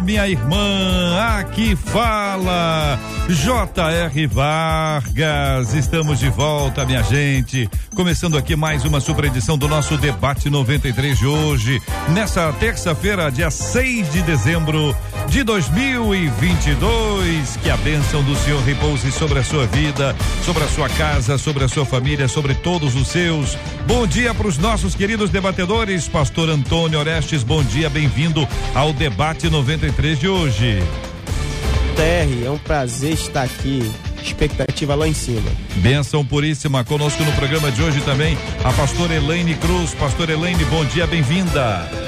minha 0.00 0.28
irmã. 0.28 1.18
Aqui 1.38 1.76
fala 1.76 2.98
J.R. 3.28 4.26
Vargas. 4.26 5.74
Estamos 5.74 6.18
de 6.18 6.28
volta, 6.28 6.84
minha 6.84 7.02
gente. 7.02 7.68
Começando 7.94 8.36
aqui 8.36 8.54
mais 8.56 8.84
uma 8.84 9.00
super 9.00 9.24
edição 9.24 9.56
do 9.56 9.68
nosso 9.68 9.96
debate 9.96 10.50
93 10.50 11.18
de 11.18 11.26
hoje, 11.26 11.82
nessa 12.10 12.52
terça-feira, 12.54 13.30
dia 13.30 13.50
6 13.50 14.12
de 14.12 14.22
dezembro 14.22 14.94
de 15.28 15.42
2022. 15.42 17.56
Que 17.56 17.70
a 17.70 17.76
bênção 17.78 18.22
do 18.22 18.36
Senhor 18.36 18.62
repouse 18.62 19.10
sobre 19.12 19.38
a 19.38 19.44
sua 19.44 19.66
vida, 19.66 20.14
sobre 20.44 20.64
a 20.64 20.68
sua 20.68 20.88
casa, 20.88 21.38
sobre 21.38 21.64
a 21.64 21.68
sua 21.68 21.84
família, 21.84 22.28
sobre 22.28 22.54
todos 22.54 22.94
os 22.94 23.08
seus. 23.08 23.56
Bom 23.86 24.06
dia 24.06 24.34
para 24.34 24.46
os 24.46 24.58
nossos 24.58 24.94
queridos 24.94 25.30
debatedores, 25.30 26.08
Pastor 26.08 26.48
Antônio 26.48 26.98
Orestes. 26.98 27.42
Bom 27.42 27.62
dia, 27.62 27.90
bem-vindo 27.90 28.46
ao 28.74 28.92
debate 28.92 29.48
93 29.48 30.18
de 30.18 30.28
hoje. 30.28 30.82
TR, 31.96 32.46
é 32.46 32.50
um 32.50 32.58
prazer 32.58 33.14
estar 33.14 33.42
aqui. 33.42 33.90
Expectativa 34.22 34.94
lá 34.94 35.06
em 35.06 35.14
cima. 35.14 35.50
Benção 35.76 36.24
puríssima 36.24 36.84
conosco 36.84 37.22
no 37.22 37.32
programa 37.32 37.70
de 37.70 37.80
hoje 37.80 38.00
também 38.00 38.36
a 38.64 38.72
pastora 38.72 39.14
Elaine 39.14 39.54
Cruz. 39.54 39.94
Pastor 39.94 40.28
Elaine, 40.28 40.64
bom 40.64 40.84
dia, 40.84 41.06
bem-vinda. 41.06 42.05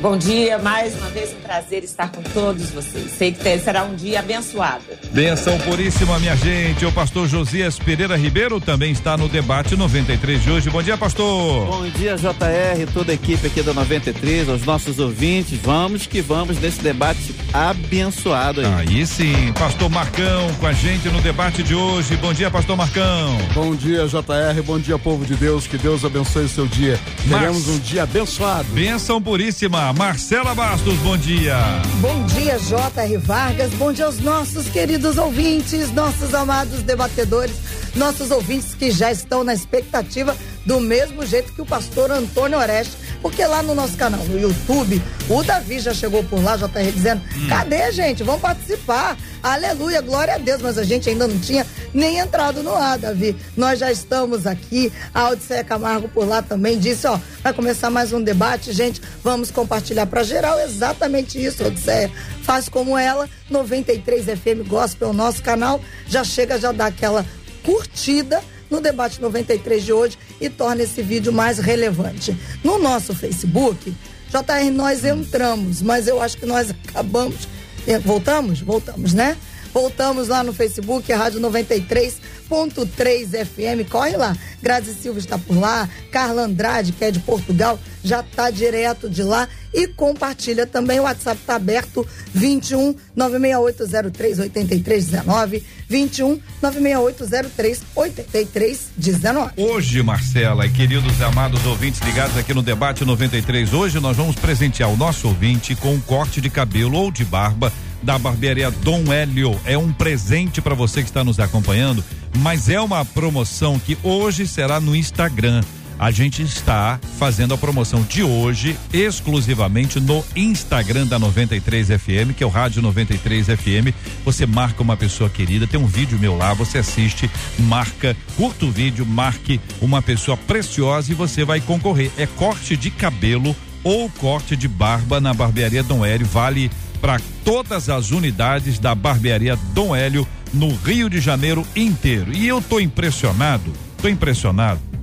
Bom 0.00 0.16
dia, 0.16 0.58
mais 0.58 0.94
uma 0.94 1.08
vez 1.08 1.32
um 1.32 1.40
prazer 1.40 1.82
estar 1.82 2.10
com 2.10 2.22
todos 2.22 2.70
vocês. 2.70 3.10
Sei 3.12 3.32
que 3.32 3.58
será 3.58 3.84
um 3.84 3.94
dia 3.94 4.20
abençoado. 4.20 4.84
Benção 5.10 5.58
puríssima, 5.60 6.18
minha 6.18 6.36
gente. 6.36 6.84
O 6.84 6.92
pastor 6.92 7.26
Josias 7.26 7.78
Pereira 7.78 8.16
Ribeiro 8.16 8.60
também 8.60 8.92
está 8.92 9.16
no 9.16 9.28
debate 9.28 9.74
93 9.74 10.42
de 10.42 10.50
hoje. 10.50 10.70
Bom 10.70 10.82
dia, 10.82 10.98
pastor. 10.98 11.66
Bom 11.66 11.88
dia, 11.88 12.14
JR, 12.16 12.92
toda 12.92 13.12
a 13.12 13.14
equipe 13.14 13.46
aqui 13.46 13.62
da 13.62 13.72
93, 13.72 14.48
aos 14.48 14.64
nossos 14.64 14.98
ouvintes. 14.98 15.58
Vamos 15.62 16.06
que 16.06 16.20
vamos 16.20 16.60
nesse 16.60 16.82
debate 16.82 17.34
abençoado 17.52 18.60
aí. 18.60 18.66
Aí 18.66 19.06
sim, 19.06 19.52
pastor 19.58 19.88
Marcão 19.88 20.52
com 20.60 20.66
a 20.66 20.72
gente 20.72 21.08
no 21.08 21.20
debate 21.22 21.62
de 21.62 21.74
hoje. 21.74 22.16
Bom 22.16 22.32
dia, 22.32 22.50
pastor 22.50 22.76
Marcão. 22.76 23.38
Bom 23.54 23.74
dia, 23.74 24.06
JR. 24.06 24.62
Bom 24.64 24.78
dia, 24.78 24.98
povo 24.98 25.24
de 25.24 25.34
Deus. 25.36 25.66
Que 25.66 25.78
Deus 25.78 26.04
abençoe 26.04 26.44
o 26.44 26.48
seu 26.48 26.66
dia. 26.66 26.98
Teremos 27.28 27.68
um 27.68 27.78
dia 27.78 28.02
abençoado. 28.02 28.68
Benção 28.72 29.22
puríssima. 29.22 29.85
Marcela 29.92 30.54
Bastos, 30.54 30.96
bom 30.98 31.16
dia. 31.16 31.56
Bom 32.00 32.24
dia, 32.26 32.58
J.R. 32.58 33.16
Vargas. 33.18 33.70
Bom 33.74 33.92
dia 33.92 34.06
aos 34.06 34.18
nossos 34.20 34.68
queridos 34.68 35.18
ouvintes, 35.18 35.92
nossos 35.92 36.34
amados 36.34 36.82
debatedores, 36.82 37.54
nossos 37.94 38.30
ouvintes 38.30 38.74
que 38.74 38.90
já 38.90 39.12
estão 39.12 39.44
na 39.44 39.54
expectativa 39.54 40.36
do 40.64 40.80
mesmo 40.80 41.24
jeito 41.24 41.52
que 41.52 41.62
o 41.62 41.66
pastor 41.66 42.10
Antônio 42.10 42.58
Oreste, 42.58 42.96
porque 43.20 43.44
lá 43.44 43.62
no 43.62 43.74
nosso 43.74 43.96
canal, 43.96 44.22
no 44.24 44.38
YouTube, 44.38 45.02
o 45.28 45.42
Davi 45.42 45.80
já 45.80 45.92
chegou 45.92 46.22
por 46.24 46.42
lá, 46.42 46.56
já 46.56 46.68
tá 46.68 46.80
dizendo, 46.82 47.22
hum. 47.36 47.48
cadê 47.48 47.90
gente? 47.92 48.22
Vamos 48.22 48.40
participar. 48.40 49.16
Aleluia, 49.42 50.00
glória 50.00 50.34
a 50.34 50.38
Deus, 50.38 50.60
mas 50.60 50.76
a 50.76 50.84
gente 50.84 51.08
ainda 51.08 51.26
não 51.26 51.38
tinha 51.38 51.66
nem 51.94 52.18
entrado 52.18 52.62
no 52.62 52.74
ar, 52.74 52.98
Davi. 52.98 53.36
Nós 53.56 53.78
já 53.78 53.92
estamos 53.92 54.46
aqui, 54.46 54.92
a 55.14 55.28
Odisseia 55.28 55.62
Camargo 55.62 56.08
por 56.08 56.26
lá 56.26 56.42
também 56.42 56.78
disse, 56.78 57.06
ó, 57.06 57.18
vai 57.42 57.52
começar 57.52 57.90
mais 57.90 58.12
um 58.12 58.22
debate, 58.22 58.72
gente, 58.72 59.00
vamos 59.22 59.50
compartilhar 59.50 60.06
para 60.06 60.22
geral 60.22 60.58
exatamente 60.60 61.42
isso, 61.42 61.64
Odisseia. 61.64 62.10
Faz 62.42 62.68
como 62.68 62.98
ela, 62.98 63.28
93 63.50 64.24
FM 64.26 64.66
Gospel, 64.66 65.12
nosso 65.12 65.42
canal, 65.42 65.80
já 66.08 66.24
chega, 66.24 66.58
já 66.58 66.72
dá 66.72 66.86
aquela 66.86 67.24
curtida 67.62 68.40
no 68.70 68.80
debate 68.80 69.20
93 69.20 69.84
de 69.84 69.92
hoje 69.92 70.18
e 70.40 70.48
torna 70.48 70.82
esse 70.82 71.02
vídeo 71.02 71.32
mais 71.32 71.58
relevante. 71.58 72.36
No 72.64 72.78
nosso 72.78 73.14
Facebook, 73.14 73.94
JR, 74.28 74.70
nós 74.72 75.04
entramos, 75.04 75.82
mas 75.82 76.08
eu 76.08 76.20
acho 76.20 76.36
que 76.36 76.46
nós 76.46 76.70
acabamos. 76.70 77.48
Eh, 77.86 77.98
voltamos? 77.98 78.60
Voltamos, 78.60 79.14
né? 79.14 79.36
Voltamos 79.72 80.28
lá 80.28 80.42
no 80.42 80.54
Facebook, 80.54 81.12
Rádio 81.12 81.38
93.3 81.38 83.44
FM. 83.44 83.86
Corre 83.90 84.16
lá. 84.16 84.34
Grazi 84.62 84.94
Silva 84.94 85.18
está 85.18 85.36
por 85.36 85.54
lá. 85.54 85.86
Carla 86.10 86.44
Andrade, 86.44 86.92
que 86.92 87.04
é 87.04 87.10
de 87.10 87.20
Portugal, 87.20 87.78
já 88.02 88.20
está 88.20 88.50
direto 88.50 89.06
de 89.06 89.22
lá. 89.22 89.46
E 89.76 89.86
compartilha 89.86 90.66
também. 90.66 90.98
O 90.98 91.02
WhatsApp 91.02 91.38
está 91.38 91.56
aberto: 91.56 92.06
21 92.32 92.94
96803 93.14 94.38
8319. 94.38 95.62
21 95.86 96.40
96803 96.62 97.82
8319. 97.94 99.52
Hoje, 99.58 100.02
Marcela 100.02 100.64
e 100.64 100.70
queridos 100.70 101.20
amados 101.20 101.66
ouvintes 101.66 102.00
ligados 102.00 102.38
aqui 102.38 102.54
no 102.54 102.62
Debate 102.62 103.04
93, 103.04 103.74
hoje 103.74 104.00
nós 104.00 104.16
vamos 104.16 104.34
presentear 104.36 104.90
o 104.90 104.96
nosso 104.96 105.28
ouvinte 105.28 105.74
com 105.74 105.92
um 105.92 106.00
corte 106.00 106.40
de 106.40 106.48
cabelo 106.48 106.96
ou 106.96 107.10
de 107.10 107.24
barba 107.26 107.70
da 108.02 108.18
barbearia 108.18 108.70
Dom 108.70 109.12
Hélio. 109.12 109.60
É 109.66 109.76
um 109.76 109.92
presente 109.92 110.62
para 110.62 110.74
você 110.74 111.02
que 111.02 111.08
está 111.08 111.22
nos 111.22 111.38
acompanhando, 111.38 112.02
mas 112.38 112.70
é 112.70 112.80
uma 112.80 113.04
promoção 113.04 113.78
que 113.78 113.98
hoje 114.02 114.46
será 114.46 114.80
no 114.80 114.96
Instagram. 114.96 115.62
A 115.98 116.10
gente 116.10 116.42
está 116.42 117.00
fazendo 117.18 117.54
a 117.54 117.58
promoção 117.58 118.02
de 118.02 118.22
hoje 118.22 118.76
exclusivamente 118.92 119.98
no 119.98 120.22
Instagram 120.36 121.06
da 121.06 121.18
93 121.18 121.88
FM, 121.88 122.36
que 122.36 122.44
é 122.44 122.46
o 122.46 122.50
Rádio 122.50 122.82
93 122.82 123.46
FM. 123.46 123.94
Você 124.22 124.44
marca 124.44 124.82
uma 124.82 124.94
pessoa 124.94 125.30
querida, 125.30 125.66
tem 125.66 125.80
um 125.80 125.86
vídeo 125.86 126.18
meu 126.18 126.36
lá, 126.36 126.52
você 126.52 126.78
assiste, 126.78 127.30
marca, 127.60 128.14
curta 128.36 128.66
o 128.66 128.70
vídeo, 128.70 129.06
marque 129.06 129.58
uma 129.80 130.02
pessoa 130.02 130.36
preciosa 130.36 131.12
e 131.12 131.14
você 131.14 131.44
vai 131.46 131.62
concorrer. 131.62 132.10
É 132.18 132.26
corte 132.26 132.76
de 132.76 132.90
cabelo 132.90 133.56
ou 133.82 134.10
corte 134.10 134.54
de 134.54 134.68
barba 134.68 135.18
na 135.18 135.32
barbearia 135.32 135.82
Dom 135.82 136.04
Hélio, 136.04 136.26
vale 136.26 136.70
para 137.00 137.18
todas 137.42 137.88
as 137.88 138.10
unidades 138.10 138.78
da 138.78 138.94
barbearia 138.94 139.56
Dom 139.72 139.96
Hélio 139.96 140.28
no 140.52 140.74
Rio 140.74 141.08
de 141.08 141.20
Janeiro 141.20 141.66
inteiro. 141.74 142.34
E 142.34 142.46
eu 142.46 142.60
tô 142.60 142.80
impressionado, 142.80 143.72
tô 144.02 144.08
impressionado 144.08 144.95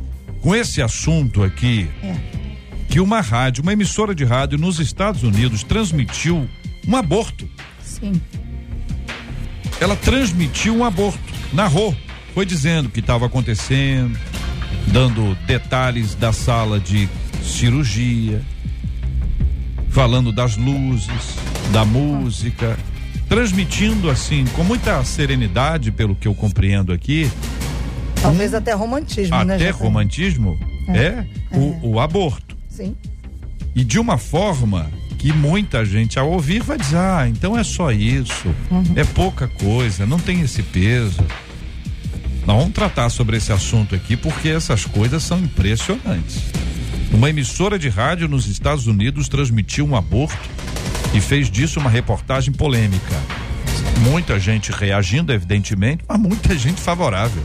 com 0.44 0.54
esse 0.54 0.82
assunto 0.82 1.42
aqui. 1.42 1.90
É. 2.04 2.16
Que 2.90 3.00
uma 3.00 3.22
rádio, 3.22 3.64
uma 3.64 3.74
emissora 3.74 4.14
de 4.14 4.24
rádio 4.24 4.60
nos 4.60 4.80
Estados 4.80 5.24
Unidos 5.24 5.64
transmitiu 5.64 6.48
um 6.86 6.96
aborto. 6.96 7.50
Sim. 7.82 8.22
Ela 9.80 9.96
transmitiu 9.96 10.76
um 10.76 10.84
aborto, 10.84 11.20
narrou, 11.52 11.96
foi 12.36 12.46
dizendo 12.46 12.88
o 12.88 12.92
que 12.92 13.00
estava 13.00 13.26
acontecendo, 13.26 14.20
dando 14.88 15.34
detalhes 15.48 16.14
da 16.14 16.32
sala 16.32 16.80
de 16.80 17.10
cirurgia, 17.42 18.42
falando 19.90 20.32
das 20.32 20.56
luzes, 20.56 21.36
da 21.72 21.84
música, 21.84 22.78
transmitindo 23.28 24.10
assim 24.10 24.46
com 24.56 24.64
muita 24.64 25.04
serenidade, 25.04 25.92
pelo 25.92 26.16
que 26.16 26.28
eu 26.28 26.36
compreendo 26.36 26.92
aqui. 26.92 27.32
Talvez 28.24 28.54
até 28.54 28.74
romantismo, 28.74 29.36
até 29.36 29.46
né? 29.46 29.56
Até 29.56 29.70
romantismo 29.70 30.58
é, 30.88 30.98
é, 30.98 31.28
é. 31.52 31.58
O, 31.58 31.92
o 31.92 32.00
aborto. 32.00 32.56
Sim. 32.70 32.96
E 33.76 33.84
de 33.84 34.00
uma 34.00 34.18
forma 34.18 34.90
que 35.18 35.34
muita 35.34 35.86
gente 35.86 36.18
ao 36.18 36.32
ouvir 36.32 36.64
vai 36.64 36.78
dizer, 36.78 36.98
ah, 36.98 37.28
então 37.28 37.58
é 37.58 37.64
só 37.64 37.92
isso, 37.92 38.48
uhum. 38.72 38.84
é 38.96 39.04
pouca 39.04 39.48
coisa, 39.48 40.06
não 40.06 40.20
tem 40.20 40.42
esse 40.42 40.64
peso. 40.64 41.24
Nós 42.46 42.58
vamos 42.58 42.74
tratar 42.74 43.10
sobre 43.10 43.38
esse 43.38 43.52
assunto 43.52 43.96
aqui 43.96 44.18
porque 44.18 44.50
essas 44.50 44.86
coisas 44.86 45.24
são 45.24 45.40
impressionantes. 45.40 46.44
Uma 47.12 47.30
emissora 47.30 47.78
de 47.78 47.90
rádio 47.90 48.28
nos 48.28 48.48
Estados 48.48 48.88
Unidos 48.88 49.30
transmitiu 49.30 49.86
um 49.86 49.96
aborto 49.96 50.50
e 51.14 51.22
fez 51.22 51.50
disso 51.50 51.80
uma 51.80 51.90
reportagem 51.90 52.54
polêmica. 52.54 53.16
Muita 54.10 54.40
gente 54.40 54.72
reagindo, 54.72 55.32
evidentemente, 55.32 56.04
mas 56.08 56.20
muita 56.20 56.58
gente 56.58 56.82
favorável. 56.82 57.44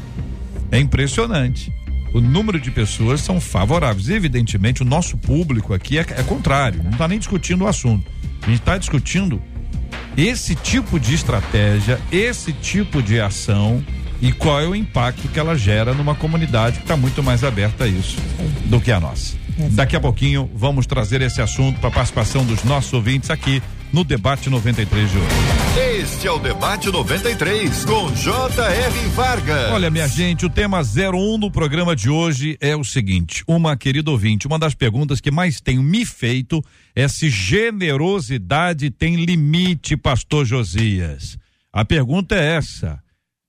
É 0.70 0.78
impressionante. 0.78 1.72
O 2.12 2.20
número 2.20 2.58
de 2.58 2.70
pessoas 2.70 3.20
são 3.20 3.40
favoráveis. 3.40 4.08
Evidentemente, 4.08 4.82
o 4.82 4.84
nosso 4.84 5.16
público 5.16 5.74
aqui 5.74 5.98
é, 5.98 6.00
é 6.00 6.22
contrário, 6.22 6.82
não 6.82 6.90
está 6.90 7.06
nem 7.06 7.18
discutindo 7.18 7.64
o 7.64 7.68
assunto. 7.68 8.10
A 8.42 8.46
gente 8.46 8.60
está 8.60 8.78
discutindo 8.78 9.42
esse 10.16 10.54
tipo 10.54 10.98
de 10.98 11.14
estratégia, 11.14 12.00
esse 12.10 12.52
tipo 12.52 13.02
de 13.02 13.20
ação 13.20 13.84
e 14.20 14.32
qual 14.32 14.60
é 14.60 14.66
o 14.66 14.74
impacto 14.74 15.28
que 15.28 15.38
ela 15.38 15.56
gera 15.56 15.94
numa 15.94 16.14
comunidade 16.14 16.78
que 16.78 16.82
está 16.82 16.96
muito 16.96 17.22
mais 17.22 17.44
aberta 17.44 17.84
a 17.84 17.88
isso 17.88 18.16
do 18.64 18.80
que 18.80 18.90
a 18.90 18.98
nossa. 18.98 19.36
Daqui 19.70 19.96
a 19.96 20.00
pouquinho 20.00 20.50
vamos 20.54 20.86
trazer 20.86 21.20
esse 21.20 21.40
assunto 21.40 21.78
para 21.78 21.88
a 21.88 21.92
participação 21.92 22.44
dos 22.44 22.64
nossos 22.64 22.92
ouvintes 22.92 23.30
aqui 23.30 23.62
no 23.92 24.04
debate 24.04 24.50
93 24.50 25.10
de 25.10 25.18
hoje. 25.18 26.00
Este 26.00 26.26
é 26.26 26.32
o 26.32 26.38
debate 26.38 26.90
93 26.90 27.84
com 27.84 28.12
J.R. 28.14 29.08
Vargas. 29.14 29.72
Olha, 29.72 29.90
minha 29.90 30.06
gente, 30.06 30.44
o 30.44 30.50
tema 30.50 30.80
01 30.80 31.38
no 31.38 31.50
programa 31.50 31.94
de 31.96 32.10
hoje 32.10 32.56
é 32.60 32.76
o 32.76 32.84
seguinte: 32.84 33.42
uma 33.46 33.76
querida 33.76 34.10
ouvinte, 34.10 34.46
uma 34.46 34.58
das 34.58 34.74
perguntas 34.74 35.20
que 35.20 35.30
mais 35.30 35.60
tenho 35.60 35.82
me 35.82 36.04
feito 36.04 36.62
é 36.94 37.06
se 37.08 37.30
generosidade 37.30 38.90
tem 38.90 39.16
limite, 39.24 39.96
pastor 39.96 40.44
Josias. 40.44 41.38
A 41.72 41.84
pergunta 41.84 42.34
é 42.34 42.56
essa 42.56 43.00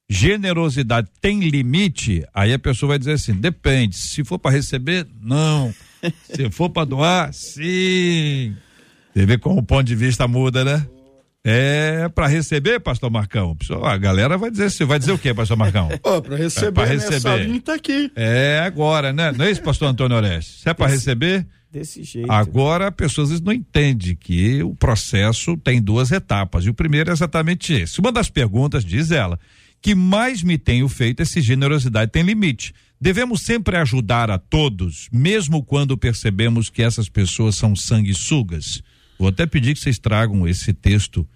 generosidade 0.09 1.07
tem 1.21 1.39
limite, 1.39 2.25
aí 2.33 2.51
a 2.51 2.59
pessoa 2.59 2.89
vai 2.89 2.99
dizer 2.99 3.13
assim: 3.13 3.33
depende. 3.33 3.95
Se 3.95 4.23
for 4.23 4.39
para 4.39 4.51
receber, 4.51 5.07
não. 5.21 5.73
Se 6.33 6.49
for 6.49 6.69
para 6.69 6.85
doar, 6.85 7.33
sim. 7.33 8.55
Você 9.13 9.25
vê 9.25 9.37
como 9.37 9.59
o 9.59 9.63
ponto 9.63 9.83
de 9.83 9.95
vista 9.95 10.27
muda, 10.27 10.63
né? 10.63 10.85
É 11.43 12.09
para 12.09 12.27
receber, 12.27 12.79
pastor 12.79 13.09
Marcão. 13.09 13.55
A 13.83 13.97
galera 13.97 14.37
vai 14.37 14.51
dizer, 14.51 14.69
você 14.69 14.83
vai 14.83 14.99
dizer 14.99 15.13
o 15.13 15.17
quê, 15.17 15.33
pastor 15.33 15.57
Marcão? 15.57 15.89
Oh, 16.03 16.21
para 16.21 16.35
receber, 16.35 16.67
é 16.67 16.71
pra 16.71 16.85
receber. 16.85 17.47
Né? 17.47 17.61
tá 17.63 17.73
aqui. 17.75 18.11
É 18.15 18.61
agora, 18.65 19.13
né? 19.13 19.31
Não 19.31 19.45
é 19.45 19.51
isso, 19.51 19.61
pastor 19.61 19.87
Antônio 19.87 20.17
Oreste? 20.17 20.61
Se 20.61 20.69
é 20.69 20.73
para 20.73 20.87
receber, 20.87 21.47
desse 21.71 22.03
jeito. 22.03 22.31
Agora, 22.31 22.91
pessoas 22.91 23.39
não 23.41 23.53
entendem 23.53 24.15
que 24.15 24.61
o 24.63 24.75
processo 24.75 25.55
tem 25.57 25.81
duas 25.81 26.11
etapas. 26.11 26.65
E 26.65 26.69
o 26.69 26.73
primeiro 26.73 27.09
é 27.09 27.13
exatamente 27.13 27.73
esse. 27.73 27.99
Uma 27.99 28.11
das 28.11 28.29
perguntas, 28.29 28.83
diz 28.83 29.11
ela, 29.11 29.39
que 29.81 29.95
mais 29.95 30.43
me 30.43 30.57
tenho 30.57 30.87
feito 30.89 31.21
é 31.21 31.25
se 31.25 31.41
generosidade 31.41 32.11
tem 32.11 32.23
limite. 32.23 32.73
Devemos 32.99 33.41
sempre 33.41 33.77
ajudar 33.77 34.29
a 34.29 34.37
todos, 34.37 35.07
mesmo 35.11 35.63
quando 35.63 35.97
percebemos 35.97 36.69
que 36.69 36.81
essas 36.81 37.07
pessoas 37.07 37.55
são 37.55 37.75
sanguessugas. 37.75 38.83
Vou 39.19 39.27
até 39.27 39.45
pedir 39.45 39.73
que 39.73 39.81
vocês 39.81 39.99
tragam 39.99 40.47
esse 40.47 40.71
texto 40.71 41.27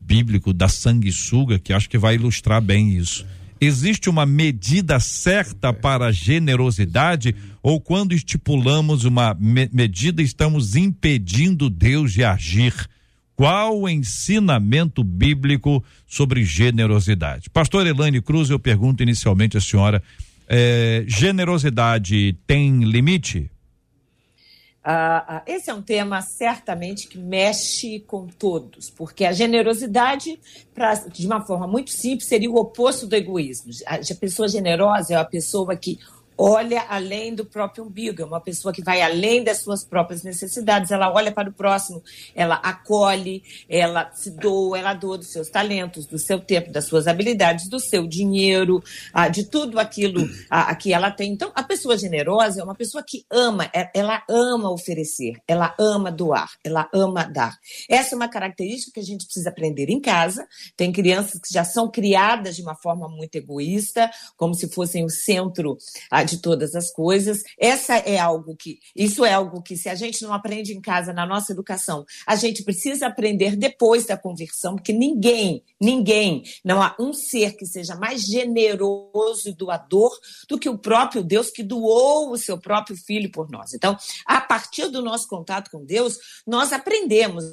bíblico 0.00 0.52
da 0.52 0.68
sanguessuga, 0.68 1.56
que 1.58 1.72
acho 1.72 1.88
que 1.88 1.96
vai 1.96 2.16
ilustrar 2.16 2.60
bem 2.60 2.96
isso. 2.96 3.24
Existe 3.60 4.10
uma 4.10 4.26
medida 4.26 4.98
certa 4.98 5.72
para 5.72 6.06
a 6.06 6.12
generosidade 6.12 7.34
ou 7.62 7.80
quando 7.80 8.12
estipulamos 8.12 9.04
uma 9.04 9.36
me 9.38 9.68
medida 9.72 10.20
estamos 10.20 10.74
impedindo 10.74 11.70
Deus 11.70 12.12
de 12.12 12.24
agir? 12.24 12.74
Qual 13.36 13.82
o 13.82 13.88
ensinamento 13.88 15.04
bíblico 15.04 15.84
sobre 16.06 16.44
generosidade? 16.44 17.48
Pastor 17.50 17.86
Elane 17.86 18.20
Cruz, 18.20 18.50
eu 18.50 18.58
pergunto 18.58 19.02
inicialmente 19.02 19.56
à 19.56 19.60
senhora: 19.60 20.02
é, 20.48 21.04
generosidade 21.06 22.36
tem 22.46 22.82
limite? 22.82 23.48
Uh, 24.84 25.42
esse 25.46 25.68
é 25.68 25.74
um 25.74 25.82
tema 25.82 26.22
certamente 26.22 27.08
que 27.08 27.18
mexe 27.18 28.00
com 28.00 28.26
todos, 28.26 28.88
porque 28.88 29.24
a 29.24 29.32
generosidade, 29.32 30.40
pra, 30.72 30.94
de 30.94 31.26
uma 31.26 31.44
forma 31.44 31.66
muito 31.66 31.90
simples, 31.90 32.28
seria 32.28 32.50
o 32.50 32.56
oposto 32.56 33.06
do 33.06 33.14
egoísmo. 33.14 33.70
A, 33.86 33.96
a 33.96 34.14
pessoa 34.18 34.48
generosa 34.48 35.14
é 35.14 35.16
a 35.16 35.24
pessoa 35.24 35.76
que 35.76 35.98
olha 36.38 36.82
além 36.88 37.34
do 37.34 37.44
próprio 37.44 37.84
umbigo, 37.84 38.22
é 38.22 38.24
uma 38.24 38.40
pessoa 38.40 38.72
que 38.72 38.82
vai 38.82 39.02
além 39.02 39.42
das 39.42 39.62
suas 39.62 39.84
próprias 39.84 40.22
necessidades, 40.22 40.92
ela 40.92 41.12
olha 41.12 41.32
para 41.32 41.50
o 41.50 41.52
próximo, 41.52 42.00
ela 42.34 42.54
acolhe, 42.56 43.42
ela 43.68 44.10
se 44.14 44.30
doa, 44.30 44.78
ela 44.78 44.94
doa 44.94 45.18
dos 45.18 45.32
seus 45.32 45.48
talentos, 45.48 46.06
do 46.06 46.18
seu 46.18 46.38
tempo, 46.38 46.70
das 46.70 46.84
suas 46.84 47.08
habilidades, 47.08 47.68
do 47.68 47.80
seu 47.80 48.06
dinheiro, 48.06 48.80
ah, 49.12 49.28
de 49.28 49.44
tudo 49.44 49.80
aquilo 49.80 50.28
ah, 50.48 50.72
que 50.76 50.92
ela 50.92 51.10
tem. 51.10 51.32
Então, 51.32 51.50
a 51.54 51.62
pessoa 51.64 51.98
generosa 51.98 52.60
é 52.60 52.64
uma 52.64 52.74
pessoa 52.74 53.02
que 53.06 53.24
ama, 53.30 53.68
é, 53.74 53.90
ela 53.92 54.22
ama 54.30 54.70
oferecer, 54.70 55.40
ela 55.48 55.74
ama 55.78 56.12
doar, 56.12 56.50
ela 56.62 56.88
ama 56.94 57.24
dar. 57.24 57.56
Essa 57.88 58.14
é 58.14 58.16
uma 58.16 58.28
característica 58.28 58.92
que 58.94 59.00
a 59.00 59.04
gente 59.04 59.24
precisa 59.24 59.50
aprender 59.50 59.90
em 59.90 60.00
casa. 60.00 60.46
Tem 60.76 60.92
crianças 60.92 61.40
que 61.40 61.52
já 61.52 61.64
são 61.64 61.90
criadas 61.90 62.54
de 62.54 62.62
uma 62.62 62.76
forma 62.76 63.08
muito 63.08 63.34
egoísta, 63.34 64.08
como 64.36 64.54
se 64.54 64.68
fossem 64.68 65.04
o 65.04 65.10
centro 65.10 65.76
ah, 66.10 66.27
de 66.30 66.38
todas 66.38 66.74
as 66.74 66.90
coisas. 66.90 67.42
Essa 67.58 67.96
é 67.96 68.18
algo 68.18 68.56
que, 68.56 68.78
isso 68.94 69.24
é 69.24 69.32
algo 69.32 69.62
que 69.62 69.76
se 69.76 69.88
a 69.88 69.94
gente 69.94 70.22
não 70.22 70.32
aprende 70.32 70.72
em 70.72 70.80
casa 70.80 71.12
na 71.12 71.26
nossa 71.26 71.52
educação, 71.52 72.04
a 72.26 72.36
gente 72.36 72.62
precisa 72.62 73.06
aprender 73.06 73.56
depois 73.56 74.06
da 74.06 74.16
conversão, 74.16 74.76
porque 74.76 74.92
ninguém, 74.92 75.62
ninguém, 75.80 76.42
não 76.64 76.82
há 76.82 76.94
um 76.98 77.12
ser 77.12 77.56
que 77.56 77.66
seja 77.66 77.94
mais 77.94 78.22
generoso 78.22 79.48
e 79.48 79.52
doador 79.52 80.10
do 80.48 80.58
que 80.58 80.68
o 80.68 80.78
próprio 80.78 81.22
Deus 81.22 81.50
que 81.50 81.62
doou 81.62 82.30
o 82.30 82.36
seu 82.36 82.58
próprio 82.58 82.96
filho 82.96 83.30
por 83.30 83.50
nós. 83.50 83.74
Então, 83.74 83.96
a 84.26 84.40
partir 84.40 84.88
do 84.88 85.02
nosso 85.02 85.28
contato 85.28 85.70
com 85.70 85.84
Deus, 85.84 86.18
nós 86.46 86.72
aprendemos 86.72 87.44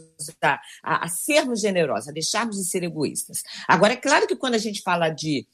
a, 0.41 0.59
a, 0.83 1.05
a 1.05 1.07
sermos 1.07 1.61
generosos, 1.61 2.09
a 2.09 2.11
deixarmos 2.11 2.57
de 2.57 2.69
ser 2.69 2.83
egoístas. 2.83 3.43
Agora, 3.67 3.93
é 3.93 3.97
claro 3.97 4.27
que 4.27 4.35
quando 4.35 4.55
a 4.55 4.59
gente 4.59 4.81
fala 4.81 5.09
de 5.09 5.47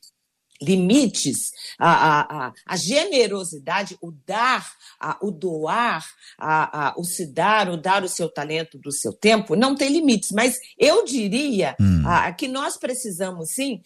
limites, 0.61 1.51
a, 1.79 2.45
a, 2.47 2.53
a, 2.67 2.75
generosidade, 2.75 3.97
o 4.01 4.11
dar, 4.11 4.69
a, 4.99 5.17
o 5.21 5.31
doar, 5.31 6.05
a, 6.37 6.89
a, 6.89 6.93
o 6.97 7.03
se 7.03 7.25
dar, 7.25 7.69
o 7.69 7.77
dar 7.77 8.03
o 8.03 8.09
seu 8.09 8.29
talento 8.29 8.77
do 8.77 8.91
seu 8.91 9.11
tempo, 9.11 9.55
não 9.55 9.75
tem 9.75 9.89
limites. 9.89 10.31
Mas 10.31 10.59
eu 10.77 11.03
diria 11.03 11.75
hum. 11.79 12.03
a, 12.05 12.31
que 12.31 12.47
nós 12.47 12.77
precisamos, 12.77 13.51
sim, 13.51 13.81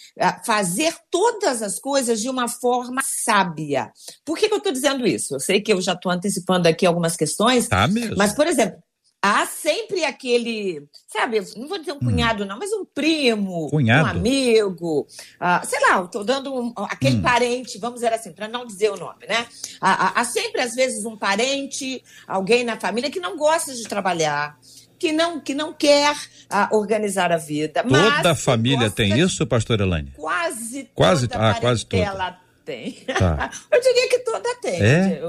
fazer 0.46 0.94
todas 1.10 1.62
as 1.62 1.80
coisas 1.80 2.20
de 2.20 2.30
uma 2.30 2.48
forma 2.48 3.02
sábia. 3.04 3.92
Por 4.26 4.38
que, 4.38 4.48
que 4.48 4.54
eu 4.54 4.60
estou 4.60 4.72
dizendo 4.72 5.08
isso? 5.08 5.36
Eu 5.36 5.40
sei 5.40 5.62
que 5.62 5.72
eu 5.72 5.82
já 5.82 5.94
estou 5.94 6.12
antecipando 6.12 6.68
aqui 6.68 6.86
algumas 6.86 7.16
questões, 7.16 7.68
tá 7.68 7.88
mesmo. 7.88 8.16
mas, 8.18 8.34
por 8.34 8.48
exemplo, 8.48 8.85
há 9.26 9.46
sempre 9.48 10.06
aquele, 10.06 10.88
sabe, 11.08 11.42
não 11.58 11.68
vou 11.68 11.80
dizer 11.80 11.94
um 11.94 11.96
hum. 11.96 12.00
cunhado, 12.00 12.46
não, 12.46 12.60
mas 12.60 12.72
um 12.72 12.86
primo, 12.86 13.70
cunhado. 13.70 14.08
um 14.08 14.12
amigo, 14.12 15.08
uh, 15.42 15.66
sei 15.66 15.80
lá, 15.82 16.04
estou 16.04 16.24
dando 16.24 16.54
um, 16.54 16.74
aquele 16.78 17.18
hum. 17.18 17.22
parente, 17.22 17.80
vamos 17.80 17.96
dizer 17.96 18.14
assim, 18.14 18.32
para 18.32 18.48
não 18.48 18.66
dizer 18.66 18.92
o 18.92 18.98
nome, 18.98 19.26
né? 19.28 19.48
Há, 19.82 20.20
há, 20.20 20.24
sempre, 20.24 20.62
às 20.62 20.76
vezes, 20.76 21.06
um 21.06 21.18
parente, 21.18 22.04
alguém 22.28 22.64
na 22.64 22.80
família 22.80 23.10
que 23.10 23.20
não 23.20 23.36
gosta 23.36 23.74
de 23.74 23.84
trabalhar. 23.84 24.58
Que 24.98 25.12
não, 25.12 25.42
que 25.42 25.54
não 25.54 25.74
quer 25.74 26.14
uh, 26.14 26.74
organizar 26.78 27.30
a 27.30 27.38
vida. 27.38 27.84
Toda 27.84 28.32
a 28.32 28.36
família 28.36 28.90
tem 28.90 29.20
isso, 29.20 29.46
pastor 29.46 29.82
Elaine? 29.82 30.14
Quase 30.16 30.90
quase, 30.96 31.28
toda 31.28 31.50
ah, 31.50 31.54
quase 31.56 31.86
toda 31.86 32.40
tem. 32.66 32.92
Tá. 33.06 33.52
Eu 33.72 33.80
diria 33.80 34.10
que 34.10 34.20
toda 34.20 34.56
tem. 34.56 34.82
É? 34.82 35.22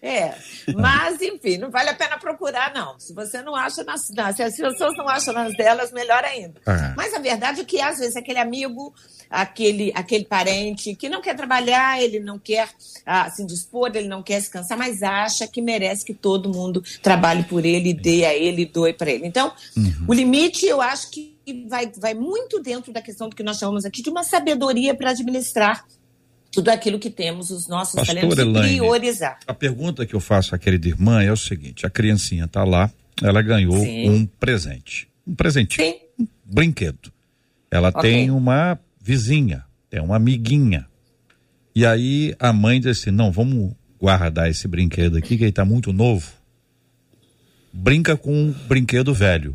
é. 0.00 0.34
Mas, 0.74 1.20
enfim, 1.20 1.58
não 1.58 1.70
vale 1.70 1.90
a 1.90 1.94
pena 1.94 2.16
procurar, 2.16 2.72
não. 2.72 2.98
Se 2.98 3.12
você 3.12 3.42
não 3.42 3.54
acha 3.54 3.82
nas. 3.82 4.06
se 4.06 4.42
as 4.42 4.56
pessoas 4.56 4.96
não 4.96 5.08
acham 5.08 5.34
nas 5.34 5.54
delas, 5.56 5.92
melhor 5.92 6.24
ainda. 6.24 6.54
Ah. 6.64 6.94
Mas 6.96 7.12
a 7.12 7.18
verdade 7.18 7.60
é 7.60 7.64
que, 7.64 7.80
às 7.80 7.98
vezes, 7.98 8.16
aquele 8.16 8.38
amigo, 8.38 8.94
aquele, 9.28 9.92
aquele 9.94 10.24
parente 10.24 10.94
que 10.94 11.08
não 11.08 11.20
quer 11.20 11.34
trabalhar, 11.34 12.00
ele 12.00 12.20
não 12.20 12.38
quer 12.38 12.68
ah, 13.04 13.28
se 13.30 13.44
dispor, 13.44 13.90
ele 13.94 14.08
não 14.08 14.22
quer 14.22 14.40
se 14.40 14.50
cansar, 14.50 14.78
mas 14.78 15.02
acha 15.02 15.46
que 15.48 15.60
merece 15.60 16.04
que 16.04 16.14
todo 16.14 16.48
mundo 16.48 16.82
trabalhe 17.02 17.42
por 17.44 17.64
ele, 17.64 17.92
dê 17.92 18.24
a 18.24 18.34
ele, 18.34 18.64
doe 18.64 18.92
para 18.92 19.10
ele. 19.10 19.26
Então, 19.26 19.52
uhum. 19.76 20.06
o 20.08 20.14
limite, 20.14 20.66
eu 20.66 20.80
acho 20.80 21.10
que 21.10 21.36
vai, 21.68 21.90
vai 21.96 22.14
muito 22.14 22.60
dentro 22.60 22.92
da 22.92 23.00
questão 23.00 23.28
do 23.28 23.36
que 23.36 23.42
nós 23.42 23.58
chamamos 23.58 23.84
aqui 23.84 24.02
de 24.02 24.10
uma 24.10 24.22
sabedoria 24.22 24.94
para 24.94 25.10
administrar 25.10 25.84
tudo 26.56 26.70
aquilo 26.70 26.98
que 26.98 27.10
temos, 27.10 27.50
os 27.50 27.68
nossos 27.68 27.94
Pastor 27.94 28.14
talentos 28.14 28.38
Elaine, 28.38 28.78
priorizar. 28.78 29.38
A 29.46 29.52
pergunta 29.52 30.06
que 30.06 30.14
eu 30.14 30.20
faço 30.20 30.54
à 30.54 30.58
querida 30.58 30.88
irmã 30.88 31.22
é 31.22 31.30
o 31.30 31.36
seguinte: 31.36 31.84
a 31.84 31.90
criancinha 31.90 32.46
está 32.46 32.64
lá, 32.64 32.90
ela 33.22 33.42
ganhou 33.42 33.78
Sim. 33.78 34.08
um 34.08 34.26
presente. 34.26 35.06
Um 35.26 35.34
presentinho. 35.34 35.86
Sim. 35.86 35.98
Um 36.18 36.26
brinquedo. 36.46 37.12
Ela 37.70 37.90
okay. 37.90 38.10
tem 38.10 38.30
uma 38.30 38.78
vizinha, 38.98 39.64
tem 39.90 40.00
uma 40.00 40.16
amiguinha. 40.16 40.86
E 41.74 41.84
aí 41.84 42.34
a 42.38 42.54
mãe 42.54 42.80
diz 42.80 42.98
assim: 42.98 43.10
não, 43.10 43.30
vamos 43.30 43.74
guardar 44.00 44.48
esse 44.48 44.66
brinquedo 44.66 45.18
aqui, 45.18 45.36
que 45.36 45.44
ele 45.44 45.50
está 45.50 45.64
muito 45.64 45.92
novo. 45.92 46.32
Brinca 47.70 48.16
com 48.16 48.32
um 48.32 48.54
brinquedo 48.66 49.12
velho. 49.12 49.54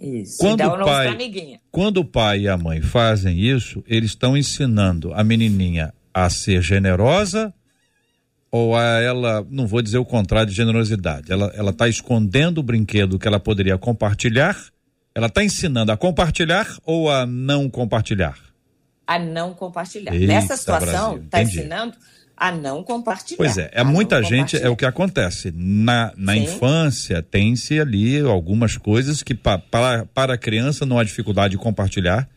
Isso. 0.00 0.38
Quando 0.38 0.64
o 0.64 0.84
pai, 0.84 1.60
quando 1.70 1.96
o 1.98 2.04
pai 2.04 2.40
e 2.40 2.48
a 2.48 2.58
mãe 2.58 2.82
fazem 2.82 3.38
isso, 3.38 3.84
eles 3.86 4.10
estão 4.10 4.36
ensinando 4.36 5.14
a 5.14 5.22
menininha 5.22 5.94
a 6.14 6.30
ser 6.30 6.62
generosa 6.62 7.52
ou 8.50 8.76
a 8.76 9.00
ela, 9.00 9.44
não 9.50 9.66
vou 9.66 9.82
dizer 9.82 9.98
o 9.98 10.04
contrário 10.04 10.48
de 10.48 10.56
generosidade, 10.56 11.32
ela 11.32 11.52
ela 11.56 11.72
está 11.72 11.88
escondendo 11.88 12.58
o 12.58 12.62
brinquedo 12.62 13.18
que 13.18 13.26
ela 13.26 13.40
poderia 13.40 13.76
compartilhar? 13.76 14.56
Ela 15.12 15.26
está 15.26 15.42
ensinando 15.42 15.90
a 15.90 15.96
compartilhar 15.96 16.66
ou 16.84 17.10
a 17.10 17.26
não 17.26 17.68
compartilhar? 17.68 18.38
A 19.06 19.18
não 19.18 19.52
compartilhar. 19.52 20.14
Eita, 20.14 20.26
Nessa 20.26 20.56
situação, 20.56 21.18
está 21.18 21.42
ensinando 21.42 21.94
a 22.36 22.50
não 22.50 22.82
compartilhar. 22.82 23.36
Pois 23.36 23.58
é, 23.58 23.70
é 23.72 23.84
muita 23.84 24.22
gente, 24.22 24.56
é 24.56 24.68
o 24.68 24.76
que 24.76 24.84
acontece. 24.84 25.52
Na, 25.54 26.12
na 26.16 26.36
infância, 26.36 27.22
tem-se 27.22 27.78
ali 27.78 28.20
algumas 28.20 28.76
coisas 28.76 29.22
que 29.22 29.34
pa, 29.34 29.58
para, 29.58 30.06
para 30.06 30.34
a 30.34 30.38
criança 30.38 30.84
não 30.84 30.98
há 30.98 31.04
dificuldade 31.04 31.52
de 31.52 31.58
compartilhar, 31.58 32.28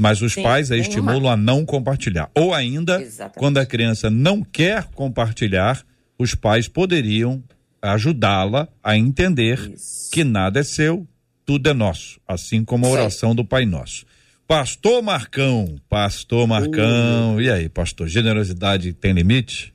mas 0.00 0.22
os 0.22 0.32
Sim, 0.32 0.42
pais 0.42 0.72
a 0.72 0.78
estimulam 0.78 1.24
uma. 1.24 1.32
a 1.34 1.36
não 1.36 1.66
compartilhar. 1.66 2.30
Ou 2.34 2.54
ainda, 2.54 3.02
Exatamente. 3.02 3.38
quando 3.38 3.58
a 3.58 3.66
criança 3.66 4.08
não 4.08 4.42
quer 4.42 4.84
compartilhar, 4.94 5.84
os 6.18 6.34
pais 6.34 6.66
poderiam 6.66 7.44
ajudá-la 7.82 8.66
a 8.82 8.96
entender 8.96 9.72
Isso. 9.74 10.10
que 10.10 10.24
nada 10.24 10.60
é 10.60 10.62
seu, 10.62 11.06
tudo 11.44 11.68
é 11.68 11.74
nosso, 11.74 12.18
assim 12.26 12.64
como 12.64 12.86
a 12.86 12.88
oração 12.88 13.34
do 13.34 13.44
Pai 13.44 13.66
Nosso. 13.66 14.06
Pastor 14.48 15.02
Marcão, 15.02 15.76
Pastor 15.86 16.46
Marcão, 16.46 17.38
e 17.38 17.50
aí, 17.50 17.68
pastor, 17.68 18.08
generosidade 18.08 18.94
tem 18.94 19.12
limite? 19.12 19.72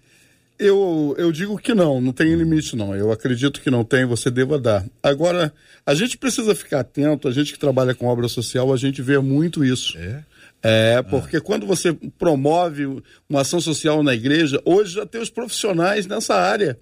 Eu, 0.57 1.13
eu 1.17 1.31
digo 1.31 1.57
que 1.57 1.73
não, 1.73 1.99
não 1.99 2.13
tem 2.13 2.33
limite 2.33 2.75
não. 2.75 2.95
Eu 2.95 3.11
acredito 3.11 3.59
que 3.59 3.69
não 3.69 3.83
tem, 3.83 4.05
você 4.05 4.31
deva 4.31 4.57
dar. 4.57 4.85
Agora, 5.03 5.53
a 5.85 5.93
gente 5.93 6.17
precisa 6.17 6.55
ficar 6.55 6.79
atento, 6.79 7.27
a 7.27 7.31
gente 7.31 7.51
que 7.51 7.59
trabalha 7.59 7.93
com 7.93 8.07
obra 8.07 8.27
social, 8.27 8.73
a 8.73 8.77
gente 8.77 9.01
vê 9.01 9.19
muito 9.19 9.63
isso. 9.63 9.97
É? 9.97 10.23
É, 10.67 11.01
porque 11.03 11.39
quando 11.39 11.67
você 11.67 11.93
promove 12.17 13.03
uma 13.29 13.41
ação 13.41 13.61
social 13.61 14.01
na 14.01 14.15
igreja, 14.15 14.59
hoje 14.65 14.95
já 14.95 15.05
tem 15.05 15.21
os 15.21 15.29
profissionais 15.29 16.07
nessa 16.07 16.33
área. 16.33 16.79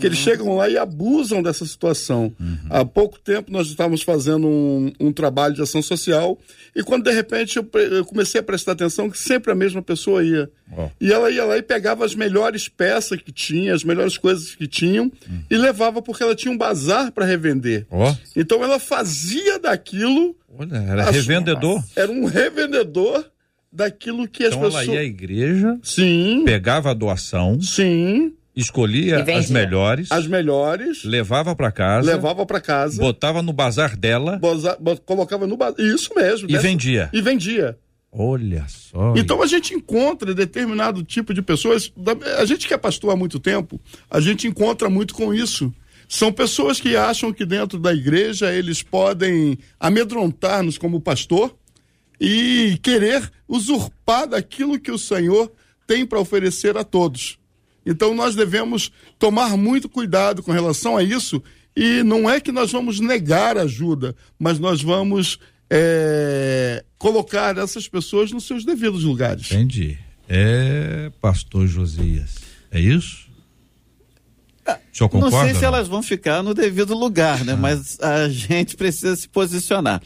Que 0.00 0.06
eles 0.06 0.18
chegam 0.18 0.56
lá 0.56 0.68
e 0.68 0.78
abusam 0.78 1.42
dessa 1.42 1.64
situação. 1.66 2.32
Há 2.68 2.84
pouco 2.84 3.18
tempo 3.18 3.52
nós 3.52 3.68
estávamos 3.68 4.02
fazendo 4.02 4.46
um, 4.48 4.92
um 4.98 5.12
trabalho 5.12 5.54
de 5.54 5.62
ação 5.62 5.82
social 5.82 6.38
e 6.74 6.82
quando 6.82 7.04
de 7.04 7.12
repente 7.12 7.56
eu, 7.58 7.68
eu 7.80 8.04
comecei 8.04 8.40
a 8.40 8.42
prestar 8.44 8.72
atenção 8.72 9.10
que 9.10 9.18
sempre 9.18 9.52
a 9.52 9.54
mesma 9.54 9.82
pessoa 9.82 10.24
ia. 10.24 10.50
Ó. 10.76 10.88
E 11.00 11.12
ela 11.12 11.30
ia 11.30 11.44
lá 11.44 11.56
e 11.58 11.62
pegava 11.62 12.04
as 12.04 12.14
melhores 12.14 12.68
peças 12.68 13.20
que 13.20 13.30
tinha, 13.32 13.74
as 13.74 13.84
melhores 13.84 14.16
coisas 14.16 14.54
que 14.54 14.66
tinham 14.66 15.10
e 15.50 15.56
levava 15.56 16.00
porque 16.00 16.22
ela 16.22 16.34
tinha 16.34 16.52
um 16.52 16.56
bazar 16.58 17.12
para 17.12 17.24
revender. 17.26 17.86
Ó, 17.90 18.14
Então 18.36 18.62
ela 18.64 18.78
fazia 18.78 19.58
daquilo. 19.58 20.34
olha, 20.58 20.76
era 20.76 21.08
a- 21.08 21.10
revendedor. 21.10 21.82
Era 21.94 22.10
um 22.10 22.24
revendedor 22.24 23.24
daquilo 23.72 24.26
que 24.26 24.44
as 24.44 24.48
Então 24.54 24.62
ela 24.64 24.78
pessoas. 24.78 24.94
ia 24.94 25.00
à 25.00 25.04
igreja, 25.04 25.78
Sim, 25.82 26.42
pegava 26.44 26.90
a 26.90 26.94
doação, 26.94 27.60
sim. 27.60 28.32
Escolhia 28.56 29.22
as 29.36 29.48
melhores, 29.50 30.10
As 30.10 30.26
melhores. 30.26 31.04
levava 31.04 31.54
para 31.54 31.70
casa, 31.70 32.10
Levava 32.12 32.44
para 32.44 32.60
casa. 32.60 33.00
botava 33.00 33.42
no 33.42 33.52
bazar 33.52 33.96
dela 33.96 34.38
boza- 34.38 34.76
bo- 34.80 35.00
colocava 35.00 35.46
no 35.46 35.56
bazar. 35.56 35.80
Isso 35.80 36.12
mesmo. 36.14 36.48
e 36.48 36.52
dessa- 36.52 36.62
vendia. 36.66 37.08
E 37.12 37.20
vendia. 37.20 37.78
Olha 38.12 38.66
só. 38.68 39.14
Então 39.16 39.40
a 39.40 39.46
gente 39.46 39.72
encontra 39.72 40.34
determinado 40.34 41.02
tipo 41.04 41.32
de 41.32 41.40
pessoas. 41.40 41.92
da- 41.96 42.16
A 42.40 42.44
gente 42.44 42.66
que 42.66 42.74
é 42.74 42.78
pastor 42.78 43.10
há 43.12 43.16
muito 43.16 43.38
tempo, 43.38 43.80
a 44.10 44.20
gente 44.20 44.48
encontra 44.48 44.90
muito 44.90 45.14
com 45.14 45.32
isso. 45.32 45.72
São 46.08 46.32
pessoas 46.32 46.80
que 46.80 46.96
acham 46.96 47.32
que 47.32 47.46
dentro 47.46 47.78
da 47.78 47.94
igreja 47.94 48.52
eles 48.52 48.82
podem 48.82 49.56
amedrontar-nos 49.78 50.76
como 50.76 51.00
pastor 51.00 51.54
e 52.20 52.76
querer 52.82 53.30
usurpar 53.48 54.26
daquilo 54.26 54.78
que 54.80 54.90
o 54.90 54.98
Senhor 54.98 55.50
tem 55.86 56.04
para 56.04 56.18
oferecer 56.18 56.76
a 56.76 56.82
todos. 56.82 57.38
Então 57.84 58.14
nós 58.14 58.34
devemos 58.34 58.92
tomar 59.18 59.56
muito 59.56 59.88
cuidado 59.88 60.42
com 60.42 60.52
relação 60.52 60.96
a 60.96 61.02
isso 61.02 61.42
e 61.76 62.02
não 62.02 62.28
é 62.28 62.40
que 62.40 62.52
nós 62.52 62.70
vamos 62.72 63.00
negar 63.00 63.56
ajuda, 63.56 64.14
mas 64.38 64.58
nós 64.58 64.82
vamos 64.82 65.38
é, 65.70 66.84
colocar 66.98 67.56
essas 67.56 67.88
pessoas 67.88 68.32
nos 68.32 68.44
seus 68.44 68.64
devidos 68.64 69.04
lugares. 69.04 69.50
Entendi. 69.50 69.98
É, 70.28 71.10
pastor 71.20 71.66
Josias. 71.66 72.36
É 72.70 72.78
isso? 72.80 73.30
O 74.66 74.96
senhor 74.96 75.10
Não 75.14 75.20
concorda? 75.22 75.46
sei 75.46 75.54
se 75.54 75.62
não? 75.62 75.68
elas 75.68 75.88
vão 75.88 76.02
ficar 76.02 76.42
no 76.42 76.54
devido 76.54 76.94
lugar, 76.94 77.44
né? 77.44 77.54
Mas 77.54 77.98
a 78.00 78.28
gente 78.28 78.76
precisa 78.76 79.16
se 79.16 79.28
posicionar. 79.28 80.00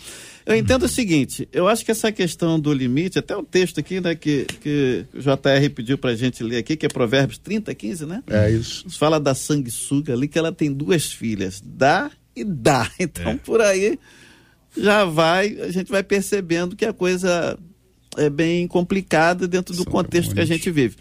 Eu 0.46 0.54
entendo 0.54 0.82
o 0.84 0.88
seguinte, 0.88 1.48
eu 1.52 1.66
acho 1.66 1.84
que 1.84 1.90
essa 1.90 2.12
questão 2.12 2.60
do 2.60 2.72
limite, 2.72 3.18
até 3.18 3.34
o 3.34 3.42
texto 3.42 3.80
aqui, 3.80 3.98
né, 3.98 4.14
que, 4.14 4.44
que 4.60 5.06
o 5.14 5.18
JR 5.20 5.70
pediu 5.74 5.96
pra 5.96 6.14
gente 6.14 6.42
ler 6.44 6.58
aqui, 6.58 6.76
que 6.76 6.84
é 6.84 6.88
Provérbios 6.88 7.38
30, 7.38 7.74
15, 7.74 8.04
né? 8.04 8.22
É 8.28 8.50
isso. 8.50 8.84
Fala 8.90 9.18
da 9.18 9.34
sanguessuga 9.34 10.12
ali, 10.12 10.28
que 10.28 10.38
ela 10.38 10.52
tem 10.52 10.70
duas 10.70 11.10
filhas, 11.10 11.62
dá 11.64 12.10
e 12.36 12.44
dá. 12.44 12.90
Então, 13.00 13.32
É. 13.32 13.36
por 13.36 13.60
aí 13.62 13.98
já 14.76 15.04
vai, 15.04 15.58
a 15.60 15.70
gente 15.70 15.90
vai 15.90 16.02
percebendo 16.02 16.76
que 16.76 16.84
a 16.84 16.92
coisa 16.92 17.58
é 18.16 18.28
bem 18.28 18.66
complicada 18.66 19.48
dentro 19.48 19.74
do 19.74 19.82
São 19.84 19.92
contexto 19.92 20.34
que 20.34 20.40
a 20.40 20.44
gente 20.44 20.70
vive. 20.70 20.96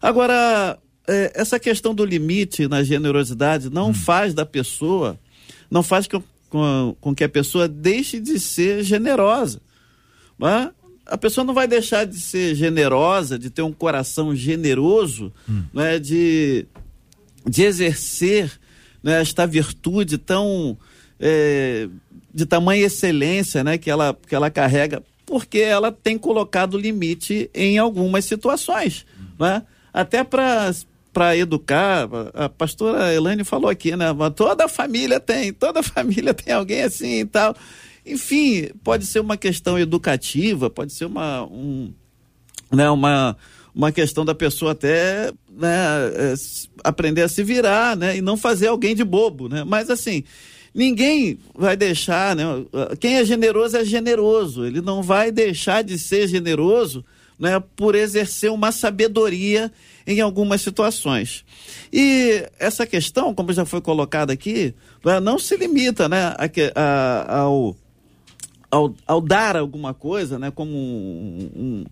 Agora, 0.00 0.78
é, 1.08 1.32
essa 1.34 1.58
questão 1.58 1.94
do 1.94 2.04
limite 2.04 2.68
na 2.68 2.82
generosidade 2.84 3.70
não 3.70 3.92
faz 3.92 4.34
da 4.34 4.46
pessoa, 4.46 5.18
não 5.70 5.82
faz 5.82 6.06
com, 6.06 6.22
com, 6.54 6.94
com 7.00 7.12
que 7.12 7.24
a 7.24 7.28
pessoa 7.28 7.66
deixe 7.66 8.20
de 8.20 8.38
ser 8.38 8.84
generosa. 8.84 9.60
A 11.04 11.18
pessoa 11.18 11.44
não 11.44 11.52
vai 11.52 11.66
deixar 11.66 12.06
de 12.06 12.20
ser 12.20 12.54
generosa, 12.54 13.36
de 13.36 13.50
ter 13.50 13.62
um 13.62 13.72
coração 13.72 14.36
generoso, 14.36 15.32
né, 15.72 15.98
de, 15.98 16.64
de 17.44 17.64
exercer 17.64 18.52
né, 19.02 19.20
esta 19.20 19.48
virtude 19.48 20.16
tão 20.16 20.78
é, 21.18 21.88
de 22.32 22.46
tamanha 22.46 22.86
excelência 22.86 23.64
né, 23.64 23.76
que, 23.76 23.90
ela, 23.90 24.16
que 24.24 24.34
ela 24.36 24.48
carrega, 24.48 25.02
porque 25.26 25.58
ela 25.58 25.90
tem 25.90 26.16
colocado 26.16 26.78
limite 26.78 27.50
em 27.52 27.78
algumas 27.78 28.26
situações. 28.26 29.04
Né? 29.40 29.60
Até 29.92 30.22
para 30.22 30.72
para 31.14 31.36
educar, 31.36 32.08
a 32.34 32.48
pastora 32.48 33.14
Elaine 33.14 33.44
falou 33.44 33.70
aqui, 33.70 33.96
né? 33.96 34.06
Toda 34.34 34.68
família 34.68 35.20
tem, 35.20 35.52
toda 35.52 35.80
família 35.84 36.34
tem 36.34 36.52
alguém 36.52 36.82
assim 36.82 37.20
e 37.20 37.24
tal. 37.24 37.54
Enfim, 38.04 38.68
pode 38.82 39.06
ser 39.06 39.20
uma 39.20 39.36
questão 39.36 39.78
educativa, 39.78 40.68
pode 40.68 40.92
ser 40.92 41.04
uma, 41.06 41.44
um, 41.44 41.90
né, 42.70 42.90
uma, 42.90 43.34
uma 43.74 43.90
questão 43.92 44.24
da 44.24 44.34
pessoa 44.34 44.72
até 44.72 45.32
né, 45.50 46.32
s- 46.32 46.68
aprender 46.82 47.22
a 47.22 47.28
se 47.28 47.42
virar, 47.42 47.96
né, 47.96 48.16
e 48.16 48.20
não 48.20 48.36
fazer 48.36 48.66
alguém 48.66 48.94
de 48.94 49.04
bobo, 49.04 49.48
né? 49.48 49.64
Mas 49.64 49.88
assim, 49.88 50.22
ninguém 50.74 51.38
vai 51.54 51.76
deixar, 51.76 52.34
né? 52.36 52.44
Quem 53.00 53.16
é 53.16 53.24
generoso 53.24 53.76
é 53.76 53.84
generoso. 53.84 54.66
Ele 54.66 54.80
não 54.82 55.00
vai 55.02 55.30
deixar 55.30 55.82
de 55.82 55.96
ser 55.98 56.26
generoso, 56.28 57.04
né, 57.38 57.62
por 57.74 57.94
exercer 57.94 58.50
uma 58.50 58.70
sabedoria 58.72 59.70
em 60.06 60.20
algumas 60.20 60.60
situações. 60.60 61.44
E 61.92 62.46
essa 62.58 62.86
questão, 62.86 63.34
como 63.34 63.52
já 63.52 63.64
foi 63.64 63.80
colocada 63.80 64.32
aqui, 64.32 64.74
não 65.22 65.38
se 65.38 65.56
limita, 65.56 66.08
né, 66.08 66.34
a 66.38 66.48
a- 66.74 67.38
ao 67.40 67.76
ao, 68.70 68.92
ao 69.06 69.20
dar 69.20 69.56
alguma 69.56 69.94
coisa, 69.94 70.36
né, 70.36 70.50
como 70.50 70.72
um- 70.72 71.50
um- 71.54 71.84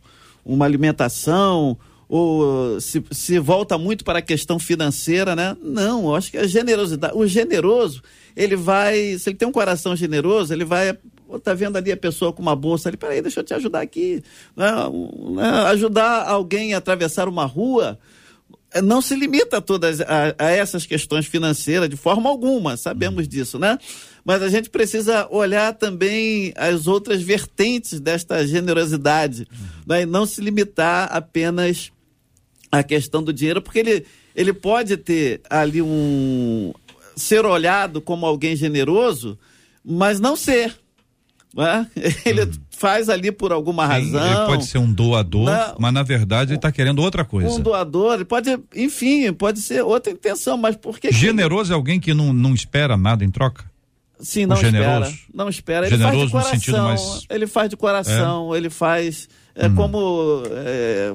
uma 0.45 0.65
alimentação, 0.65 1.79
ou 2.09 2.81
se, 2.81 3.03
se 3.13 3.39
volta 3.39 3.79
muito 3.79 4.05
para 4.05 4.19
a 4.19 4.23
questão 4.23 4.59
financeira, 4.59 5.37
né? 5.37 5.57
Não, 5.63 6.07
eu 6.07 6.15
acho 6.17 6.31
que 6.33 6.37
a 6.39 6.47
generosidade, 6.47 7.17
o 7.17 7.25
generoso, 7.27 8.03
ele 8.37 8.57
vai, 8.57 9.17
se 9.19 9.31
ele 9.31 9.37
tem 9.37 9.47
um 9.49 9.53
coração 9.53 9.95
generoso, 9.97 10.53
ele 10.53 10.65
vai, 10.65 10.99
pô, 11.33 11.39
tá 11.41 11.55
vendo 11.55 11.77
ali 11.77 11.91
a 11.91 11.97
pessoa 11.97 12.31
com 12.31 12.43
uma 12.43 12.55
bolsa 12.55 12.91
ali, 12.91 12.97
peraí, 12.99 13.23
deixa 13.23 13.41
eu 13.41 13.45
te 13.45 13.55
ajudar 13.55 13.81
aqui, 13.81 14.23
né? 14.55 14.71
Né, 15.31 15.49
ajudar 15.69 16.29
alguém 16.29 16.75
a 16.75 16.79
atravessar 16.79 17.27
uma 17.27 17.47
rua, 17.47 17.99
eh, 18.71 18.83
não 18.83 19.01
se 19.01 19.17
limita 19.17 19.57
a 19.57 19.61
todas 19.63 20.03
a, 20.03 20.35
a 20.39 20.51
essas 20.51 20.85
questões 20.85 21.25
financeiras 21.25 21.89
de 21.89 21.97
forma 21.97 22.29
alguma, 22.29 22.77
sabemos 22.77 23.27
disso, 23.27 23.59
né? 23.59 23.79
Mas 24.23 24.43
a 24.43 24.51
gente 24.51 24.69
precisa 24.69 25.27
olhar 25.31 25.73
também 25.73 26.53
as 26.55 26.87
outras 26.87 27.23
vertentes 27.23 27.99
desta 27.99 28.47
generosidade, 28.47 29.49
né? 29.87 30.03
e 30.03 30.07
não 30.07 30.27
se 30.27 30.41
limitar 30.41 31.09
apenas 31.11 31.91
à 32.71 32.83
questão 32.85 33.23
do 33.23 33.33
dinheiro, 33.33 33.61
porque 33.61 33.81
ele, 33.81 34.07
ele 34.37 34.53
pode 34.53 34.97
ter 34.99 35.41
ali 35.51 35.83
um 35.83 36.73
ser 37.17 37.45
olhado 37.45 38.01
como 38.01 38.25
alguém 38.25 38.55
generoso, 38.55 39.37
mas 39.85 40.21
não 40.21 40.37
ser. 40.37 40.82
Né? 41.55 41.87
Ele 42.25 42.51
faz 42.71 43.09
ali 43.09 43.31
por 43.31 43.53
alguma 43.53 43.85
Sim, 43.87 44.13
razão. 44.13 44.27
Ele 44.27 44.47
pode 44.47 44.67
ser 44.67 44.79
um 44.79 44.93
doador, 44.93 45.47
Não. 45.51 45.75
mas 45.79 45.93
na 45.93 46.03
verdade 46.03 46.51
ele 46.53 46.59
está 46.59 46.73
querendo 46.73 47.01
outra 47.01 47.25
coisa. 47.25 47.49
Um 47.51 47.61
doador, 47.61 48.15
ele 48.15 48.25
pode, 48.25 48.59
enfim, 48.75 49.33
pode 49.33 49.61
ser 49.61 49.83
outra 49.83 50.13
intenção, 50.13 50.57
mas 50.57 50.75
por 50.77 50.99
que. 50.99 51.09
que- 51.09 51.15
Generoso 51.15 51.73
é 51.73 51.77
alguém 51.77 52.01
que 52.01 52.13
não, 52.15 52.33
não 52.33 52.55
espera 52.55 52.97
nada 52.97 53.25
em 53.25 53.31
troca? 53.31 53.65
Sim, 54.19 54.47
não 54.47 54.57
generoso? 54.57 55.11
espera. 55.11 55.27
Não 55.35 55.49
espera. 55.49 55.87
Ele 55.87 55.97
Generoso 55.97 56.31
faz 56.31 56.31
de 56.31 56.33
no 56.33 56.41
coração. 56.41 56.61
sentido 56.61 56.83
mais- 57.13 57.27
Ele 57.29 57.47
faz 57.47 57.71
de 57.71 57.77
coração, 57.77 58.57
ele 58.57 58.71
faz. 58.71 59.29
É 59.55 59.67
Hum. 59.69 59.75
como. 59.75 60.43
é, 60.51 61.15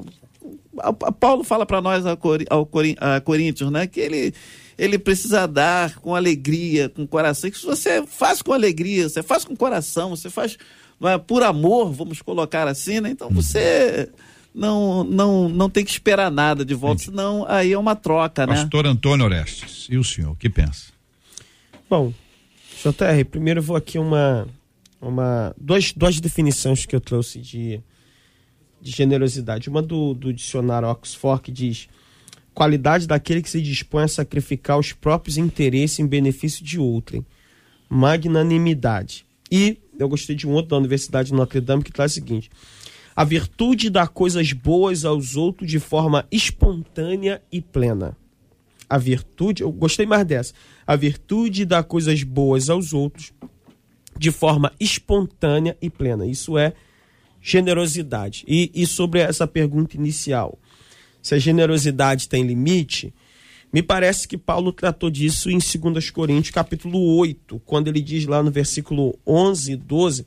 a- 0.80 0.88
a 1.08 1.12
Paulo 1.12 1.42
fala 1.42 1.66
para 1.66 1.80
nós 1.80 2.06
a, 2.06 2.16
Cori- 2.16 2.46
ao 2.48 2.68
a 3.00 3.20
Coríntios, 3.20 3.70
né? 3.70 3.86
Que 3.86 4.00
ele, 4.00 4.34
ele 4.78 4.98
precisa 4.98 5.46
dar 5.46 5.96
com 5.96 6.14
alegria, 6.14 6.88
com 6.88 7.06
coração. 7.06 7.50
Que 7.50 7.58
se 7.58 7.66
você 7.66 8.06
faz 8.06 8.40
com 8.40 8.52
alegria, 8.52 9.08
você 9.08 9.22
faz 9.22 9.44
com 9.44 9.56
coração, 9.56 10.10
você 10.10 10.30
faz 10.30 10.56
não 11.00 11.08
é, 11.08 11.18
por 11.18 11.42
amor, 11.42 11.92
vamos 11.92 12.20
colocar 12.22 12.66
assim, 12.66 13.00
né? 13.00 13.10
Então 13.10 13.30
você. 13.30 14.08
Não, 14.54 15.04
não, 15.04 15.48
não 15.48 15.70
tem 15.70 15.84
que 15.84 15.90
esperar 15.90 16.32
nada 16.32 16.64
de 16.64 16.74
volta, 16.74 17.04
senão 17.04 17.46
aí 17.46 17.72
é 17.72 17.78
uma 17.78 17.94
troca, 17.94 18.44
né? 18.44 18.54
Pastor 18.54 18.86
Antônio 18.86 19.24
Orestes. 19.24 19.86
E 19.88 19.96
o 19.96 20.02
senhor, 20.02 20.32
o 20.32 20.36
que 20.36 20.50
pensa? 20.50 20.86
Bom, 21.88 22.12
JR, 22.82 23.24
primeiro 23.30 23.60
eu 23.60 23.62
vou 23.64 23.76
aqui 23.76 23.98
uma. 23.98 24.48
uma 25.00 25.54
duas, 25.56 25.92
duas 25.92 26.18
definições 26.18 26.86
que 26.86 26.96
eu 26.96 27.00
trouxe 27.00 27.38
de, 27.38 27.80
de 28.80 28.90
generosidade. 28.90 29.68
Uma 29.68 29.82
do, 29.82 30.12
do 30.14 30.32
dicionário 30.32 30.88
Oxford 30.88 31.42
que 31.42 31.52
diz 31.52 31.88
qualidade 32.58 33.06
daquele 33.06 33.40
que 33.40 33.48
se 33.48 33.62
dispõe 33.62 34.02
a 34.02 34.08
sacrificar 34.08 34.80
os 34.80 34.92
próprios 34.92 35.38
interesses 35.38 36.00
em 36.00 36.06
benefício 36.08 36.64
de 36.64 36.76
outrem. 36.76 37.24
Magnanimidade. 37.88 39.24
E 39.48 39.78
eu 39.96 40.08
gostei 40.08 40.34
de 40.34 40.44
um 40.44 40.50
outro 40.50 40.70
da 40.70 40.76
Universidade 40.76 41.28
de 41.28 41.34
Notre 41.34 41.60
Dame 41.60 41.84
que 41.84 41.92
traz 41.92 42.10
o 42.10 42.14
seguinte: 42.16 42.50
a 43.14 43.22
virtude 43.22 43.88
dá 43.88 44.08
coisas 44.08 44.52
boas 44.52 45.04
aos 45.04 45.36
outros 45.36 45.70
de 45.70 45.78
forma 45.78 46.26
espontânea 46.32 47.40
e 47.52 47.62
plena. 47.62 48.16
A 48.90 48.98
virtude, 48.98 49.62
eu 49.62 49.70
gostei 49.70 50.04
mais 50.04 50.26
dessa. 50.26 50.52
A 50.84 50.96
virtude 50.96 51.64
dá 51.64 51.84
coisas 51.84 52.24
boas 52.24 52.68
aos 52.68 52.92
outros 52.92 53.32
de 54.18 54.32
forma 54.32 54.72
espontânea 54.80 55.76
e 55.80 55.88
plena. 55.88 56.26
Isso 56.26 56.58
é 56.58 56.72
generosidade. 57.40 58.44
E, 58.48 58.68
e 58.74 58.84
sobre 58.84 59.20
essa 59.20 59.46
pergunta 59.46 59.96
inicial, 59.96 60.58
se 61.28 61.34
a 61.34 61.38
generosidade 61.38 62.26
tem 62.26 62.42
limite, 62.42 63.12
me 63.70 63.82
parece 63.82 64.26
que 64.26 64.38
Paulo 64.38 64.72
tratou 64.72 65.10
disso 65.10 65.50
em 65.50 65.58
2 65.58 66.08
Coríntios, 66.08 66.50
capítulo 66.50 66.98
8, 67.18 67.60
quando 67.66 67.88
ele 67.88 68.00
diz 68.00 68.24
lá 68.24 68.42
no 68.42 68.50
versículo 68.50 69.18
11 69.26 69.72
e 69.72 69.76
12, 69.76 70.26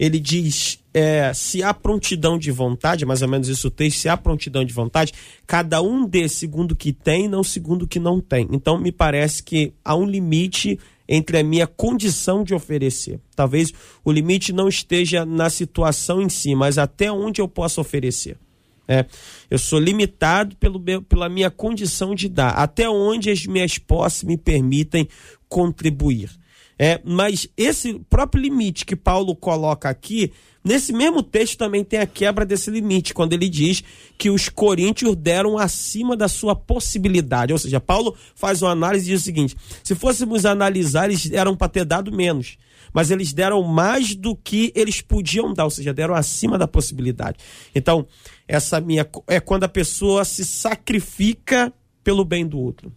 ele 0.00 0.18
diz: 0.18 0.80
é, 0.92 1.32
se 1.32 1.62
há 1.62 1.72
prontidão 1.72 2.36
de 2.36 2.50
vontade, 2.50 3.06
mais 3.06 3.22
ou 3.22 3.28
menos 3.28 3.46
isso 3.46 3.70
tem, 3.70 3.88
se 3.88 4.08
há 4.08 4.16
prontidão 4.16 4.64
de 4.64 4.74
vontade, 4.74 5.12
cada 5.46 5.80
um 5.80 6.04
dê 6.04 6.28
segundo 6.28 6.72
o 6.72 6.76
que 6.76 6.92
tem, 6.92 7.28
não 7.28 7.44
segundo 7.44 7.82
o 7.82 7.86
que 7.86 8.00
não 8.00 8.20
tem. 8.20 8.48
Então, 8.50 8.76
me 8.76 8.90
parece 8.90 9.44
que 9.44 9.72
há 9.84 9.94
um 9.94 10.04
limite 10.04 10.76
entre 11.08 11.38
a 11.38 11.44
minha 11.44 11.68
condição 11.68 12.42
de 12.42 12.52
oferecer. 12.52 13.20
Talvez 13.36 13.72
o 14.04 14.10
limite 14.10 14.52
não 14.52 14.66
esteja 14.66 15.24
na 15.24 15.48
situação 15.48 16.20
em 16.20 16.28
si, 16.28 16.52
mas 16.56 16.78
até 16.78 17.12
onde 17.12 17.40
eu 17.40 17.46
posso 17.46 17.80
oferecer. 17.80 18.36
É, 18.86 19.06
eu 19.50 19.58
sou 19.58 19.78
limitado 19.78 20.56
pelo 20.56 20.78
meu, 20.78 21.02
pela 21.02 21.28
minha 21.28 21.50
condição 21.50 22.14
de 22.14 22.28
dar, 22.28 22.50
até 22.50 22.88
onde 22.88 23.30
as 23.30 23.46
minhas 23.46 23.78
posses 23.78 24.22
me 24.24 24.36
permitem 24.36 25.08
contribuir. 25.48 26.30
É, 26.78 27.00
mas 27.04 27.46
esse 27.56 28.00
próprio 28.10 28.42
limite 28.42 28.84
que 28.84 28.96
Paulo 28.96 29.36
coloca 29.36 29.88
aqui, 29.88 30.32
nesse 30.64 30.92
mesmo 30.92 31.22
texto 31.22 31.56
também 31.56 31.84
tem 31.84 32.00
a 32.00 32.06
quebra 32.06 32.44
desse 32.44 32.70
limite, 32.70 33.14
quando 33.14 33.34
ele 33.34 33.48
diz 33.48 33.84
que 34.18 34.30
os 34.30 34.48
coríntios 34.48 35.14
deram 35.14 35.58
acima 35.58 36.16
da 36.16 36.26
sua 36.26 36.56
possibilidade. 36.56 37.52
Ou 37.52 37.58
seja, 37.58 37.78
Paulo 37.78 38.16
faz 38.34 38.62
uma 38.62 38.72
análise 38.72 39.06
e 39.06 39.12
diz 39.12 39.20
o 39.20 39.24
seguinte: 39.24 39.54
se 39.84 39.94
fôssemos 39.94 40.44
analisar, 40.44 41.04
eles 41.04 41.30
eram 41.30 41.54
para 41.54 41.68
ter 41.68 41.84
dado 41.84 42.10
menos 42.10 42.58
mas 42.92 43.10
eles 43.10 43.32
deram 43.32 43.62
mais 43.62 44.14
do 44.14 44.36
que 44.36 44.72
eles 44.74 45.00
podiam 45.00 45.52
dar, 45.54 45.64
ou 45.64 45.70
seja, 45.70 45.94
deram 45.94 46.14
acima 46.14 46.58
da 46.58 46.68
possibilidade. 46.68 47.38
Então, 47.74 48.06
essa 48.46 48.80
minha 48.80 49.06
é 49.26 49.40
quando 49.40 49.64
a 49.64 49.68
pessoa 49.68 50.24
se 50.24 50.44
sacrifica 50.44 51.72
pelo 52.02 52.24
bem 52.24 52.46
do 52.46 52.58
outro. 52.58 52.92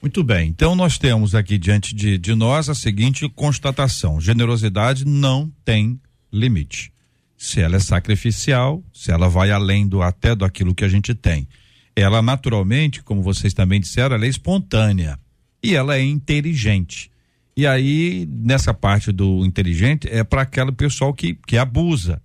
Muito 0.00 0.22
bem, 0.22 0.48
então 0.48 0.76
nós 0.76 0.96
temos 0.96 1.34
aqui 1.34 1.58
diante 1.58 1.92
de, 1.92 2.16
de 2.18 2.34
nós 2.34 2.68
a 2.68 2.74
seguinte 2.74 3.28
constatação: 3.28 4.20
generosidade 4.20 5.04
não 5.04 5.52
tem 5.64 6.00
limite. 6.32 6.92
Se 7.36 7.60
ela 7.60 7.76
é 7.76 7.80
sacrificial, 7.80 8.82
se 8.92 9.10
ela 9.10 9.28
vai 9.28 9.50
além 9.50 9.86
do 9.86 10.00
até 10.00 10.34
do 10.34 10.44
aquilo 10.44 10.74
que 10.74 10.84
a 10.84 10.88
gente 10.88 11.14
tem. 11.14 11.48
Ela 11.96 12.22
naturalmente, 12.22 13.02
como 13.02 13.22
vocês 13.22 13.52
também 13.52 13.80
disseram, 13.80 14.14
ela 14.14 14.24
é 14.24 14.28
espontânea 14.28 15.18
e 15.62 15.74
ela 15.74 15.96
é 15.96 16.02
inteligente. 16.02 17.10
E 17.56 17.66
aí, 17.66 18.24
nessa 18.30 18.72
parte 18.72 19.10
do 19.10 19.44
inteligente, 19.44 20.08
é 20.08 20.22
para 20.22 20.42
aquele 20.42 20.70
pessoal 20.70 21.12
que, 21.12 21.34
que 21.44 21.58
abusa, 21.58 22.22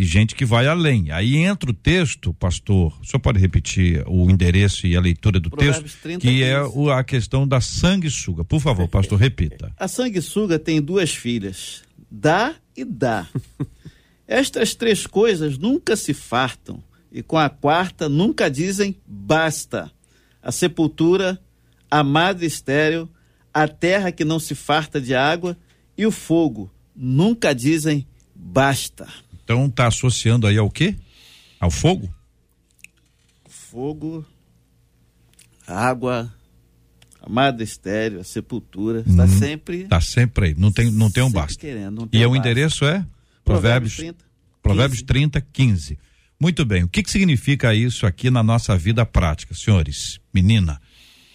que 0.00 0.06
gente 0.06 0.34
que 0.34 0.46
vai 0.46 0.66
além. 0.66 1.10
Aí 1.10 1.36
entra 1.36 1.70
o 1.70 1.74
texto, 1.74 2.32
pastor, 2.32 2.98
o 3.02 3.04
senhor 3.04 3.20
pode 3.20 3.38
repetir 3.38 4.02
o 4.06 4.30
endereço 4.30 4.86
e 4.86 4.96
a 4.96 5.00
leitura 5.00 5.38
do 5.38 5.50
Provérbios 5.50 5.92
texto, 5.92 6.02
30, 6.02 6.20
que 6.20 6.28
15. 6.28 6.42
é 6.42 6.62
o, 6.62 6.90
a 6.90 7.04
questão 7.04 7.46
da 7.46 7.60
sanguessuga. 7.60 8.42
Por 8.42 8.60
favor, 8.60 8.88
pastor, 8.88 9.18
repita. 9.18 9.70
A 9.78 9.86
sanguessuga 9.86 10.58
tem 10.58 10.80
duas 10.80 11.14
filhas, 11.14 11.82
dá 12.10 12.54
e 12.74 12.82
dá. 12.82 13.26
Estas 14.26 14.74
três 14.74 15.06
coisas 15.06 15.58
nunca 15.58 15.94
se 15.96 16.14
fartam, 16.14 16.82
e 17.12 17.22
com 17.22 17.36
a 17.36 17.50
quarta 17.50 18.08
nunca 18.08 18.50
dizem 18.50 18.96
basta. 19.06 19.92
A 20.42 20.50
sepultura, 20.50 21.38
a 21.90 22.02
madre 22.02 22.46
estéreo, 22.46 23.06
a 23.52 23.68
terra 23.68 24.10
que 24.10 24.24
não 24.24 24.38
se 24.38 24.54
farta 24.54 24.98
de 24.98 25.14
água 25.14 25.58
e 25.94 26.06
o 26.06 26.10
fogo 26.10 26.70
nunca 26.96 27.54
dizem 27.54 28.06
basta. 28.34 29.06
Então 29.50 29.66
está 29.66 29.88
associando 29.88 30.46
aí 30.46 30.56
ao 30.56 30.70
quê? 30.70 30.94
Ao 31.58 31.72
fogo? 31.72 32.08
Fogo, 33.48 34.24
água, 35.66 36.32
amada 37.20 37.60
estéreo, 37.60 38.20
a 38.20 38.24
sepultura, 38.24 39.00
está 39.00 39.24
hum, 39.24 39.28
sempre. 39.28 39.76
Está 39.78 40.00
sempre 40.00 40.46
aí, 40.46 40.54
não 40.56 40.70
tem, 40.70 40.88
não 40.92 41.10
tem 41.10 41.24
um 41.24 41.32
basta. 41.32 41.58
Querendo, 41.58 42.06
tem 42.06 42.20
e 42.20 42.26
um 42.26 42.30
o 42.30 42.36
endereço 42.36 42.84
é? 42.84 43.04
Provérbios, 43.44 43.96
Provérbios 43.96 43.96
30, 43.96 44.24
Provérbios 44.62 45.02
30 45.02 45.40
15. 45.40 45.98
Muito 46.38 46.64
bem, 46.64 46.84
o 46.84 46.88
que, 46.88 47.02
que 47.02 47.10
significa 47.10 47.74
isso 47.74 48.06
aqui 48.06 48.30
na 48.30 48.44
nossa 48.44 48.76
vida 48.76 49.04
prática, 49.04 49.52
senhores? 49.52 50.20
Menina, 50.32 50.80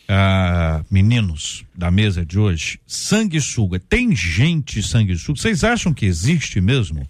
ah, 0.07 0.83
meninos 0.89 1.65
da 1.75 1.89
mesa 1.89 2.25
de 2.25 2.37
hoje, 2.37 2.79
sanguessuga. 2.85 3.79
Tem 3.79 4.15
gente 4.15 4.81
sanguessuga? 4.83 5.39
Vocês 5.39 5.63
acham 5.63 5.93
que 5.93 6.05
existe 6.05 6.61
mesmo? 6.61 7.05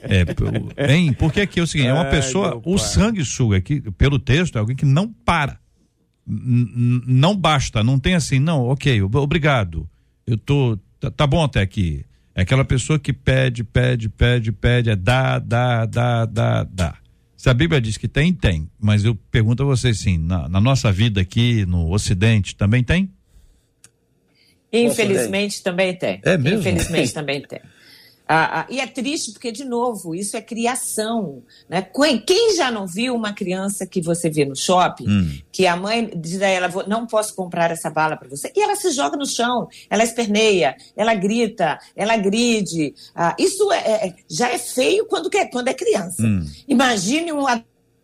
É, 0.00 0.94
hein? 0.94 1.12
Porque 1.12 1.42
aqui 1.42 1.60
é 1.60 1.62
o 1.62 1.66
seguinte: 1.66 1.88
é 1.88 1.94
uma 1.94 2.06
pessoa, 2.06 2.60
o 2.64 2.78
sanguessuga 2.78 3.58
aqui, 3.58 3.80
pelo 3.92 4.18
texto, 4.18 4.56
é 4.56 4.58
alguém 4.58 4.76
que 4.76 4.86
não 4.86 5.08
para. 5.08 5.58
N 6.26 7.02
não 7.06 7.36
basta, 7.36 7.82
não 7.82 7.98
tem 7.98 8.14
assim, 8.14 8.38
não, 8.38 8.66
ok, 8.66 9.02
obrigado. 9.02 9.88
Eu 10.26 10.36
tô. 10.36 10.78
Tá, 10.98 11.10
tá 11.10 11.26
bom 11.26 11.44
até 11.44 11.60
aqui. 11.60 12.04
É 12.34 12.42
aquela 12.42 12.64
pessoa 12.64 12.98
que 12.98 13.12
pede, 13.12 13.64
pede, 13.64 14.08
pede, 14.08 14.52
pede, 14.52 14.90
é 14.90 14.96
dá, 14.96 15.38
dá, 15.38 15.84
dá, 15.84 16.24
dá, 16.24 16.64
dá. 16.64 16.94
Se 17.40 17.48
a 17.48 17.54
Bíblia 17.54 17.80
diz 17.80 17.96
que 17.96 18.06
tem, 18.06 18.34
tem. 18.34 18.70
Mas 18.78 19.02
eu 19.02 19.14
pergunto 19.14 19.62
a 19.62 19.66
vocês 19.66 19.98
sim, 19.98 20.18
na, 20.18 20.46
na 20.46 20.60
nossa 20.60 20.92
vida 20.92 21.22
aqui 21.22 21.64
no 21.64 21.90
Ocidente, 21.90 22.54
também 22.54 22.84
tem? 22.84 23.10
Infelizmente 24.70 25.62
também 25.62 25.96
tem. 25.96 26.20
É 26.22 26.36
mesmo? 26.36 26.58
Infelizmente 26.58 27.14
também 27.14 27.40
tem. 27.40 27.60
Ah, 28.32 28.60
ah, 28.60 28.66
e 28.70 28.78
é 28.78 28.86
triste 28.86 29.32
porque, 29.32 29.50
de 29.50 29.64
novo, 29.64 30.14
isso 30.14 30.36
é 30.36 30.40
criação. 30.40 31.42
Né? 31.68 31.82
Quem 32.24 32.54
já 32.54 32.70
não 32.70 32.86
viu 32.86 33.12
uma 33.12 33.32
criança 33.32 33.84
que 33.84 34.00
você 34.00 34.30
vê 34.30 34.44
no 34.44 34.54
shopping, 34.54 35.08
hum. 35.08 35.38
que 35.50 35.66
a 35.66 35.74
mãe 35.74 36.08
diz 36.14 36.40
a 36.40 36.46
ela, 36.46 36.68
não 36.86 37.08
posso 37.08 37.34
comprar 37.34 37.72
essa 37.72 37.90
bala 37.90 38.16
para 38.16 38.28
você, 38.28 38.52
e 38.54 38.62
ela 38.62 38.76
se 38.76 38.92
joga 38.92 39.16
no 39.16 39.26
chão, 39.26 39.66
ela 39.90 40.04
esperneia, 40.04 40.76
ela 40.96 41.12
grita, 41.12 41.76
ela 41.96 42.14
agride. 42.14 42.94
Ah, 43.16 43.34
isso 43.36 43.72
é, 43.72 43.78
é, 43.78 44.14
já 44.30 44.48
é 44.48 44.58
feio 44.58 45.06
quando, 45.06 45.28
quer, 45.28 45.50
quando 45.50 45.66
é 45.66 45.74
criança. 45.74 46.22
Hum. 46.22 46.46
Imagine 46.68 47.32
um 47.32 47.46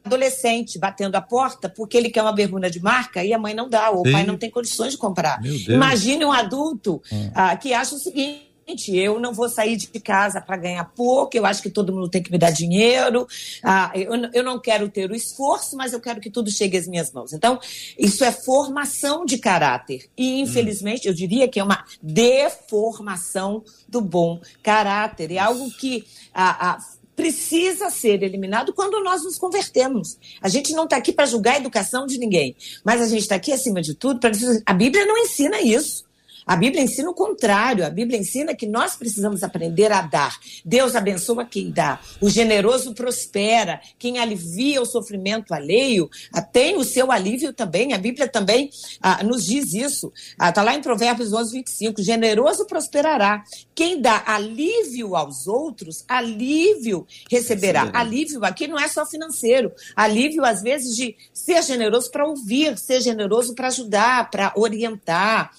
adolescente 0.04 0.76
batendo 0.76 1.14
a 1.14 1.20
porta 1.20 1.68
porque 1.68 1.96
ele 1.96 2.10
quer 2.10 2.22
uma 2.22 2.32
bermuda 2.32 2.68
de 2.68 2.82
marca 2.82 3.24
e 3.24 3.32
a 3.32 3.38
mãe 3.38 3.54
não 3.54 3.68
dá, 3.68 3.90
ou 3.90 4.02
Sim. 4.02 4.10
o 4.10 4.12
pai 4.12 4.26
não 4.26 4.36
tem 4.36 4.50
condições 4.50 4.94
de 4.94 4.98
comprar. 4.98 5.40
Imagine 5.68 6.24
um 6.24 6.32
adulto 6.32 7.00
hum. 7.12 7.30
que 7.60 7.72
acha 7.72 7.94
o 7.94 7.98
seguinte 8.00 8.45
eu 8.88 9.20
não 9.20 9.32
vou 9.32 9.48
sair 9.48 9.76
de 9.76 9.86
casa 10.00 10.40
para 10.40 10.56
ganhar 10.56 10.84
pouco, 10.84 11.36
eu 11.36 11.46
acho 11.46 11.62
que 11.62 11.70
todo 11.70 11.92
mundo 11.92 12.08
tem 12.08 12.22
que 12.22 12.32
me 12.32 12.38
dar 12.38 12.50
dinheiro, 12.50 13.26
ah, 13.62 13.92
eu, 13.94 14.10
eu 14.32 14.42
não 14.42 14.58
quero 14.58 14.88
ter 14.88 15.10
o 15.10 15.14
esforço, 15.14 15.76
mas 15.76 15.92
eu 15.92 16.00
quero 16.00 16.20
que 16.20 16.30
tudo 16.30 16.50
chegue 16.50 16.76
às 16.76 16.88
minhas 16.88 17.12
mãos. 17.12 17.32
Então, 17.32 17.60
isso 17.96 18.24
é 18.24 18.32
formação 18.32 19.24
de 19.24 19.38
caráter. 19.38 20.08
E, 20.16 20.40
infelizmente, 20.40 21.06
hum. 21.06 21.10
eu 21.10 21.14
diria 21.14 21.48
que 21.48 21.60
é 21.60 21.64
uma 21.64 21.84
deformação 22.02 23.62
do 23.88 24.00
bom 24.00 24.40
caráter. 24.62 25.30
É 25.30 25.38
algo 25.38 25.70
que 25.70 26.04
ah, 26.34 26.72
ah, 26.72 26.78
precisa 27.14 27.88
ser 27.88 28.22
eliminado 28.22 28.72
quando 28.72 29.02
nós 29.02 29.22
nos 29.22 29.38
convertemos. 29.38 30.18
A 30.40 30.48
gente 30.48 30.72
não 30.72 30.84
está 30.84 30.96
aqui 30.96 31.12
para 31.12 31.26
julgar 31.26 31.54
a 31.54 31.58
educação 31.58 32.06
de 32.06 32.18
ninguém, 32.18 32.56
mas 32.84 33.00
a 33.00 33.06
gente 33.06 33.22
está 33.22 33.36
aqui, 33.36 33.52
acima 33.52 33.80
de 33.80 33.94
tudo, 33.94 34.20
para. 34.20 34.32
A 34.66 34.74
Bíblia 34.74 35.06
não 35.06 35.16
ensina 35.16 35.60
isso. 35.60 36.05
A 36.46 36.54
Bíblia 36.54 36.82
ensina 36.82 37.10
o 37.10 37.14
contrário. 37.14 37.84
A 37.84 37.90
Bíblia 37.90 38.20
ensina 38.20 38.54
que 38.54 38.66
nós 38.66 38.94
precisamos 38.94 39.42
aprender 39.42 39.90
a 39.90 40.02
dar. 40.02 40.38
Deus 40.64 40.94
abençoa 40.94 41.44
quem 41.44 41.72
dá. 41.72 41.98
O 42.20 42.30
generoso 42.30 42.94
prospera. 42.94 43.80
Quem 43.98 44.20
alivia 44.20 44.80
o 44.80 44.86
sofrimento 44.86 45.52
alheio 45.52 46.08
ah, 46.32 46.40
tem 46.40 46.76
o 46.76 46.84
seu 46.84 47.10
alívio 47.10 47.52
também. 47.52 47.92
A 47.92 47.98
Bíblia 47.98 48.28
também 48.28 48.70
ah, 49.02 49.24
nos 49.24 49.44
diz 49.44 49.74
isso. 49.74 50.12
Está 50.40 50.60
ah, 50.60 50.64
lá 50.64 50.74
em 50.74 50.80
Provérbios 50.80 51.32
11, 51.32 51.52
25. 51.52 52.00
Generoso 52.00 52.64
prosperará. 52.64 53.42
Quem 53.74 54.00
dá 54.00 54.22
alívio 54.24 55.16
aos 55.16 55.48
outros, 55.48 56.04
alívio 56.06 57.04
receberá. 57.28 57.90
Alívio 57.92 58.44
aqui 58.44 58.68
não 58.68 58.78
é 58.78 58.86
só 58.86 59.04
financeiro. 59.04 59.72
Alívio, 59.96 60.44
às 60.44 60.62
vezes, 60.62 60.94
de 60.94 61.16
ser 61.32 61.60
generoso 61.62 62.08
para 62.12 62.24
ouvir, 62.24 62.78
ser 62.78 63.00
generoso 63.00 63.52
para 63.52 63.66
ajudar, 63.66 64.30
para 64.30 64.52
orientar, 64.54 65.50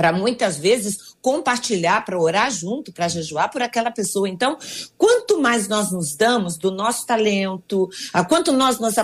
para 0.00 0.14
muitas 0.14 0.56
vezes 0.56 1.10
compartilhar, 1.20 2.06
para 2.06 2.18
orar 2.18 2.50
junto, 2.50 2.90
para 2.90 3.06
jejuar 3.06 3.50
por 3.50 3.60
aquela 3.60 3.90
pessoa. 3.90 4.26
Então, 4.26 4.56
quanto 4.96 5.38
mais 5.42 5.68
nós 5.68 5.92
nos 5.92 6.16
damos 6.16 6.56
do 6.56 6.70
nosso 6.70 7.06
talento, 7.06 7.86
a 8.10 8.24
quanto, 8.24 8.50
nós, 8.50 8.78
nós, 8.78 8.94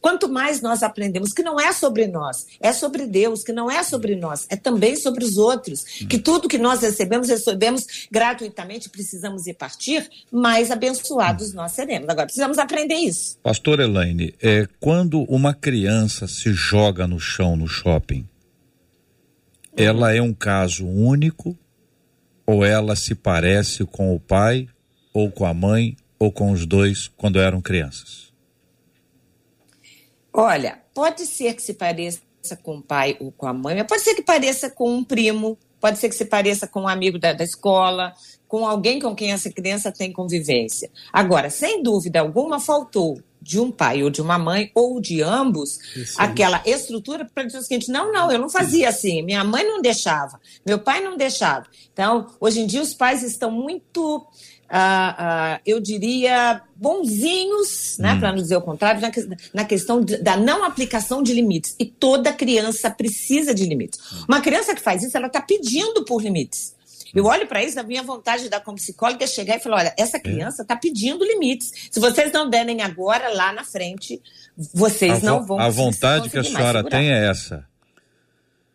quanto 0.00 0.28
mais 0.28 0.60
nós 0.60 0.84
aprendemos 0.84 1.32
que 1.32 1.42
não 1.42 1.58
é 1.58 1.72
sobre 1.72 2.06
nós, 2.06 2.46
é 2.60 2.72
sobre 2.72 3.04
Deus, 3.04 3.42
que 3.42 3.50
não 3.50 3.68
é 3.68 3.82
sobre 3.82 4.14
nós, 4.14 4.46
é 4.48 4.54
também 4.54 4.94
sobre 4.94 5.24
os 5.24 5.36
outros, 5.36 5.82
que 6.08 6.20
tudo 6.20 6.48
que 6.48 6.56
nós 6.56 6.82
recebemos, 6.82 7.28
recebemos 7.28 8.06
gratuitamente, 8.08 8.88
precisamos 8.90 9.48
ir 9.48 9.54
partir, 9.54 10.08
mais 10.30 10.70
abençoados 10.70 11.52
nós 11.52 11.72
seremos. 11.72 12.08
Agora, 12.08 12.26
precisamos 12.26 12.58
aprender 12.58 12.94
isso. 12.94 13.38
Pastor 13.42 13.80
Elaine, 13.80 14.32
é, 14.40 14.68
quando 14.78 15.22
uma 15.22 15.52
criança 15.52 16.28
se 16.28 16.52
joga 16.52 17.08
no 17.08 17.18
chão 17.18 17.56
no 17.56 17.66
shopping, 17.66 18.24
ela 19.76 20.14
é 20.14 20.20
um 20.20 20.34
caso 20.34 20.86
único 20.86 21.56
ou 22.46 22.64
ela 22.64 22.94
se 22.96 23.14
parece 23.14 23.84
com 23.84 24.14
o 24.14 24.20
pai 24.20 24.68
ou 25.12 25.30
com 25.30 25.46
a 25.46 25.54
mãe 25.54 25.96
ou 26.18 26.30
com 26.30 26.50
os 26.50 26.66
dois 26.66 27.08
quando 27.16 27.38
eram 27.38 27.60
crianças? 27.60 28.32
Olha, 30.32 30.80
pode 30.94 31.26
ser 31.26 31.54
que 31.54 31.62
se 31.62 31.74
pareça 31.74 32.20
com 32.62 32.76
o 32.78 32.82
pai 32.82 33.16
ou 33.20 33.30
com 33.32 33.46
a 33.46 33.52
mãe, 33.52 33.76
mas 33.76 33.86
pode 33.86 34.02
ser 34.02 34.14
que 34.14 34.22
pareça 34.22 34.70
com 34.70 34.90
um 34.94 35.04
primo, 35.04 35.58
pode 35.80 35.98
ser 35.98 36.08
que 36.08 36.14
se 36.14 36.24
pareça 36.24 36.66
com 36.66 36.82
um 36.82 36.88
amigo 36.88 37.18
da, 37.18 37.32
da 37.32 37.44
escola, 37.44 38.12
com 38.48 38.66
alguém 38.66 39.00
com 39.00 39.14
quem 39.14 39.32
essa 39.32 39.50
criança 39.50 39.92
tem 39.92 40.12
convivência. 40.12 40.90
Agora, 41.12 41.50
sem 41.50 41.82
dúvida 41.82 42.20
alguma, 42.20 42.60
faltou 42.60 43.20
de 43.42 43.58
um 43.58 43.70
pai 43.70 44.02
ou 44.02 44.10
de 44.10 44.22
uma 44.22 44.38
mãe, 44.38 44.70
ou 44.74 45.00
de 45.00 45.20
ambos, 45.20 45.78
Isso 45.96 46.20
aquela 46.20 46.62
é 46.64 46.70
estrutura 46.70 47.24
para 47.24 47.44
dizer 47.44 47.58
o 47.58 47.62
seguinte: 47.62 47.90
não, 47.90 48.12
não, 48.12 48.30
eu 48.30 48.38
não 48.38 48.48
fazia 48.48 48.88
assim, 48.88 49.22
minha 49.22 49.42
mãe 49.42 49.64
não 49.64 49.82
deixava, 49.82 50.40
meu 50.64 50.78
pai 50.78 51.02
não 51.02 51.16
deixava. 51.16 51.66
Então, 51.92 52.28
hoje 52.40 52.60
em 52.60 52.66
dia, 52.66 52.80
os 52.80 52.94
pais 52.94 53.22
estão 53.22 53.50
muito. 53.50 54.26
Uh, 54.72 54.74
uh, 54.74 55.60
eu 55.66 55.78
diria, 55.80 56.62
bonzinhos, 56.74 57.98
né, 57.98 58.14
hum. 58.14 58.20
para 58.20 58.32
não 58.32 58.38
dizer 58.38 58.56
o 58.56 58.62
contrário, 58.62 59.02
na, 59.02 59.10
na 59.52 59.64
questão 59.66 60.00
de, 60.00 60.16
da 60.16 60.34
não 60.34 60.64
aplicação 60.64 61.22
de 61.22 61.34
limites. 61.34 61.76
E 61.78 61.84
toda 61.84 62.32
criança 62.32 62.90
precisa 62.90 63.54
de 63.54 63.66
limites. 63.66 64.00
Hum. 64.00 64.24
Uma 64.28 64.40
criança 64.40 64.74
que 64.74 64.80
faz 64.80 65.02
isso, 65.02 65.14
ela 65.14 65.26
está 65.26 65.42
pedindo 65.42 66.06
por 66.06 66.22
limites. 66.22 66.74
Eu 67.14 67.26
olho 67.26 67.46
para 67.46 67.62
isso, 67.62 67.78
a 67.78 67.82
minha 67.82 68.02
vontade 68.02 68.48
da 68.48 68.58
como 68.58 68.76
psicóloga 68.76 69.24
é 69.24 69.26
chegar 69.26 69.56
e 69.56 69.60
falar: 69.60 69.78
olha, 69.78 69.94
essa 69.98 70.16
é. 70.16 70.20
criança 70.20 70.62
está 70.62 70.76
pedindo 70.76 71.24
limites. 71.24 71.72
Se 71.90 72.00
vocês 72.00 72.32
não 72.32 72.48
derem 72.48 72.82
agora, 72.82 73.28
lá 73.28 73.52
na 73.52 73.64
frente, 73.64 74.20
vocês 74.72 75.22
a 75.22 75.26
não 75.26 75.46
vão 75.46 75.58
A 75.58 75.68
vontade 75.68 76.30
que 76.30 76.38
a 76.38 76.44
senhora 76.44 76.82
tem 76.82 77.10
é 77.10 77.26
essa. 77.28 77.66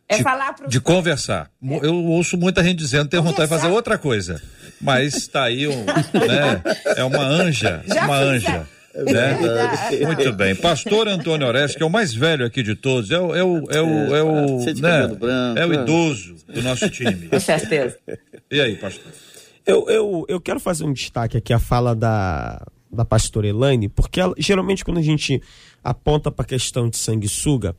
É 0.10 0.18
de, 0.18 0.24
falar 0.24 0.54
pro... 0.54 0.70
de 0.70 0.80
conversar. 0.80 1.52
É. 1.62 1.86
Eu 1.86 1.96
ouço 2.06 2.38
muita 2.38 2.64
gente 2.64 2.78
dizendo 2.78 3.10
tem 3.10 3.20
vontade 3.20 3.50
de 3.50 3.56
fazer 3.58 3.68
outra 3.68 3.98
coisa. 3.98 4.42
Mas 4.80 5.16
está 5.16 5.44
aí 5.44 5.68
um, 5.68 5.84
né? 5.84 6.62
É 6.96 7.04
uma 7.04 7.24
anja, 7.24 7.84
Já 7.86 8.06
uma 8.06 8.18
anja. 8.18 8.68
É 8.94 9.04
né? 9.04 10.06
Muito 10.06 10.34
bem. 10.34 10.56
Pastor 10.56 11.08
Antônio 11.08 11.46
Oreste, 11.46 11.78
que 11.78 11.84
é 11.84 11.86
o 11.86 11.90
mais 11.90 12.14
velho 12.14 12.46
aqui 12.46 12.64
de 12.64 12.76
todos, 12.76 13.12
é 13.12 13.20
o, 13.20 13.36
é 13.36 13.44
o, 13.44 13.70
é 13.70 13.82
o, 13.82 14.16
é 14.16 14.24
o, 14.24 14.66
né? 14.82 15.08
branco, 15.08 15.28
é 15.60 15.66
o 15.68 15.74
idoso 15.74 16.36
do 16.48 16.64
nosso 16.64 16.90
time. 16.90 17.28
Com 17.28 17.40
certeza. 17.40 17.98
E 18.50 18.62
aí, 18.62 18.76
pastor? 18.78 19.12
Eu, 19.66 19.90
eu, 19.90 20.26
eu 20.30 20.40
quero 20.40 20.60
fazer 20.60 20.86
um 20.86 20.94
destaque 20.94 21.36
aqui 21.36 21.52
a 21.52 21.60
fala 21.60 21.94
da, 21.94 22.66
da 22.90 23.04
pastora 23.04 23.48
Elaine, 23.48 23.90
porque 23.90 24.22
ela, 24.22 24.34
geralmente 24.38 24.86
quando 24.86 25.00
a 25.00 25.04
gente 25.04 25.42
aponta 25.84 26.32
para 26.32 26.44
a 26.44 26.48
questão 26.48 26.90
de 26.90 26.96
sanguessuga, 26.96 27.76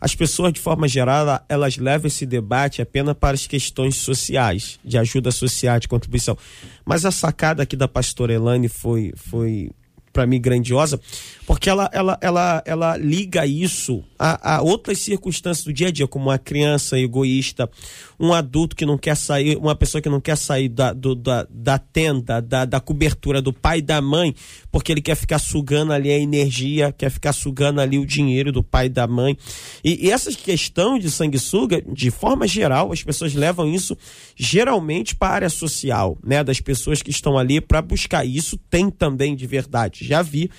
as 0.00 0.14
pessoas, 0.14 0.52
de 0.52 0.60
forma 0.60 0.86
geral, 0.86 1.42
elas 1.48 1.76
levam 1.76 2.06
esse 2.06 2.26
debate 2.26 2.82
apenas 2.82 3.16
para 3.16 3.34
as 3.34 3.46
questões 3.46 3.96
sociais, 3.96 4.78
de 4.84 4.98
ajuda 4.98 5.32
social, 5.32 5.80
de 5.80 5.88
contribuição. 5.88 6.36
Mas 6.84 7.04
a 7.04 7.10
sacada 7.10 7.62
aqui 7.62 7.74
da 7.74 7.88
pastora 7.88 8.32
Elaine 8.32 8.68
foi, 8.68 9.12
foi 9.16 9.70
para 10.14 10.26
mim 10.26 10.40
grandiosa, 10.40 11.00
porque 11.44 11.68
ela, 11.68 11.90
ela, 11.92 12.16
ela, 12.20 12.62
ela 12.64 12.96
liga 12.96 13.44
isso 13.44 14.04
a, 14.16 14.56
a, 14.56 14.62
outras 14.62 15.00
circunstâncias 15.00 15.64
do 15.64 15.72
dia 15.72 15.88
a 15.88 15.90
dia, 15.90 16.06
como 16.06 16.26
uma 16.26 16.38
criança 16.38 16.96
egoísta, 16.98 17.68
um 18.18 18.32
adulto 18.32 18.76
que 18.76 18.86
não 18.86 18.96
quer 18.96 19.16
sair, 19.16 19.56
uma 19.56 19.74
pessoa 19.74 20.00
que 20.00 20.08
não 20.08 20.20
quer 20.20 20.36
sair 20.36 20.68
da, 20.68 20.92
do, 20.92 21.14
da, 21.14 21.46
da 21.50 21.78
tenda, 21.78 22.40
da, 22.40 22.64
da 22.64 22.80
cobertura 22.80 23.40
do 23.40 23.52
pai 23.52 23.78
e 23.78 23.82
da 23.82 24.00
mãe, 24.00 24.34
porque 24.70 24.92
ele 24.92 25.00
quer 25.00 25.14
ficar 25.14 25.38
sugando 25.38 25.92
ali 25.92 26.10
a 26.10 26.18
energia, 26.18 26.92
quer 26.92 27.10
ficar 27.10 27.32
sugando 27.32 27.80
ali 27.80 27.98
o 27.98 28.06
dinheiro 28.06 28.52
do 28.52 28.62
pai 28.62 28.86
e 28.86 28.88
da 28.88 29.06
mãe. 29.06 29.36
E, 29.82 30.06
e 30.06 30.10
essa 30.10 30.32
questão 30.32 30.98
de 30.98 31.10
sanguessuga, 31.10 31.82
de 31.82 32.10
forma 32.10 32.46
geral, 32.46 32.92
as 32.92 33.02
pessoas 33.02 33.34
levam 33.34 33.72
isso 33.72 33.96
geralmente 34.36 35.14
para 35.14 35.28
a 35.28 35.34
área 35.34 35.50
social, 35.50 36.18
né? 36.24 36.42
Das 36.42 36.60
pessoas 36.60 37.02
que 37.02 37.10
estão 37.10 37.38
ali 37.38 37.60
para 37.60 37.82
buscar 37.82 38.24
isso, 38.24 38.56
tem 38.70 38.90
também 38.90 39.34
de 39.34 39.46
verdade. 39.46 40.04
Já 40.04 40.22
vi 40.22 40.50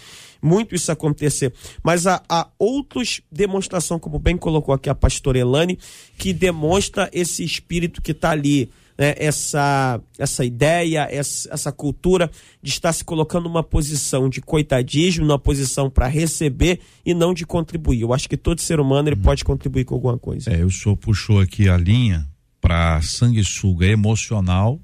muito 0.45 0.75
isso 0.75 0.91
acontecer. 0.91 1.51
Mas 1.83 2.05
há, 2.05 2.21
há 2.29 2.47
outros 2.59 3.21
demonstração, 3.31 3.99
como 3.99 4.19
bem 4.19 4.37
colocou 4.37 4.73
aqui 4.73 4.89
a 4.89 4.95
pastora 4.95 5.39
Elane, 5.39 5.79
que 6.17 6.31
demonstra 6.31 7.09
esse 7.11 7.43
espírito 7.43 8.01
que 8.01 8.11
está 8.11 8.31
ali. 8.31 8.69
Né, 8.97 9.13
essa, 9.17 9.99
essa 10.17 10.45
ideia, 10.45 11.05
essa, 11.11 11.53
essa 11.53 11.69
cultura 11.69 12.31
de 12.63 12.69
estar 12.69 12.93
se 12.93 13.03
colocando 13.03 13.43
numa 13.43 13.61
posição 13.61 14.29
de 14.29 14.39
coitadismo, 14.39 15.25
numa 15.25 15.37
posição 15.37 15.89
para 15.89 16.07
receber 16.07 16.79
e 17.05 17.13
não 17.13 17.33
de 17.33 17.45
contribuir. 17.45 17.99
Eu 17.99 18.13
acho 18.13 18.29
que 18.29 18.37
todo 18.37 18.61
ser 18.61 18.79
humano 18.79 19.09
ele 19.09 19.17
hum. 19.17 19.21
pode 19.21 19.43
contribuir 19.43 19.83
com 19.83 19.95
alguma 19.95 20.17
coisa. 20.17 20.49
É, 20.49 20.63
o 20.63 20.71
senhor 20.71 20.95
puxou 20.95 21.41
aqui 21.41 21.67
a 21.67 21.75
linha 21.75 22.25
para 22.61 23.01
sanguessuga 23.01 23.85
emocional 23.85 24.79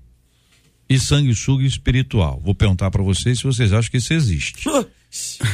e 0.89 0.99
sanguessuga 0.99 1.63
espiritual. 1.63 2.41
Vou 2.43 2.53
perguntar 2.53 2.91
para 2.91 3.01
vocês 3.01 3.37
se 3.37 3.45
vocês 3.45 3.71
acham 3.71 3.89
que 3.89 3.97
isso 3.97 4.13
existe. 4.13 4.61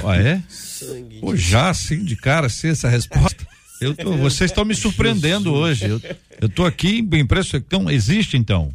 Ah, 0.06 0.15
é? 0.15 0.41
Sangue 0.48 1.20
Pô, 1.20 1.36
já 1.36 1.70
assim 1.70 2.04
de 2.04 2.15
cara, 2.15 2.48
assim, 2.48 2.67
essa 2.67 2.88
resposta. 2.88 3.48
Eu 3.82 3.96
tô, 3.96 4.15
vocês 4.17 4.52
estão 4.52 4.65
me 4.65 4.76
surpreendendo 4.76 5.54
hoje. 5.54 5.86
Eu, 5.86 6.02
eu 6.41 6.50
tô 6.50 6.65
aqui 6.65 7.00
impresso. 7.13 7.58
Então, 7.58 7.89
existe 7.89 8.38
então. 8.38 8.72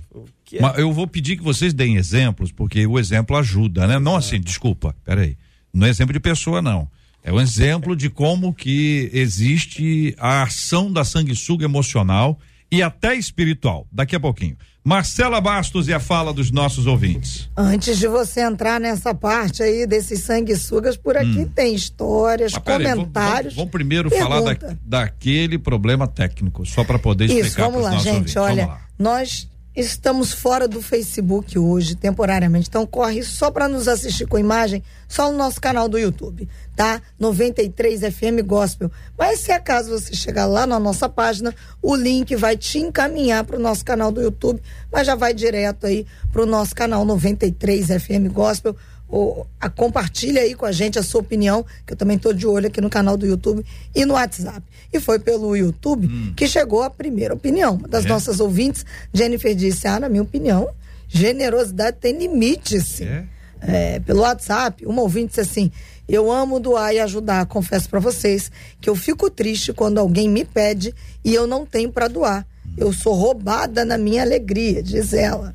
Mas 0.61 0.79
eu 0.79 0.93
vou 0.93 1.07
pedir 1.07 1.37
que 1.37 1.43
vocês 1.43 1.73
deem 1.73 1.97
exemplos, 1.97 2.53
porque 2.53 2.87
o 2.87 2.99
exemplo 2.99 3.37
ajuda, 3.37 3.87
né? 3.87 3.99
Não 3.99 4.17
assim, 4.17 4.41
desculpa, 4.41 4.95
peraí. 5.05 5.37
Não 5.73 5.87
é 5.87 5.91
exemplo 5.91 6.13
de 6.13 6.21
pessoa, 6.21 6.61
não. 6.61 6.89
É 7.25 7.33
um 7.33 7.41
exemplo 7.41 7.97
de 7.97 8.11
como 8.11 8.53
que 8.53 9.09
existe 9.13 10.15
a 10.19 10.43
ação 10.43 10.93
da 10.93 11.05
sanguessuga 11.05 11.65
emocional 11.65 12.39
e 12.73 12.83
até 12.83 13.15
espiritual. 13.15 13.87
Daqui 13.93 14.17
a 14.17 14.21
pouquinho. 14.21 14.57
Marcela 14.83 15.41
Bastos 15.41 15.87
e 15.87 15.93
a 15.93 16.01
fala 16.01 16.33
dos 16.33 16.51
nossos 16.51 16.87
ouvintes. 16.87 17.49
Antes 17.57 17.99
de 17.99 18.09
você 18.09 18.41
entrar 18.41 18.81
nessa 18.81 19.15
parte 19.15 19.63
aí 19.63 19.87
desses 19.87 20.21
sanguessugas, 20.21 20.97
por 20.97 21.17
aqui 21.17 21.41
hum. 21.41 21.49
tem 21.55 21.75
histórias, 21.75 22.55
comentários. 22.55 23.55
Vamos, 23.55 23.57
vamos 23.57 23.71
primeiro 23.71 24.09
pergunta. 24.09 24.29
falar 24.29 24.55
da, 24.55 24.77
daquele 24.83 25.59
problema 25.59 26.09
técnico, 26.09 26.67
só 26.67 26.83
para 26.83 26.99
poder 26.99 27.27
explicar 27.27 27.47
Isso, 27.47 27.61
vamos 27.61 27.83
lá, 27.83 27.97
gente. 27.99 28.09
Ouvintes. 28.11 28.37
Olha, 28.37 28.77
nós 28.99 29.49
Estamos 29.75 30.33
fora 30.33 30.69
do 30.69 30.83
Facebook 30.83 31.59
hoje, 31.59 31.97
temporariamente. 31.97 32.69
Então 32.69 32.85
corre 32.85 33.23
só 33.23 33.51
para 33.51 33.69
nos 33.69 33.89
assistir 33.89 34.27
com 34.27 34.39
imagem, 34.39 34.83
só 35.09 35.33
no 35.33 35.39
nosso 35.39 35.59
canal 35.59 35.89
do 35.89 35.99
YouTube, 35.99 36.47
tá? 36.77 37.01
93 37.19 38.01
FM 38.01 38.45
Gospel. 38.45 38.91
Mas 39.17 39.41
se 39.41 39.51
acaso 39.51 39.89
você 39.89 40.15
chegar 40.15 40.45
lá 40.45 40.67
na 40.67 40.79
nossa 40.79 41.09
página, 41.09 41.55
o 41.81 41.97
link 41.97 42.37
vai 42.37 42.55
te 42.55 42.79
encaminhar 42.79 43.45
para 43.45 43.57
o 43.57 43.61
nosso 43.61 43.83
canal 43.83 44.13
do 44.13 44.21
YouTube, 44.21 44.61
mas 44.93 45.07
já 45.07 45.15
vai 45.15 45.33
direto 45.33 45.87
aí 45.87 46.07
para 46.31 46.43
o 46.43 46.47
nosso 46.47 46.75
canal 46.75 47.03
93 47.07 47.87
FM 47.87 48.31
Gospel 48.31 48.77
ou, 49.13 49.47
a, 49.61 49.69
compartilha 49.69 50.41
aí 50.41 50.55
com 50.55 50.65
a 50.65 50.73
gente 50.73 50.99
a 50.99 51.03
sua 51.03 51.21
opinião, 51.21 51.65
que 51.87 51.93
eu 51.93 51.97
também 51.97 52.17
estou 52.17 52.33
de 52.33 52.47
olho 52.47 52.67
aqui 52.67 52.81
no 52.81 52.89
canal 52.89 53.15
do 53.15 53.27
YouTube 53.27 53.63
e 53.95 54.07
no 54.07 54.15
WhatsApp. 54.15 54.63
E 54.91 54.99
foi 54.99 55.19
pelo 55.19 55.55
YouTube 55.55 56.07
hum. 56.07 56.33
que 56.35 56.49
chegou 56.49 56.83
a 56.83 56.89
primeira 56.89 57.35
opinião. 57.35 57.77
Das 57.77 58.07
é. 58.07 58.09
nossas 58.09 58.41
ouvintes, 58.41 58.87
Jennifer 59.13 59.55
disse: 59.55 59.87
Ah, 59.87 60.01
na 60.01 60.09
minha 60.09 60.23
opinião, 60.23 60.71
generosidade 61.09 61.99
tem 62.01 62.17
limites. 62.17 63.03
É. 63.03 63.25
É, 63.65 64.01
pelo 64.01 64.23
WhatsApp, 64.23 64.85
uma 64.87 65.03
ouvinte 65.03 65.29
disse 65.29 65.41
assim: 65.43 65.71
Eu 66.09 66.33
amo 66.33 66.59
doar 66.59 66.95
e 66.95 66.99
ajudar. 66.99 67.45
Confesso 67.45 67.91
para 67.91 68.01
vocês 68.01 68.51
que 68.81 68.89
eu 68.89 68.97
fico 68.97 69.29
triste 69.29 69.75
quando 69.75 69.99
alguém 69.99 70.27
me 70.27 70.43
pede 70.43 70.95
e 71.23 71.35
eu 71.35 71.47
não 71.47 71.67
tenho 71.67 71.93
para 71.93 72.09
doar. 72.09 72.47
Eu 72.79 72.95
sou 72.95 73.13
roubada 73.13 73.85
na 73.85 73.99
minha 73.99 74.23
alegria, 74.23 74.83
diz 74.83 75.13
ela. 75.13 75.55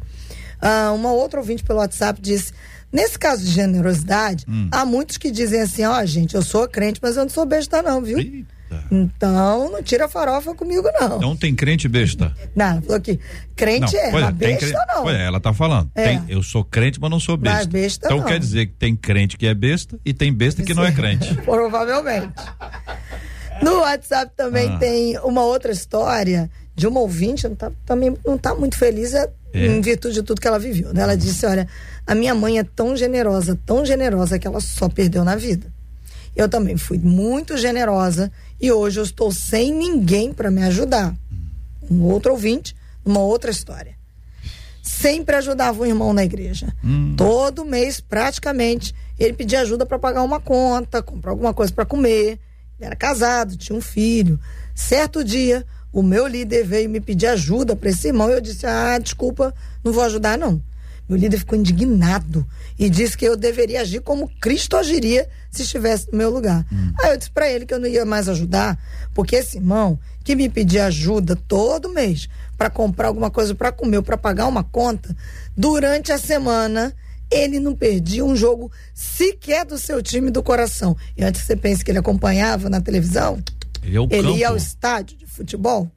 Ah, 0.62 0.92
uma 0.94 1.12
outra 1.12 1.40
ouvinte 1.40 1.64
pelo 1.64 1.80
WhatsApp 1.80 2.22
disse: 2.22 2.54
Nesse 2.92 3.20
caso 3.20 3.44
de 3.44 3.52
generosidade, 3.52 4.46
hum. 4.48 4.70
há 4.72 4.86
muitos 4.86 5.18
que 5.18 5.30
dizem 5.30 5.62
assim: 5.62 5.84
ó, 5.84 6.02
oh, 6.02 6.06
gente, 6.06 6.36
eu 6.36 6.42
sou 6.42 6.68
crente, 6.68 7.00
mas 7.02 7.18
eu 7.18 7.24
não 7.24 7.30
sou 7.30 7.46
besta, 7.46 7.82
não, 7.82 8.02
viu? 8.02 8.20
Eita. 8.20 8.58
Então, 8.92 9.72
não 9.72 9.82
tira 9.82 10.08
farofa 10.08 10.54
comigo, 10.54 10.88
não. 11.00 11.20
Não 11.20 11.36
tem 11.36 11.56
crente 11.56 11.88
besta. 11.88 12.34
Não, 12.56 12.82
falou 12.82 13.00
que 13.00 13.20
crente 13.56 13.94
não, 13.94 14.02
é, 14.02 14.12
mas 14.12 14.24
é, 14.24 14.32
besta 14.32 14.58
crente, 14.58 14.88
não. 14.94 15.04
Pois 15.04 15.16
é, 15.16 15.26
ela 15.26 15.40
tá 15.40 15.54
falando. 15.54 15.90
É. 15.96 16.04
Tem, 16.04 16.24
eu 16.28 16.44
sou 16.44 16.64
crente, 16.64 17.00
mas 17.00 17.10
não 17.10 17.20
sou 17.20 17.38
besta. 17.38 17.58
Mas 17.58 17.68
besta 17.68 18.08
então 18.08 18.18
não. 18.18 18.26
quer 18.26 18.40
dizer 18.40 18.68
que 18.68 18.74
tem 18.74 18.96
crente 18.96 19.38
que 19.38 19.48
é 19.48 19.54
besta 19.54 19.98
e 20.04 20.14
tem 20.14 20.34
besta 20.34 20.64
que 20.64 20.74
não 20.74 20.86
é 20.86 20.92
crente. 20.92 21.34
Provavelmente. 21.46 22.34
No 23.62 23.80
WhatsApp 23.80 24.32
também 24.36 24.70
ah. 24.70 24.78
tem 24.78 25.18
uma 25.20 25.44
outra 25.44 25.72
história 25.72 26.50
de 26.76 26.86
uma 26.86 27.00
ouvinte, 27.00 27.48
não 27.48 27.56
tá, 27.56 27.72
também 27.86 28.16
não 28.26 28.36
está 28.36 28.54
muito 28.54 28.78
feliz 28.78 29.14
é, 29.14 29.28
é. 29.54 29.66
em 29.66 29.82
virtude 29.82 30.16
de 30.16 30.24
tudo 30.24 30.40
que 30.40 30.48
ela 30.48 30.60
viveu. 30.60 30.94
Né? 30.94 31.02
Ela 31.02 31.18
disse: 31.18 31.46
Olha, 31.46 31.68
a 32.08 32.16
minha 32.16 32.34
mãe 32.34 32.58
é 32.58 32.64
tão 32.64 32.96
generosa, 32.96 33.60
tão 33.66 33.86
generosa, 33.86 34.40
que 34.40 34.48
ela 34.48 34.62
só 34.62 34.88
perdeu 34.88 35.26
na 35.26 35.36
vida. 35.36 35.68
Eu 36.34 36.48
também 36.48 36.78
fui 36.78 36.98
muito 36.98 37.58
generosa 37.58 38.32
e 38.62 38.72
hoje 38.72 39.00
eu 39.00 39.04
estou 39.04 39.30
sem 39.30 39.74
ninguém 39.74 40.32
para 40.32 40.50
me 40.50 40.64
ajudar. 40.64 41.14
Um 41.92 42.04
outro 42.04 42.32
ouvinte, 42.32 42.74
uma 43.04 43.20
outra 43.20 43.52
história. 43.52 43.98
Sempre 44.82 45.36
ajudava 45.36 45.82
um 45.82 45.86
irmão 45.86 46.14
na 46.14 46.24
igreja. 46.24 46.74
Hum. 46.82 47.14
Todo 47.18 47.66
mês, 47.66 48.00
praticamente, 48.00 48.96
ele 49.20 49.34
pedia 49.34 49.60
ajuda 49.60 49.86
para 49.86 50.00
pagar 50.00 50.24
uma 50.24 50.40
conta, 50.40 51.04
comprar 51.04 51.32
alguma 51.32 51.54
coisa 51.54 51.74
para 51.74 51.86
comer. 51.86 52.40
Ele 52.80 52.86
era 52.86 52.96
casado, 52.96 53.58
tinha 53.58 53.78
um 53.78 53.82
filho. 53.82 54.40
Certo 54.74 55.26
dia, 55.26 55.66
o 55.92 56.02
meu 56.02 56.26
líder 56.26 56.64
veio 56.64 56.90
me 56.90 57.02
pedir 57.02 57.28
ajuda 57.28 57.76
para 57.76 57.90
esse 57.90 58.08
irmão. 58.08 58.30
Eu 58.30 58.40
disse: 58.40 58.66
Ah, 58.66 58.98
desculpa, 58.98 59.54
não 59.84 59.92
vou 59.92 60.04
ajudar, 60.04 60.38
não. 60.38 60.62
Meu 61.08 61.18
líder 61.18 61.38
ficou 61.38 61.58
indignado 61.58 62.46
e 62.78 62.90
disse 62.90 63.18
que 63.18 63.26
eu 63.26 63.38
deveria 63.38 63.82
agir 63.82 64.02
como 64.02 64.30
Cristo 64.42 64.76
agiria 64.76 65.28
se 65.50 65.62
estivesse 65.62 66.12
no 66.12 66.18
meu 66.18 66.30
lugar. 66.30 66.66
Hum. 66.72 66.94
Aí 67.00 67.12
eu 67.12 67.18
disse 67.18 67.32
para 67.32 67.50
ele 67.50 67.66
que 67.66 67.74
eu 67.74 67.80
não 67.80 67.88
ia 67.88 68.06
mais 68.06 68.28
ajudar, 68.28 68.78
porque 69.14 69.38
esse 69.38 69.58
irmão 69.58 69.98
que 70.24 70.36
me 70.36 70.50
pedia 70.50 70.86
ajuda 70.86 71.36
todo 71.36 71.90
mês 71.90 72.28
para 72.58 72.70
comprar 72.70 73.08
alguma 73.08 73.32
coisa 73.32 73.56
para 73.56 73.72
comer, 73.72 74.02
para 74.02 74.18
pagar 74.18 74.48
uma 74.48 74.64
conta, 74.64 75.16
durante 75.56 76.12
a 76.12 76.18
semana 76.18 76.94
ele 77.32 77.60
não 77.60 77.76
perdia 77.76 78.26
um 78.26 78.36
jogo 78.36 78.72
sequer 78.94 79.66
do 79.66 79.78
seu 79.78 80.02
time 80.02 80.32
do 80.32 80.44
coração. 80.44 80.96
E 81.16 81.24
antes 81.24 81.42
você 81.42 81.56
pensa 81.56 81.84
que 81.84 81.92
ele 81.92 82.00
acompanhava 82.00 82.70
na 82.70 82.82
televisão, 82.82 83.42
ele, 83.82 83.98
é 83.98 84.18
ele 84.18 84.32
ia 84.38 84.50
ao 84.50 84.58
estádio 84.58 85.18
de 85.18 85.26
futebol. 85.26 85.90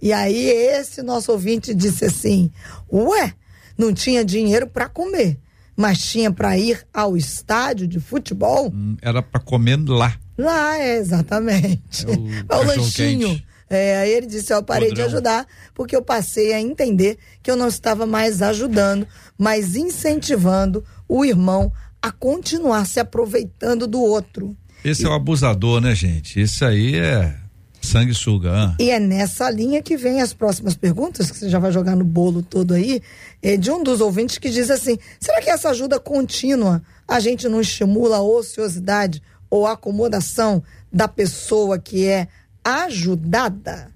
E 0.00 0.12
aí 0.12 0.48
esse 0.48 1.02
nosso 1.02 1.30
ouvinte 1.32 1.74
disse 1.74 2.06
assim: 2.06 2.50
"Ué, 2.90 3.34
não 3.80 3.94
tinha 3.94 4.24
dinheiro 4.24 4.66
para 4.66 4.88
comer, 4.88 5.38
mas 5.74 5.98
tinha 5.98 6.30
para 6.30 6.56
ir 6.58 6.86
ao 6.92 7.16
estádio 7.16 7.88
de 7.88 7.98
futebol?" 7.98 8.70
Hum, 8.72 8.96
era 9.00 9.22
para 9.22 9.40
comer 9.40 9.78
lá. 9.88 10.14
Lá, 10.36 10.78
é, 10.78 10.96
exatamente. 10.96 12.06
É 12.06 12.56
o, 12.56 12.58
o 12.60 12.64
lanchinho. 12.64 13.28
Quente. 13.28 13.50
É, 13.70 13.98
aí 13.98 14.10
ele 14.10 14.26
disse: 14.26 14.52
Eu 14.52 14.62
parei 14.64 14.88
Podrão. 14.88 15.06
de 15.06 15.14
ajudar 15.14 15.46
porque 15.74 15.94
eu 15.94 16.02
passei 16.02 16.52
a 16.52 16.60
entender 16.60 17.16
que 17.40 17.50
eu 17.50 17.56
não 17.56 17.68
estava 17.68 18.04
mais 18.04 18.42
ajudando, 18.42 19.06
mas 19.38 19.76
incentivando 19.76 20.84
o 21.08 21.24
irmão 21.24 21.72
a 22.02 22.10
continuar 22.10 22.84
se 22.86 22.98
aproveitando 22.98 23.86
do 23.86 24.00
outro. 24.00 24.56
Esse 24.84 25.04
e... 25.04 25.06
é 25.06 25.08
o 25.08 25.12
abusador, 25.12 25.80
né, 25.80 25.94
gente? 25.94 26.40
Isso 26.40 26.64
aí 26.64 26.96
é 26.96 27.36
sanguessuga. 27.80 28.52
Ah. 28.52 28.74
E 28.78 28.90
é 28.90 29.00
nessa 29.00 29.50
linha 29.50 29.82
que 29.82 29.96
vem 29.96 30.20
as 30.20 30.32
próximas 30.32 30.74
perguntas, 30.74 31.30
que 31.30 31.36
você 31.36 31.48
já 31.48 31.58
vai 31.58 31.72
jogar 31.72 31.96
no 31.96 32.04
bolo 32.04 32.42
todo 32.42 32.74
aí, 32.74 33.02
é 33.42 33.56
de 33.56 33.70
um 33.70 33.82
dos 33.82 34.00
ouvintes 34.00 34.38
que 34.38 34.50
diz 34.50 34.70
assim: 34.70 34.98
será 35.18 35.40
que 35.40 35.50
essa 35.50 35.70
ajuda 35.70 35.98
contínua 35.98 36.82
a 37.06 37.18
gente 37.20 37.48
não 37.48 37.60
estimula 37.60 38.18
a 38.18 38.22
ociosidade 38.22 39.22
ou 39.48 39.66
a 39.66 39.72
acomodação 39.72 40.62
da 40.92 41.08
pessoa 41.08 41.78
que 41.78 42.06
é 42.06 42.28
ajudada? 42.64 43.90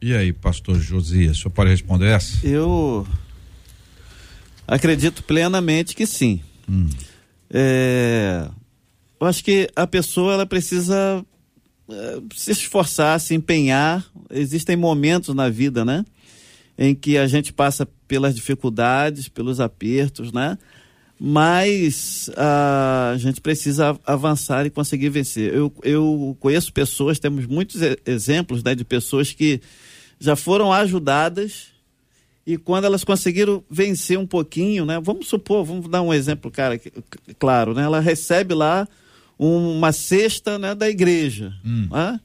E 0.00 0.14
aí, 0.14 0.32
pastor 0.32 0.78
Josias, 0.78 1.38
o 1.38 1.40
senhor 1.42 1.50
pode 1.52 1.70
responder 1.70 2.08
essa? 2.08 2.44
Eu 2.44 3.06
acredito 4.66 5.22
plenamente 5.22 5.94
que 5.94 6.06
sim. 6.06 6.40
Hum. 6.68 6.88
É, 7.48 8.48
eu 9.20 9.26
acho 9.26 9.44
que 9.44 9.68
a 9.76 9.86
pessoa 9.86 10.34
ela 10.34 10.46
precisa 10.46 11.24
se 12.34 12.52
esforçar, 12.52 13.18
se 13.20 13.34
empenhar. 13.34 14.04
Existem 14.30 14.76
momentos 14.76 15.34
na 15.34 15.48
vida, 15.48 15.84
né? 15.84 16.04
Em 16.78 16.94
que 16.94 17.18
a 17.18 17.26
gente 17.26 17.52
passa 17.52 17.86
pelas 18.08 18.34
dificuldades, 18.34 19.28
pelos 19.28 19.60
apertos, 19.60 20.32
né? 20.32 20.58
mas 21.24 22.28
a 22.36 23.14
gente 23.16 23.40
precisa 23.40 23.96
avançar 24.04 24.66
e 24.66 24.70
conseguir 24.70 25.08
vencer. 25.08 25.54
Eu, 25.54 25.72
eu 25.84 26.36
conheço 26.40 26.72
pessoas, 26.72 27.20
temos 27.20 27.46
muitos 27.46 27.80
exemplos 28.04 28.64
né, 28.64 28.74
de 28.74 28.84
pessoas 28.84 29.32
que 29.32 29.60
já 30.18 30.34
foram 30.34 30.72
ajudadas 30.72 31.68
e 32.44 32.58
quando 32.58 32.86
elas 32.86 33.04
conseguiram 33.04 33.62
vencer 33.70 34.18
um 34.18 34.26
pouquinho, 34.26 34.84
né? 34.84 35.00
Vamos 35.00 35.28
supor, 35.28 35.64
vamos 35.64 35.88
dar 35.88 36.02
um 36.02 36.12
exemplo, 36.12 36.50
cara, 36.50 36.80
claro, 37.38 37.72
né? 37.72 37.84
Ela 37.84 38.00
recebe 38.00 38.52
lá 38.52 38.88
uma 39.44 39.92
cesta 39.92 40.58
né, 40.58 40.74
da 40.74 40.88
igreja, 40.88 41.52
hum. 41.64 41.88
né? 41.90 42.20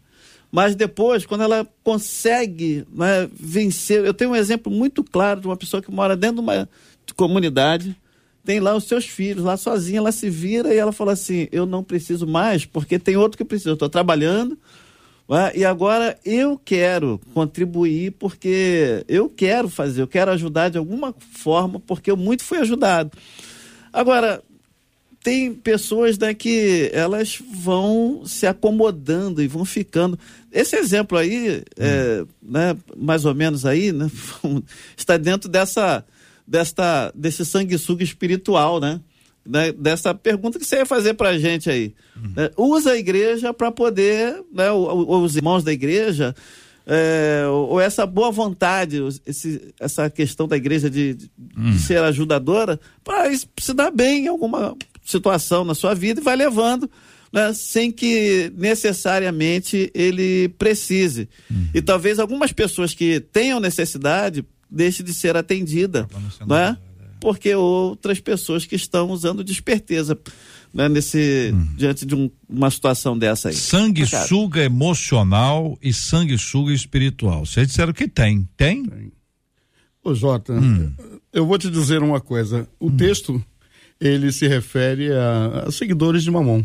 mas 0.51 0.75
depois, 0.75 1.25
quando 1.25 1.43
ela 1.43 1.67
consegue 1.83 2.85
né, 2.93 3.29
vencer, 3.33 4.05
eu 4.05 4.13
tenho 4.13 4.31
um 4.31 4.35
exemplo 4.35 4.71
muito 4.71 5.03
claro 5.03 5.41
de 5.41 5.47
uma 5.47 5.57
pessoa 5.57 5.81
que 5.81 5.91
mora 5.91 6.15
dentro 6.15 6.37
de 6.37 6.41
uma 6.41 6.69
comunidade, 7.15 7.95
tem 8.43 8.59
lá 8.59 8.75
os 8.75 8.85
seus 8.85 9.05
filhos, 9.05 9.43
lá 9.43 9.57
sozinha, 9.57 9.97
ela 9.97 10.11
se 10.11 10.29
vira 10.29 10.73
e 10.73 10.77
ela 10.77 10.93
fala 10.93 11.11
assim: 11.11 11.49
eu 11.51 11.65
não 11.65 11.83
preciso 11.83 12.25
mais, 12.25 12.65
porque 12.65 12.97
tem 12.97 13.17
outro 13.17 13.37
que 13.37 13.43
precisa. 13.43 13.71
Eu 13.71 13.73
estou 13.73 13.89
trabalhando 13.89 14.57
né, 15.27 15.51
e 15.53 15.65
agora 15.65 16.17
eu 16.23 16.57
quero 16.63 17.19
contribuir 17.33 18.11
porque 18.11 19.03
eu 19.07 19.29
quero 19.29 19.67
fazer, 19.67 20.01
eu 20.01 20.07
quero 20.07 20.31
ajudar 20.31 20.69
de 20.69 20.77
alguma 20.77 21.13
forma, 21.31 21.79
porque 21.81 22.09
eu 22.09 22.15
muito 22.15 22.43
fui 22.43 22.59
ajudado. 22.59 23.11
Agora, 23.91 24.41
tem 25.27 25.53
pessoas 25.53 26.17
né, 26.17 26.33
que 26.33 26.89
elas 26.93 27.43
vão 27.53 28.21
se 28.25 28.47
acomodando 28.47 29.43
e 29.43 29.47
vão 29.47 29.65
ficando. 29.65 30.17
Esse 30.49 30.77
exemplo 30.77 31.17
aí, 31.17 31.57
hum. 31.57 31.63
é, 31.75 32.25
né, 32.41 32.77
mais 32.95 33.25
ou 33.25 33.35
menos 33.35 33.65
aí, 33.65 33.91
né, 33.91 34.09
está 34.95 35.17
dentro 35.17 35.49
dessa 35.49 36.05
desta, 36.47 37.11
desse 37.13 37.43
sanguessuga 37.43 38.05
espiritual, 38.05 38.79
né? 38.79 39.01
né? 39.45 39.73
Dessa 39.73 40.15
pergunta 40.15 40.57
que 40.57 40.65
você 40.65 40.77
ia 40.77 40.85
fazer 40.85 41.13
para 41.15 41.31
a 41.31 41.37
gente 41.37 41.69
aí. 41.69 41.93
Uhum. 42.15 42.31
Né? 42.33 42.49
Usa 42.55 42.91
a 42.93 42.97
igreja 42.97 43.53
para 43.53 43.69
poder, 43.69 44.41
né? 44.53 44.71
os 44.71 45.35
irmãos 45.35 45.61
da 45.61 45.73
igreja, 45.73 46.33
é, 46.85 47.43
ou 47.49 47.81
essa 47.81 48.05
boa 48.05 48.31
vontade, 48.31 49.03
esse, 49.25 49.73
essa 49.77 50.09
questão 50.09 50.47
da 50.47 50.55
igreja 50.55 50.89
de, 50.89 51.15
de, 51.15 51.29
uhum. 51.57 51.71
de 51.71 51.79
ser 51.79 51.97
ajudadora, 51.97 52.79
para 53.03 53.29
se 53.59 53.73
dar 53.73 53.91
bem 53.91 54.23
em 54.23 54.27
alguma 54.29 54.73
situação 55.07 55.63
na 55.63 55.73
sua 55.73 55.95
vida 55.95 56.19
e 56.19 56.23
vai 56.23 56.35
levando. 56.35 56.89
Né, 57.29 57.51
sem 57.53 57.91
que 57.91 58.53
necessariamente 58.55 59.91
ele 59.93 60.47
precise. 60.57 61.27
Uhum. 61.51 61.67
E 61.73 61.81
talvez 61.81 62.19
algumas 62.19 62.53
pessoas 62.53 62.93
que 62.93 63.19
tenham 63.19 63.59
necessidade 63.59 64.45
deixe 64.71 65.03
de 65.03 65.13
ser 65.13 65.35
atendida, 65.35 66.07
não 66.45 66.55
é? 66.55 66.69
é? 66.69 66.77
Porque 67.19 67.53
outras 67.53 68.21
pessoas 68.21 68.65
que 68.65 68.75
estão 68.75 69.09
usando 69.09 69.43
desperteza 69.43 70.17
né, 70.73 70.87
nesse 70.87 71.51
hum. 71.53 71.67
diante 71.75 72.05
de 72.05 72.15
um, 72.15 72.29
uma 72.47 72.69
situação 72.69 73.17
dessa 73.17 73.49
aí. 73.49 73.55
Sanguessuga 73.55 74.63
emocional 74.63 75.77
e 75.81 75.91
sanguessuga 75.91 76.71
espiritual. 76.71 77.45
Vocês 77.45 77.67
disseram 77.67 77.93
que 77.93 78.07
tem. 78.07 78.47
Tem? 78.55 78.85
Tem. 78.85 79.11
Ô 80.03 80.13
Jota, 80.13 80.53
hum. 80.53 80.93
eu 81.33 81.45
vou 81.45 81.57
te 81.57 81.69
dizer 81.69 82.03
uma 82.03 82.21
coisa. 82.21 82.67
O 82.79 82.87
hum. 82.87 82.97
texto 82.97 83.43
ele 83.99 84.31
se 84.31 84.47
refere 84.47 85.11
a, 85.11 85.65
a, 85.67 85.71
seguidores 85.71 86.23
de 86.23 86.31
Mamon. 86.31 86.63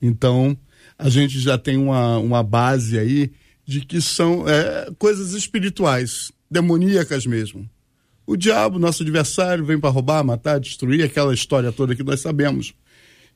Então, 0.00 0.56
a 0.98 1.08
gente 1.08 1.38
já 1.38 1.58
tem 1.58 1.76
uma, 1.76 2.18
uma 2.18 2.42
base 2.42 2.98
aí 2.98 3.30
de 3.66 3.80
que 3.80 4.00
são 4.00 4.48
é, 4.48 4.90
coisas 4.98 5.32
espirituais 5.32 6.32
demoníacas 6.50 7.26
mesmo. 7.26 7.68
O 8.26 8.36
diabo, 8.36 8.78
nosso 8.78 9.02
adversário, 9.02 9.64
vem 9.64 9.78
para 9.78 9.90
roubar, 9.90 10.24
matar, 10.24 10.60
destruir, 10.60 11.02
aquela 11.02 11.34
história 11.34 11.72
toda 11.72 11.94
que 11.94 12.02
nós 12.02 12.20
sabemos. 12.20 12.74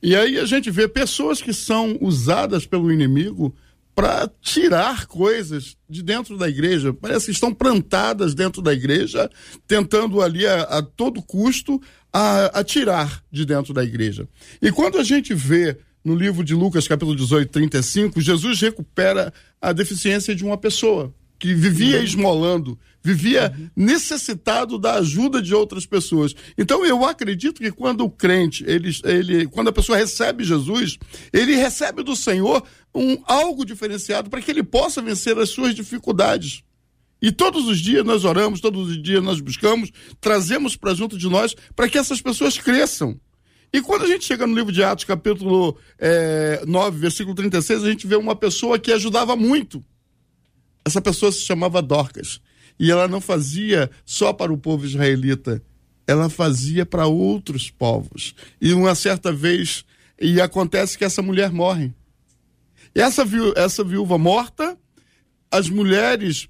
E 0.01 0.15
aí 0.15 0.37
a 0.37 0.45
gente 0.45 0.69
vê 0.69 0.87
pessoas 0.87 1.41
que 1.41 1.53
são 1.53 1.97
usadas 2.01 2.65
pelo 2.65 2.91
inimigo 2.91 3.55
para 3.95 4.29
tirar 4.41 5.05
coisas 5.07 5.77
de 5.89 6.03
dentro 6.03 6.37
da 6.37 6.49
igreja. 6.49 6.93
Parece 6.93 7.27
que 7.27 7.31
estão 7.31 7.53
plantadas 7.53 8.35
dentro 8.35 8.61
da 8.61 8.73
igreja, 8.73 9.29
tentando 9.65 10.21
ali 10.21 10.45
a, 10.45 10.63
a 10.63 10.81
todo 10.81 11.21
custo 11.21 11.81
a, 12.17 12.59
a, 12.59 12.63
tirar 12.63 13.21
de 13.29 13.45
dentro 13.45 13.73
da 13.73 13.83
igreja. 13.83 14.25
E 14.61 14.71
quando 14.71 14.97
a 14.97 15.03
gente 15.03 15.33
vê 15.33 15.77
no 16.01 16.15
livro 16.15 16.45
de 16.45 16.55
Lucas, 16.55 16.87
capítulo 16.87 17.13
18, 17.13 17.51
35, 17.51 18.21
Jesus 18.21 18.61
recupera 18.61 19.33
a 19.61 19.73
deficiência 19.73 20.33
de 20.33 20.45
uma 20.45 20.57
pessoa 20.57 21.13
que 21.37 21.53
vivia 21.53 21.97
uhum. 21.97 22.03
esmolando, 22.05 22.79
vivia 23.03 23.53
uhum. 23.53 23.69
necessitado 23.75 24.79
da 24.79 24.93
ajuda 24.93 25.41
de 25.41 25.53
outras 25.53 25.85
pessoas. 25.85 26.33
Então 26.57 26.85
eu 26.85 27.03
acredito 27.03 27.59
que 27.59 27.69
quando 27.69 28.05
o 28.05 28.09
crente, 28.09 28.63
ele, 28.65 28.91
ele, 29.03 29.45
quando 29.47 29.67
a 29.67 29.73
pessoa 29.73 29.97
recebe 29.97 30.45
Jesus, 30.45 30.97
ele 31.33 31.57
recebe 31.57 32.01
do 32.01 32.15
Senhor 32.15 32.63
um 32.93 33.21
algo 33.25 33.65
diferenciado 33.65 34.29
para 34.29 34.41
que 34.41 34.49
ele 34.49 34.63
possa 34.63 35.01
vencer 35.01 35.37
as 35.37 35.49
suas 35.49 35.75
dificuldades. 35.75 36.63
E 37.25 37.31
todos 37.31 37.67
os 37.67 37.79
dias 37.79 38.05
nós 38.05 38.23
oramos, 38.23 38.61
todos 38.61 38.89
os 38.89 39.01
dias 39.01 39.23
nós 39.23 39.39
buscamos, 39.41 39.91
trazemos 40.21 40.75
para 40.75 40.93
junto 40.93 41.17
de 41.17 41.27
nós 41.27 41.55
para 41.75 41.89
que 41.89 41.97
essas 41.97 42.21
pessoas 42.21 42.57
cresçam. 42.57 43.19
E 43.73 43.81
quando 43.81 44.03
a 44.03 44.07
gente 44.07 44.23
chega 44.23 44.45
no 44.45 44.55
livro 44.55 44.71
de 44.71 44.83
Atos, 44.83 45.05
capítulo 45.05 45.75
é, 45.97 46.63
9, 46.67 46.99
versículo 46.99 47.35
36, 47.35 47.83
a 47.83 47.89
gente 47.89 48.05
vê 48.05 48.15
uma 48.15 48.35
pessoa 48.35 48.77
que 48.77 48.91
ajudava 48.91 49.35
muito 49.35 49.83
essa 50.85 51.01
pessoa 51.01 51.31
se 51.31 51.41
chamava 51.41 51.81
Dorcas. 51.81 52.39
E 52.79 52.91
ela 52.91 53.07
não 53.07 53.19
fazia 53.19 53.89
só 54.05 54.31
para 54.31 54.53
o 54.53 54.57
povo 54.57 54.85
israelita, 54.85 55.63
ela 56.05 56.29
fazia 56.29 56.85
para 56.85 57.07
outros 57.07 57.71
povos. 57.71 58.35
E 58.61 58.71
uma 58.73 58.93
certa 58.93 59.33
vez, 59.33 59.83
e 60.21 60.39
acontece 60.39 60.97
que 60.97 61.03
essa 61.03 61.21
mulher 61.21 61.51
morre. 61.51 61.91
E 62.93 63.01
essa, 63.01 63.23
essa 63.55 63.83
viúva 63.83 64.17
morta, 64.17 64.77
as 65.49 65.69
mulheres 65.69 66.47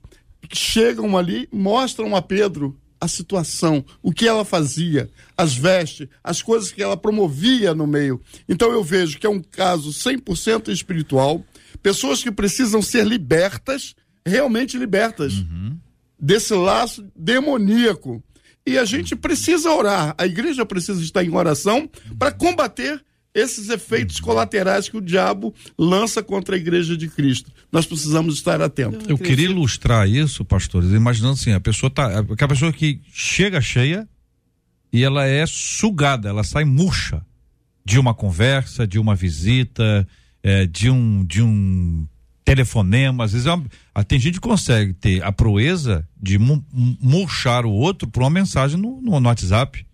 chegam 0.52 1.18
ali, 1.18 1.48
mostram 1.52 2.16
a 2.16 2.22
Pedro 2.22 2.78
a 3.00 3.08
situação, 3.08 3.86
o 4.02 4.12
que 4.12 4.28
ela 4.28 4.46
fazia, 4.46 5.10
as 5.38 5.54
vestes, 5.54 6.08
as 6.24 6.42
coisas 6.42 6.72
que 6.72 6.82
ela 6.82 6.98
promovia 6.98 7.74
no 7.74 7.86
meio. 7.86 8.22
Então 8.48 8.72
eu 8.72 8.84
vejo 8.84 9.20
que 9.20 9.28
é 9.28 9.30
um 9.30 9.42
caso 9.42 9.90
100% 9.92 10.70
espiritual, 10.70 11.46
pessoas 11.82 12.24
que 12.24 12.32
precisam 12.32 12.82
ser 12.82 13.06
libertas, 13.06 13.96
realmente 14.26 14.78
libertas, 14.78 15.34
uhum. 15.34 15.78
desse 16.20 16.54
laço 16.54 17.06
demoníaco. 17.16 18.24
E 18.66 18.78
a 18.80 18.86
gente 18.86 19.16
precisa 19.16 19.72
orar, 19.72 20.16
a 20.18 20.26
igreja 20.26 20.66
precisa 20.66 21.02
estar 21.02 21.24
em 21.24 21.36
oração 21.36 21.88
para 22.18 22.32
combater 22.32 23.04
esses 23.36 23.70
efeitos 23.70 24.22
colaterais 24.22 24.88
que 24.88 24.96
o 24.96 25.02
diabo 25.02 25.54
lança 25.78 26.24
contra 26.24 26.56
a 26.56 26.58
igreja 26.58 26.96
de 26.96 27.10
Cristo. 27.10 27.52
Nós 27.70 27.86
precisamos 27.86 28.36
estar 28.36 28.62
atentos. 28.62 29.08
Eu 29.10 29.18
queria 29.18 29.46
ilustrar 29.46 30.10
isso, 30.10 30.46
pastores, 30.46 30.92
imaginando 30.92 31.34
assim, 31.34 31.52
a 31.52 31.60
pessoa 31.60 31.90
tá, 31.90 32.20
aquela 32.20 32.48
pessoa 32.48 32.72
que 32.72 33.02
chega 33.12 33.60
cheia 33.60 34.08
e 34.92 35.04
ela 35.04 35.26
é 35.26 35.46
sugada, 35.46 36.30
ela 36.30 36.46
sai 36.46 36.64
murcha 36.64 37.22
de 37.84 38.00
uma 38.00 38.14
conversa, 38.14 38.88
de 38.88 38.98
uma 38.98 39.14
visita, 39.14 40.08
é, 40.42 40.66
de 40.66 40.90
um 40.90 41.26
de 41.26 41.42
um 41.42 42.08
telefonema, 42.46 43.26
às 43.26 43.34
vezes 43.34 43.48
é 43.48 43.54
uma, 43.54 43.66
ah, 43.94 44.04
tem 44.04 44.20
gente 44.20 44.36
que 44.36 44.48
consegue 44.48 44.94
ter 44.94 45.22
a 45.24 45.32
proeza 45.32 46.08
de 46.16 46.38
murchar 46.38 47.66
o 47.66 47.72
outro 47.72 48.08
por 48.08 48.22
uma 48.22 48.30
mensagem 48.30 48.80
no, 48.80 49.02
no, 49.02 49.20
no 49.20 49.28
WhatsApp. 49.28 49.86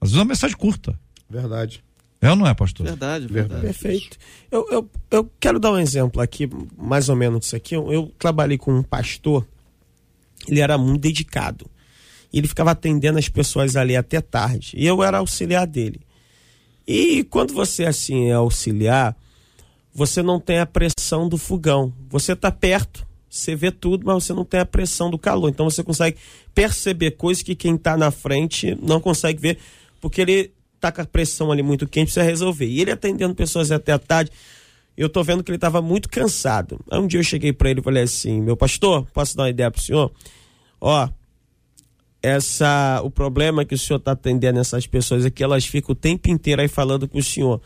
Às 0.00 0.10
vezes 0.10 0.16
é 0.16 0.20
uma 0.20 0.28
mensagem 0.28 0.56
curta. 0.56 0.98
Verdade. 1.28 1.82
É 2.24 2.30
ou 2.30 2.36
não 2.36 2.46
é, 2.46 2.54
pastor? 2.54 2.86
Verdade, 2.86 3.26
verdade. 3.26 3.60
Perfeito. 3.60 4.16
Eu, 4.50 4.66
eu, 4.70 4.90
eu 5.10 5.30
quero 5.38 5.60
dar 5.60 5.72
um 5.72 5.78
exemplo 5.78 6.22
aqui, 6.22 6.48
mais 6.76 7.10
ou 7.10 7.16
menos 7.16 7.40
disso 7.40 7.54
aqui. 7.54 7.76
Eu, 7.76 7.92
eu 7.92 8.12
trabalhei 8.18 8.56
com 8.56 8.72
um 8.72 8.82
pastor, 8.82 9.46
ele 10.48 10.60
era 10.60 10.78
muito 10.78 11.02
dedicado. 11.02 11.66
Ele 12.32 12.48
ficava 12.48 12.70
atendendo 12.70 13.18
as 13.18 13.28
pessoas 13.28 13.76
ali 13.76 13.94
até 13.94 14.22
tarde. 14.22 14.72
E 14.74 14.86
eu 14.86 15.02
era 15.02 15.18
auxiliar 15.18 15.66
dele. 15.66 16.00
E 16.86 17.24
quando 17.24 17.52
você 17.52 17.84
assim 17.84 18.28
é 18.30 18.32
auxiliar, 18.32 19.14
você 19.92 20.22
não 20.22 20.40
tem 20.40 20.58
a 20.58 20.66
pressão 20.66 21.28
do 21.28 21.36
fogão. 21.36 21.92
Você 22.08 22.32
está 22.32 22.50
perto, 22.50 23.06
você 23.28 23.54
vê 23.54 23.70
tudo, 23.70 24.06
mas 24.06 24.24
você 24.24 24.32
não 24.32 24.46
tem 24.46 24.60
a 24.60 24.66
pressão 24.66 25.10
do 25.10 25.18
calor. 25.18 25.50
Então 25.50 25.68
você 25.68 25.82
consegue 25.84 26.16
perceber 26.54 27.12
coisas 27.12 27.42
que 27.42 27.54
quem 27.54 27.74
está 27.74 27.98
na 27.98 28.10
frente 28.10 28.76
não 28.82 28.98
consegue 28.98 29.40
ver, 29.40 29.58
porque 30.00 30.22
ele 30.22 30.52
tá 30.84 30.92
com 30.92 31.00
a 31.02 31.04
pressão 31.04 31.50
ali 31.50 31.62
muito 31.62 31.86
quente, 31.86 32.06
precisa 32.06 32.24
resolver. 32.24 32.66
E 32.66 32.80
ele 32.80 32.90
atendendo 32.90 33.34
pessoas 33.34 33.70
até 33.70 33.92
a 33.92 33.98
tarde, 33.98 34.30
eu 34.96 35.08
tô 35.08 35.22
vendo 35.22 35.42
que 35.42 35.50
ele 35.50 35.56
estava 35.56 35.80
muito 35.80 36.08
cansado. 36.08 36.78
Aí 36.90 36.98
um 36.98 37.06
dia 37.06 37.20
eu 37.20 37.24
cheguei 37.24 37.52
para 37.52 37.70
ele 37.70 37.80
e 37.80 37.82
falei 37.82 38.02
assim: 38.02 38.40
meu 38.40 38.56
pastor, 38.56 39.06
posso 39.12 39.36
dar 39.36 39.44
uma 39.44 39.50
ideia 39.50 39.70
pro 39.70 39.80
senhor? 39.80 40.12
Ó, 40.80 41.08
essa, 42.22 43.00
o 43.02 43.10
problema 43.10 43.64
que 43.64 43.74
o 43.74 43.78
senhor 43.78 43.98
está 43.98 44.12
atendendo 44.12 44.58
essas 44.58 44.86
pessoas 44.86 45.26
é 45.26 45.30
que 45.30 45.42
elas 45.42 45.66
ficam 45.66 45.92
o 45.92 45.96
tempo 45.96 46.30
inteiro 46.30 46.62
aí 46.62 46.68
falando 46.68 47.08
com 47.08 47.18
o 47.18 47.22
senhor. 47.22 47.60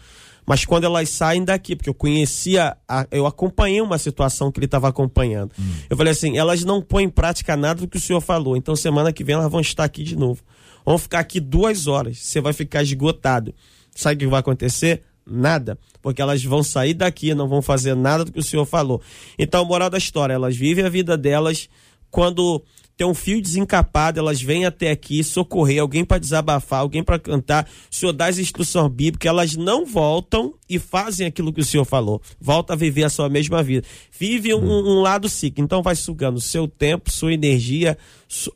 Mas 0.46 0.64
quando 0.64 0.84
elas 0.84 1.10
saem 1.10 1.44
daqui, 1.44 1.76
porque 1.76 1.90
eu 1.90 1.94
conhecia, 1.94 2.74
a, 2.88 3.06
eu 3.10 3.26
acompanhei 3.26 3.82
uma 3.82 3.98
situação 3.98 4.50
que 4.50 4.58
ele 4.58 4.64
estava 4.64 4.88
acompanhando. 4.88 5.52
Hum. 5.58 5.72
Eu 5.90 5.96
falei 5.96 6.12
assim: 6.12 6.38
elas 6.38 6.64
não 6.64 6.80
põem 6.80 7.04
em 7.04 7.10
prática 7.10 7.56
nada 7.56 7.82
do 7.82 7.88
que 7.88 7.98
o 7.98 8.00
senhor 8.00 8.20
falou. 8.22 8.56
Então 8.56 8.74
semana 8.74 9.12
que 9.12 9.22
vem 9.22 9.34
elas 9.34 9.50
vão 9.50 9.60
estar 9.60 9.84
aqui 9.84 10.02
de 10.02 10.16
novo. 10.16 10.42
Vamos 10.88 11.02
ficar 11.02 11.18
aqui 11.18 11.38
duas 11.38 11.86
horas. 11.86 12.16
Você 12.16 12.40
vai 12.40 12.54
ficar 12.54 12.82
esgotado. 12.82 13.54
Sabe 13.94 14.14
o 14.14 14.18
que 14.20 14.26
vai 14.26 14.40
acontecer? 14.40 15.02
Nada. 15.26 15.78
Porque 16.00 16.22
elas 16.22 16.42
vão 16.42 16.62
sair 16.62 16.94
daqui, 16.94 17.34
não 17.34 17.46
vão 17.46 17.60
fazer 17.60 17.94
nada 17.94 18.24
do 18.24 18.32
que 18.32 18.38
o 18.38 18.42
senhor 18.42 18.64
falou. 18.64 19.02
Então, 19.38 19.66
moral 19.66 19.90
da 19.90 19.98
história, 19.98 20.32
elas 20.32 20.56
vivem 20.56 20.86
a 20.86 20.88
vida 20.88 21.14
delas 21.14 21.68
quando 22.10 22.64
tem 22.98 23.06
um 23.06 23.14
fio 23.14 23.40
desencapado, 23.40 24.18
elas 24.18 24.42
vêm 24.42 24.66
até 24.66 24.90
aqui 24.90 25.22
socorrer 25.22 25.80
alguém 25.80 26.04
para 26.04 26.18
desabafar, 26.18 26.80
alguém 26.80 27.00
para 27.00 27.16
cantar. 27.16 27.64
O 27.88 27.94
senhor 27.94 28.12
dá 28.12 28.26
as 28.26 28.38
instruções 28.38 28.90
bíblicas, 28.90 29.28
elas 29.30 29.54
não 29.54 29.86
voltam 29.86 30.52
e 30.68 30.80
fazem 30.80 31.24
aquilo 31.24 31.52
que 31.52 31.60
o 31.60 31.64
senhor 31.64 31.84
falou. 31.84 32.20
Volta 32.40 32.72
a 32.72 32.76
viver 32.76 33.04
a 33.04 33.08
sua 33.08 33.28
mesma 33.28 33.62
vida. 33.62 33.86
Vive 34.18 34.52
um, 34.52 34.66
um 34.68 35.00
lado 35.00 35.28
ciclo. 35.28 35.62
Então 35.62 35.80
vai 35.80 35.94
sugando 35.94 36.40
seu 36.40 36.66
tempo, 36.66 37.08
sua 37.08 37.32
energia, 37.32 37.96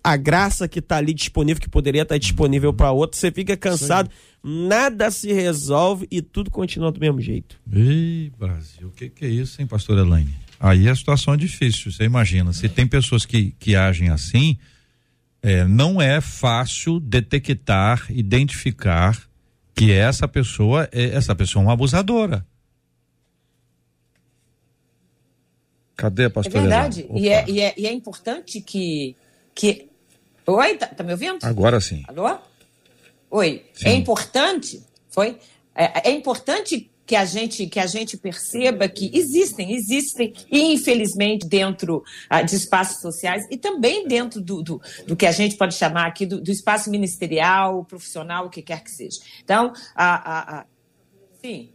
a 0.03 0.17
graça 0.17 0.67
que 0.67 0.81
está 0.81 0.97
ali 0.97 1.15
disponível, 1.15 1.63
que 1.63 1.71
poderia 1.71 2.03
estar 2.03 2.17
tá 2.17 2.19
disponível 2.19 2.73
para 2.73 2.91
outro. 2.91 3.17
Você 3.17 3.31
fica 3.31 3.57
cansado, 3.57 4.11
nada 4.43 5.09
se 5.13 5.33
resolve 5.33 6.09
e 6.11 6.21
tudo 6.21 6.51
continua 6.51 6.91
do 6.91 6.99
mesmo 6.99 7.21
jeito. 7.21 7.61
Ei, 7.73 8.33
Brasil, 8.37 8.89
o 8.89 8.91
que, 8.91 9.09
que 9.09 9.25
é 9.25 9.29
isso, 9.29 9.63
hein, 9.63 9.69
pastor 9.69 9.97
Elaine? 9.99 10.35
Aí 10.63 10.89
a 10.89 10.95
situação 10.95 11.35
é 11.35 11.37
difícil, 11.37 11.91
você 11.91 12.05
imagina. 12.05 12.53
Se 12.53 12.69
tem 12.69 12.87
pessoas 12.87 13.27
que, 13.27 13.51
que 13.59 13.75
agem 13.75 14.11
assim, 14.11 14.57
é, 15.43 15.65
não 15.65 16.01
é 16.01 16.21
fácil 16.21 17.01
detectar, 17.01 18.07
identificar 18.09 19.21
que 19.75 19.91
essa 19.91 20.29
pessoa 20.29 20.89
é 20.93 21.07
essa 21.07 21.35
pessoa 21.35 21.65
é 21.65 21.67
uma 21.67 21.73
abusadora. 21.73 22.47
Cadê 25.97 26.27
a 26.27 26.31
pastora? 26.31 26.59
É 26.59 26.61
verdade. 26.61 27.07
E 27.13 27.29
é, 27.29 27.45
e, 27.51 27.61
é, 27.61 27.75
e 27.77 27.87
é 27.89 27.93
importante 27.93 28.61
que. 28.61 29.17
que... 29.57 29.89
Oi, 30.47 30.77
tá, 30.77 30.87
tá 30.87 31.03
me 31.03 31.11
ouvindo? 31.11 31.39
Agora 31.43 31.81
sim. 31.81 32.05
Alô? 32.07 32.39
Oi. 33.33 33.67
Sim. 33.75 33.89
É 33.89 33.95
importante. 33.95 34.81
Foi? 35.11 35.37
É, 35.75 36.11
é 36.11 36.13
importante 36.13 36.89
que 37.13 37.17
a 37.17 37.27
gente 37.27 37.67
que 37.67 37.79
a 37.79 37.87
gente 37.87 38.17
perceba 38.17 38.89
que 38.89 39.11
existem, 39.13 39.75
existem, 39.75 40.33
infelizmente, 40.51 41.47
dentro 41.47 42.03
ah, 42.31 42.41
de 42.41 42.57
espaços 42.57 43.03
sociais 43.03 43.47
e 43.51 43.59
também 43.59 44.09
dentro 44.09 44.41
do, 44.41 44.63
do, 44.63 44.81
do, 45.07 45.15
que 45.15 45.27
a 45.27 45.31
gente 45.31 45.59
pode 45.59 45.75
chamar 45.75 46.07
aqui 46.07 46.25
do, 46.25 46.41
do 46.41 46.51
espaço 46.51 46.91
ministerial, 46.91 47.85
profissional, 47.85 48.47
o 48.47 48.49
que 48.49 48.63
quer 48.63 48.83
que 48.83 48.91
seja. 48.91 49.21
Então, 49.45 49.75
sim, 51.43 51.69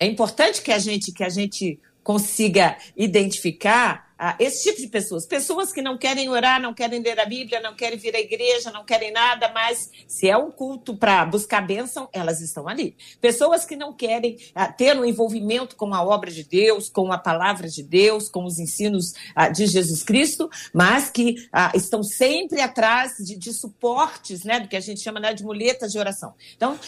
é 0.00 0.06
importante 0.06 0.60
que 0.60 0.72
a 0.72 0.80
gente 0.80 1.12
que 1.12 1.22
a 1.22 1.28
gente 1.28 1.78
consiga 2.02 2.76
identificar 2.96 4.11
ah, 4.24 4.36
esse 4.38 4.62
tipo 4.62 4.80
de 4.80 4.86
pessoas. 4.86 5.26
Pessoas 5.26 5.72
que 5.72 5.82
não 5.82 5.98
querem 5.98 6.28
orar, 6.28 6.62
não 6.62 6.72
querem 6.72 7.02
ler 7.02 7.18
a 7.18 7.26
Bíblia, 7.26 7.58
não 7.60 7.74
querem 7.74 7.98
vir 7.98 8.14
à 8.14 8.20
igreja, 8.20 8.70
não 8.70 8.84
querem 8.84 9.10
nada, 9.10 9.50
mas 9.52 9.90
se 10.06 10.30
é 10.30 10.36
um 10.36 10.48
culto 10.48 10.96
para 10.96 11.24
buscar 11.24 11.60
bênção, 11.60 12.08
elas 12.12 12.40
estão 12.40 12.68
ali. 12.68 12.94
Pessoas 13.20 13.64
que 13.64 13.74
não 13.74 13.92
querem 13.92 14.36
ah, 14.54 14.72
ter 14.72 14.96
um 14.96 15.04
envolvimento 15.04 15.74
com 15.74 15.92
a 15.92 16.04
obra 16.04 16.30
de 16.30 16.44
Deus, 16.44 16.88
com 16.88 17.10
a 17.10 17.18
palavra 17.18 17.68
de 17.68 17.82
Deus, 17.82 18.28
com 18.28 18.44
os 18.44 18.60
ensinos 18.60 19.12
ah, 19.34 19.48
de 19.48 19.66
Jesus 19.66 20.04
Cristo, 20.04 20.48
mas 20.72 21.10
que 21.10 21.48
ah, 21.52 21.72
estão 21.74 22.04
sempre 22.04 22.60
atrás 22.60 23.14
de, 23.18 23.36
de, 23.36 23.52
suportes, 23.52 24.44
né, 24.44 24.60
do 24.60 24.68
que 24.68 24.76
a 24.76 24.80
gente 24.80 25.00
chama 25.00 25.18
né, 25.18 25.34
de 25.34 25.42
muletas 25.42 25.90
de 25.90 25.98
oração. 25.98 26.32
Então, 26.56 26.78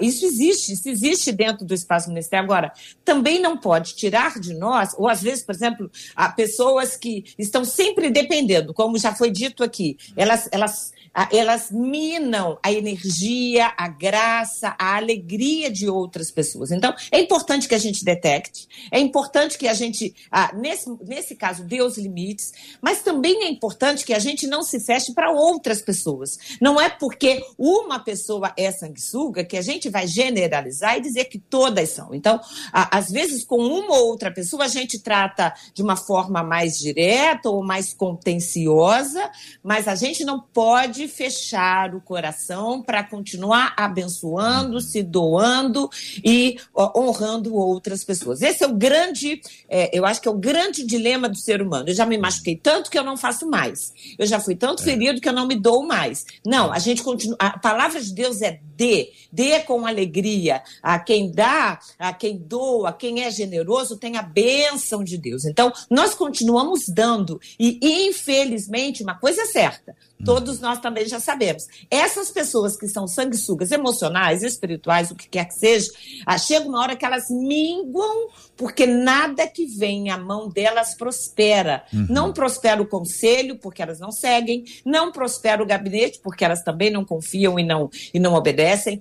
isso 0.00 0.24
existe, 0.24 0.72
isso 0.72 0.88
existe 0.88 1.30
dentro 1.30 1.66
do 1.66 1.74
espaço 1.74 2.08
ministerial. 2.08 2.44
Agora, 2.44 2.72
também 3.04 3.38
não 3.38 3.58
pode 3.58 3.94
tirar 3.94 4.40
de 4.40 4.54
nós, 4.54 4.94
ou 4.96 5.06
às 5.06 5.20
vezes, 5.20 5.44
por 5.44 5.54
exemplo, 5.54 5.90
a 6.16 6.30
pessoa 6.30 6.69
pessoas 6.70 6.96
que 6.96 7.24
estão 7.38 7.64
sempre 7.64 8.10
dependendo, 8.10 8.72
como 8.72 8.96
já 8.98 9.14
foi 9.14 9.30
dito 9.30 9.64
aqui, 9.64 9.96
elas, 10.16 10.48
elas 10.52 10.92
elas 11.32 11.70
minam 11.70 12.58
a 12.62 12.72
energia, 12.72 13.72
a 13.76 13.88
graça, 13.88 14.74
a 14.78 14.96
alegria 14.96 15.70
de 15.70 15.88
outras 15.88 16.30
pessoas. 16.30 16.70
Então, 16.70 16.94
é 17.10 17.20
importante 17.20 17.68
que 17.68 17.74
a 17.74 17.78
gente 17.78 18.04
detecte, 18.04 18.68
é 18.90 18.98
importante 18.98 19.58
que 19.58 19.66
a 19.66 19.74
gente, 19.74 20.14
ah, 20.30 20.52
nesse, 20.54 20.88
nesse 21.04 21.34
caso, 21.34 21.64
dê 21.64 21.82
os 21.82 21.98
limites, 21.98 22.52
mas 22.80 23.02
também 23.02 23.44
é 23.44 23.48
importante 23.48 24.04
que 24.04 24.14
a 24.14 24.18
gente 24.18 24.46
não 24.46 24.62
se 24.62 24.78
feche 24.80 25.12
para 25.12 25.32
outras 25.32 25.82
pessoas. 25.82 26.38
Não 26.60 26.80
é 26.80 26.88
porque 26.88 27.44
uma 27.58 27.98
pessoa 27.98 28.52
é 28.56 28.70
sanguessuga 28.70 29.44
que 29.44 29.56
a 29.56 29.62
gente 29.62 29.88
vai 29.88 30.06
generalizar 30.06 30.96
e 30.96 31.00
dizer 31.00 31.24
que 31.24 31.38
todas 31.38 31.90
são. 31.90 32.14
Então, 32.14 32.40
ah, 32.72 32.96
às 32.96 33.10
vezes, 33.10 33.44
com 33.44 33.58
uma 33.58 33.96
ou 33.96 34.08
outra 34.08 34.30
pessoa, 34.30 34.64
a 34.64 34.68
gente 34.68 34.98
trata 35.00 35.52
de 35.74 35.82
uma 35.82 35.96
forma 35.96 36.42
mais 36.42 36.78
direta 36.78 37.50
ou 37.50 37.64
mais 37.64 37.92
contenciosa, 37.92 39.30
mas 39.62 39.88
a 39.88 39.94
gente 39.94 40.24
não 40.24 40.40
pode 40.40 40.99
pode 41.00 41.08
fechar 41.08 41.94
o 41.94 42.00
coração 42.00 42.82
para 42.82 43.02
continuar 43.02 43.74
abençoando, 43.76 44.80
se 44.80 45.02
doando 45.02 45.88
e 46.22 46.58
honrando 46.76 47.54
outras 47.54 48.04
pessoas. 48.04 48.42
Esse 48.42 48.64
é 48.64 48.66
o 48.66 48.74
grande, 48.74 49.40
é, 49.68 49.96
eu 49.96 50.04
acho 50.04 50.20
que 50.20 50.28
é 50.28 50.30
o 50.30 50.38
grande 50.38 50.84
dilema 50.84 51.28
do 51.28 51.38
ser 51.38 51.62
humano. 51.62 51.88
Eu 51.88 51.94
já 51.94 52.04
me 52.04 52.18
machuquei 52.18 52.56
tanto 52.56 52.90
que 52.90 52.98
eu 52.98 53.04
não 53.04 53.16
faço 53.16 53.48
mais. 53.48 53.92
Eu 54.18 54.26
já 54.26 54.38
fui 54.38 54.54
tanto 54.54 54.82
ferido 54.82 55.20
que 55.20 55.28
eu 55.28 55.32
não 55.32 55.46
me 55.46 55.54
dou 55.54 55.86
mais. 55.86 56.24
Não, 56.44 56.72
a 56.72 56.78
gente 56.78 57.02
continua. 57.02 57.36
A 57.38 57.58
palavra 57.58 58.00
de 58.00 58.12
Deus 58.12 58.42
é 58.42 58.60
dê, 58.80 59.12
dê 59.30 59.60
com 59.60 59.86
alegria. 59.86 60.62
A 60.82 60.98
quem 60.98 61.30
dá, 61.30 61.78
a 61.98 62.14
quem 62.14 62.38
doa, 62.38 62.92
quem 62.92 63.22
é 63.22 63.30
generoso 63.30 63.98
tem 63.98 64.16
a 64.16 64.22
bênção 64.22 65.04
de 65.04 65.18
Deus. 65.18 65.44
Então, 65.44 65.72
nós 65.90 66.14
continuamos 66.14 66.88
dando. 66.88 67.38
E, 67.58 67.78
infelizmente, 67.82 69.02
uma 69.02 69.14
coisa 69.14 69.42
é 69.42 69.46
certa, 69.46 69.94
todos 70.24 70.60
nós 70.60 70.78
também 70.80 71.06
já 71.06 71.20
sabemos. 71.20 71.66
Essas 71.90 72.30
pessoas 72.30 72.76
que 72.76 72.88
são 72.88 73.06
sanguessugas 73.06 73.70
emocionais, 73.70 74.42
espirituais, 74.42 75.10
o 75.10 75.14
que 75.14 75.28
quer 75.28 75.46
que 75.46 75.54
seja, 75.54 75.90
ah, 76.26 76.38
chega 76.38 76.68
uma 76.68 76.80
hora 76.80 76.96
que 76.96 77.04
elas 77.04 77.30
minguam, 77.30 78.28
porque 78.56 78.86
nada 78.86 79.46
que 79.46 79.66
vem 79.66 80.10
à 80.10 80.18
mão 80.18 80.48
delas 80.48 80.94
prospera. 80.94 81.84
Não 81.92 82.32
prospera 82.32 82.80
o 82.80 82.86
conselho, 82.86 83.58
porque 83.58 83.82
elas 83.82 83.98
não 83.98 84.12
seguem, 84.12 84.64
não 84.84 85.12
prospera 85.12 85.62
o 85.62 85.66
gabinete, 85.66 86.20
porque 86.22 86.44
elas 86.44 86.62
também 86.62 86.90
não 86.90 87.04
confiam 87.04 87.58
e 87.58 87.64
não, 87.64 87.88
e 88.12 88.18
não 88.18 88.34
obedecem. 88.34 89.00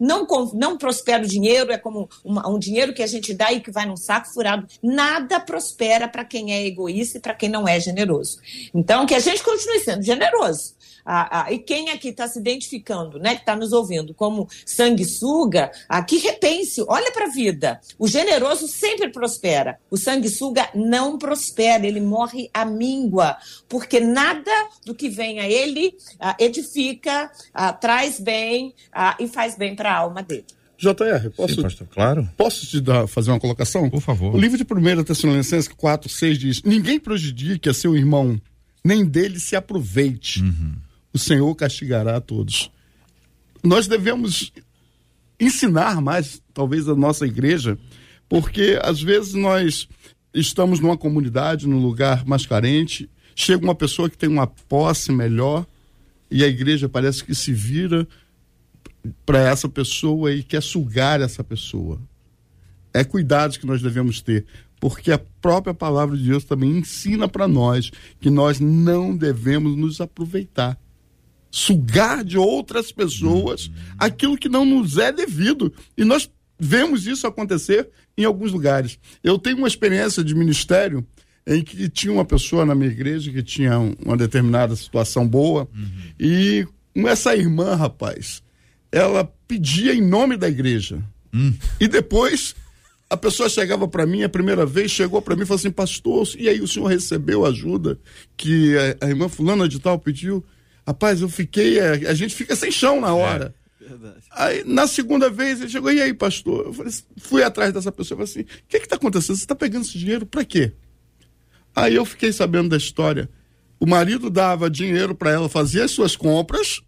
Não, 0.00 0.26
não 0.54 0.78
prospera 0.78 1.22
o 1.22 1.28
dinheiro, 1.28 1.70
é 1.70 1.76
como 1.78 2.08
uma- 2.24 2.48
um 2.48 2.58
dinheiro 2.58 2.94
que 2.94 3.02
a 3.02 3.06
gente 3.06 3.34
dá 3.34 3.52
e 3.52 3.60
que 3.60 3.70
vai 3.70 3.84
num 3.84 3.96
saco 3.96 4.32
furado. 4.32 4.66
Nada 4.82 5.38
prospera 5.38 6.08
para 6.08 6.24
quem 6.24 6.52
é 6.54 6.66
egoísta 6.66 7.18
e 7.18 7.20
para 7.20 7.34
quem 7.34 7.48
não 7.50 7.68
é 7.68 7.78
generoso. 7.78 8.38
Então, 8.74 9.04
que 9.04 9.14
a 9.14 9.18
gente 9.20 9.42
continue 9.42 9.80
sendo 9.80 10.02
generoso. 10.02 10.74
Ah, 11.12 11.46
ah, 11.46 11.52
e 11.52 11.58
quem 11.58 11.90
aqui 11.90 12.10
está 12.10 12.28
se 12.28 12.38
identificando, 12.38 13.18
né, 13.18 13.34
que 13.34 13.40
está 13.40 13.56
nos 13.56 13.72
ouvindo 13.72 14.14
como 14.14 14.48
sanguessuga, 14.64 15.72
aqui 15.88 16.18
repense, 16.18 16.84
olha 16.86 17.10
para 17.10 17.26
a 17.26 17.30
vida. 17.30 17.80
O 17.98 18.06
generoso 18.06 18.68
sempre 18.68 19.08
prospera. 19.08 19.80
O 19.90 19.96
sanguessuga 19.96 20.68
não 20.72 21.18
prospera, 21.18 21.84
ele 21.84 22.00
morre 22.00 22.48
à 22.54 22.64
míngua, 22.64 23.36
porque 23.68 23.98
nada 23.98 24.52
do 24.86 24.94
que 24.94 25.08
vem 25.08 25.40
a 25.40 25.50
ele 25.50 25.96
ah, 26.20 26.36
edifica, 26.38 27.28
traz 27.80 28.20
bem 28.20 28.72
e 29.18 29.26
faz 29.26 29.56
bem 29.56 29.74
para 29.74 29.90
a 29.90 29.96
alma 29.96 30.22
dele. 30.22 30.44
JR, 30.78 31.28
posso, 31.36 31.56
Sim, 31.56 31.62
pastor, 31.62 31.88
claro. 31.88 32.28
posso 32.36 32.66
te 32.66 32.80
dar, 32.80 33.08
fazer 33.08 33.32
uma 33.32 33.40
colocação? 33.40 33.90
Por 33.90 34.00
favor. 34.00 34.32
O 34.32 34.38
livro 34.38 34.56
de 34.56 34.62
1 34.62 35.02
Tessalonicenses 35.02 35.66
4, 35.66 36.08
6 36.08 36.38
diz: 36.38 36.62
Ninguém 36.62 37.00
prejudique 37.00 37.68
a 37.68 37.74
seu 37.74 37.96
irmão, 37.96 38.40
nem 38.84 39.04
dele 39.04 39.40
se 39.40 39.56
aproveite. 39.56 40.40
O 41.12 41.18
Senhor 41.18 41.54
castigará 41.54 42.16
a 42.16 42.20
todos. 42.20 42.70
Nós 43.62 43.86
devemos 43.86 44.52
ensinar 45.38 46.00
mais, 46.00 46.40
talvez, 46.52 46.88
a 46.88 46.94
nossa 46.94 47.26
igreja, 47.26 47.78
porque 48.28 48.78
às 48.82 49.02
vezes 49.02 49.34
nós 49.34 49.88
estamos 50.32 50.80
numa 50.80 50.96
comunidade, 50.96 51.66
num 51.66 51.82
lugar 51.82 52.24
mais 52.24 52.46
carente, 52.46 53.08
chega 53.34 53.64
uma 53.64 53.74
pessoa 53.74 54.08
que 54.08 54.16
tem 54.16 54.28
uma 54.28 54.46
posse 54.46 55.10
melhor 55.10 55.66
e 56.30 56.44
a 56.44 56.46
igreja 56.46 56.88
parece 56.88 57.24
que 57.24 57.34
se 57.34 57.52
vira 57.52 58.06
para 59.26 59.40
essa 59.40 59.68
pessoa 59.68 60.32
e 60.32 60.42
quer 60.42 60.62
sugar 60.62 61.20
essa 61.20 61.42
pessoa. 61.42 62.00
É 62.92 63.02
cuidados 63.02 63.56
que 63.56 63.66
nós 63.66 63.82
devemos 63.82 64.20
ter, 64.20 64.44
porque 64.78 65.10
a 65.10 65.20
própria 65.40 65.74
palavra 65.74 66.16
de 66.16 66.24
Deus 66.24 66.44
também 66.44 66.70
ensina 66.70 67.28
para 67.28 67.48
nós 67.48 67.90
que 68.20 68.30
nós 68.30 68.60
não 68.60 69.16
devemos 69.16 69.76
nos 69.76 70.00
aproveitar. 70.00 70.78
Sugar 71.50 72.24
de 72.24 72.38
outras 72.38 72.92
pessoas 72.92 73.70
aquilo 73.98 74.36
que 74.38 74.48
não 74.48 74.64
nos 74.64 74.98
é 74.98 75.10
devido. 75.12 75.72
E 75.96 76.04
nós 76.04 76.30
vemos 76.58 77.06
isso 77.06 77.26
acontecer 77.26 77.88
em 78.16 78.24
alguns 78.24 78.52
lugares. 78.52 78.98
Eu 79.24 79.38
tenho 79.38 79.56
uma 79.58 79.68
experiência 79.68 80.22
de 80.22 80.34
ministério 80.34 81.04
em 81.46 81.62
que 81.62 81.88
tinha 81.88 82.12
uma 82.12 82.24
pessoa 82.24 82.64
na 82.66 82.74
minha 82.74 82.90
igreja 82.90 83.32
que 83.32 83.42
tinha 83.42 83.78
um- 83.78 83.94
uma 84.04 84.16
determinada 84.16 84.76
situação 84.76 85.26
boa 85.26 85.68
e 86.18 86.66
essa 87.06 87.34
irmã, 87.34 87.74
rapaz, 87.74 88.42
ela 88.92 89.24
pedia 89.48 89.94
em 89.94 90.02
nome 90.02 90.36
da 90.36 90.48
igreja. 90.48 91.02
E 91.80 91.88
depois 91.88 92.54
a 93.08 93.16
pessoa 93.16 93.48
chegava 93.48 93.88
para 93.88 94.06
mim 94.06 94.22
a 94.22 94.28
primeira 94.28 94.66
vez, 94.66 94.90
chegou 94.90 95.22
para 95.22 95.34
mim 95.34 95.42
e 95.42 95.46
falou 95.46 95.58
assim: 95.58 95.70
Pastor, 95.70 96.28
e 96.38 96.48
aí 96.48 96.60
o 96.60 96.68
senhor 96.68 96.86
recebeu 96.86 97.44
a 97.44 97.48
ajuda 97.48 97.98
que 98.36 98.76
a, 99.00 99.06
a 99.06 99.08
irmã 99.08 99.28
Fulana 99.28 99.68
de 99.68 99.78
Tal 99.80 99.98
pediu? 99.98 100.44
Rapaz, 100.86 101.20
eu 101.20 101.28
fiquei. 101.28 101.78
A, 101.80 101.92
a 102.10 102.14
gente 102.14 102.34
fica 102.34 102.54
sem 102.56 102.70
chão 102.70 103.00
na 103.00 103.14
hora. 103.14 103.54
Aí, 104.30 104.62
na 104.64 104.86
segunda 104.86 105.28
vez, 105.28 105.60
ele 105.60 105.70
chegou, 105.70 105.90
e 105.92 106.00
aí, 106.00 106.14
pastor? 106.14 106.66
Eu 106.66 106.72
falei, 106.72 106.92
fui 107.18 107.42
atrás 107.42 107.72
dessa 107.72 107.90
pessoa 107.90 108.22
e 108.22 108.26
falei 108.26 108.44
assim: 108.44 108.60
o 108.62 108.68
que 108.68 108.76
está 108.76 108.96
acontecendo? 108.96 109.36
Você 109.36 109.42
está 109.42 109.54
pegando 109.54 109.82
esse 109.84 109.98
dinheiro 109.98 110.24
para 110.26 110.44
quê? 110.44 110.72
Aí 111.74 111.94
eu 111.94 112.04
fiquei 112.04 112.32
sabendo 112.32 112.68
da 112.68 112.76
história. 112.76 113.28
O 113.78 113.86
marido 113.86 114.28
dava 114.28 114.68
dinheiro 114.70 115.14
para 115.14 115.30
ela 115.30 115.48
fazer 115.48 115.82
as 115.82 115.90
suas 115.90 116.14
compras, 116.14 116.82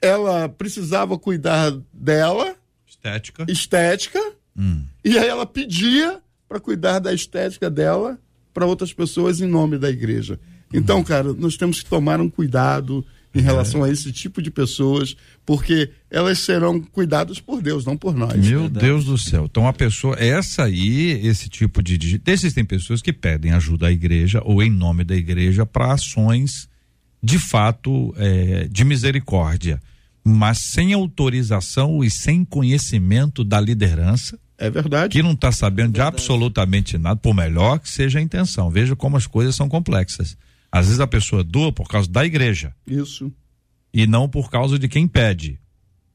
ela 0.00 0.48
precisava 0.48 1.18
cuidar 1.18 1.72
dela, 1.92 2.54
Estética. 2.86 3.46
estética, 3.48 4.20
e 5.04 5.16
aí 5.18 5.28
ela 5.28 5.46
pedia 5.46 6.20
para 6.48 6.60
cuidar 6.60 6.98
da 6.98 7.12
estética 7.12 7.70
dela 7.70 8.18
para 8.52 8.66
outras 8.66 8.92
pessoas 8.92 9.40
em 9.40 9.46
nome 9.46 9.78
da 9.78 9.88
igreja. 9.88 10.38
Então, 10.72 11.02
cara, 11.02 11.32
nós 11.32 11.56
temos 11.56 11.82
que 11.82 11.88
tomar 11.88 12.20
um 12.20 12.28
cuidado 12.28 13.04
em 13.34 13.40
relação 13.40 13.84
a 13.84 13.90
esse 13.90 14.10
tipo 14.10 14.40
de 14.42 14.50
pessoas, 14.50 15.16
porque 15.44 15.90
elas 16.10 16.38
serão 16.38 16.80
cuidadas 16.80 17.38
por 17.38 17.60
Deus, 17.62 17.84
não 17.84 17.96
por 17.96 18.14
nós. 18.14 18.34
Meu 18.34 18.68
Deus 18.68 19.04
do 19.04 19.18
céu. 19.18 19.46
Então 19.50 19.66
a 19.66 19.72
pessoa, 19.72 20.16
essa 20.18 20.64
aí, 20.64 21.10
esse 21.26 21.48
tipo 21.48 21.82
de, 21.82 22.20
existem 22.26 22.64
pessoas 22.64 23.02
que 23.02 23.12
pedem 23.12 23.52
ajuda 23.52 23.88
à 23.88 23.92
igreja 23.92 24.40
ou 24.44 24.62
em 24.62 24.70
nome 24.70 25.04
da 25.04 25.14
igreja 25.14 25.64
para 25.66 25.92
ações 25.92 26.68
de 27.22 27.38
fato 27.38 28.14
eh, 28.16 28.66
de 28.70 28.84
misericórdia, 28.84 29.80
mas 30.24 30.58
sem 30.58 30.92
autorização 30.92 32.02
e 32.02 32.10
sem 32.10 32.44
conhecimento 32.44 33.44
da 33.44 33.60
liderança, 33.60 34.38
É 34.56 34.70
verdade. 34.70 35.12
que 35.12 35.22
não 35.22 35.32
está 35.32 35.52
sabendo 35.52 35.92
de 35.92 36.00
absolutamente 36.00 36.96
nada, 36.96 37.16
por 37.20 37.34
melhor 37.34 37.78
que 37.78 37.88
seja 37.88 38.18
a 38.18 38.22
intenção. 38.22 38.70
Veja 38.70 38.96
como 38.96 39.16
as 39.16 39.26
coisas 39.26 39.54
são 39.54 39.68
complexas. 39.68 40.36
Às 40.70 40.86
vezes 40.86 41.00
a 41.00 41.06
pessoa 41.06 41.42
doa 41.42 41.72
por 41.72 41.88
causa 41.88 42.08
da 42.10 42.24
igreja 42.24 42.74
Isso. 42.86 43.32
e 43.92 44.06
não 44.06 44.28
por 44.28 44.50
causa 44.50 44.78
de 44.78 44.88
quem 44.88 45.08
pede. 45.08 45.58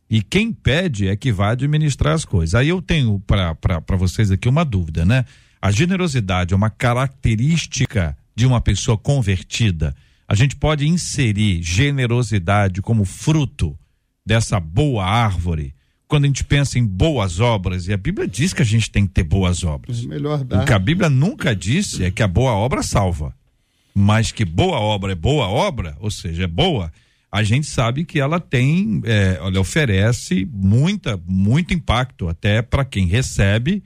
E 0.09 0.21
quem 0.21 0.53
pede 0.53 1.07
é 1.07 1.15
que 1.15 1.31
vai 1.31 1.51
administrar 1.53 2.13
as 2.13 2.23
coisas. 2.23 2.53
Aí 2.53 2.69
eu 2.69 2.81
tenho 2.81 3.19
para 3.19 3.95
vocês 3.97 4.29
aqui 4.29 4.47
uma 4.47 4.63
dúvida, 4.63 5.03
né? 5.03 5.25
A 5.59 5.71
generosidade 5.71 6.53
é 6.53 6.57
uma 6.57 6.69
característica 6.69 8.15
de 8.35 8.45
uma 8.45 8.61
pessoa 8.61 8.97
convertida. 8.97 9.95
A 10.27 10.35
gente 10.35 10.55
pode 10.55 10.87
inserir 10.87 11.61
generosidade 11.63 12.81
como 12.81 13.05
fruto 13.05 13.77
dessa 14.25 14.59
boa 14.59 15.05
árvore 15.05 15.73
quando 16.07 16.25
a 16.25 16.27
gente 16.27 16.43
pensa 16.43 16.77
em 16.77 16.85
boas 16.85 17.39
obras, 17.39 17.87
e 17.87 17.93
a 17.93 17.97
Bíblia 17.97 18.27
diz 18.27 18.53
que 18.53 18.61
a 18.61 18.65
gente 18.65 18.91
tem 18.91 19.07
que 19.07 19.13
ter 19.13 19.23
boas 19.23 19.63
obras. 19.63 20.03
É 20.03 20.07
melhor 20.07 20.41
O 20.41 20.43
dar. 20.43 20.63
que 20.63 20.71
a 20.73 20.77
Bíblia 20.77 21.09
nunca 21.09 21.55
disse 21.55 22.03
é 22.03 22.11
que 22.11 22.21
a 22.21 22.27
boa 22.27 22.51
obra 22.51 22.83
salva. 22.83 23.33
Mas 23.93 24.31
que 24.31 24.43
boa 24.43 24.79
obra 24.79 25.11
é 25.11 25.15
boa 25.15 25.47
obra, 25.47 25.95
ou 25.99 26.09
seja, 26.09 26.43
é 26.43 26.47
boa, 26.47 26.91
a 27.31 27.41
gente 27.41 27.65
sabe 27.65 28.05
que 28.05 28.19
ela 28.19 28.39
tem, 28.39 29.01
é, 29.05 29.39
olha, 29.41 29.59
oferece 29.59 30.47
muita, 30.51 31.19
muito 31.25 31.73
impacto, 31.73 32.27
até 32.27 32.61
para 32.61 32.85
quem 32.85 33.07
recebe, 33.07 33.83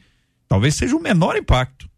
talvez 0.49 0.75
seja 0.75 0.95
o 0.95 1.01
menor 1.01 1.37
impacto. 1.37 1.89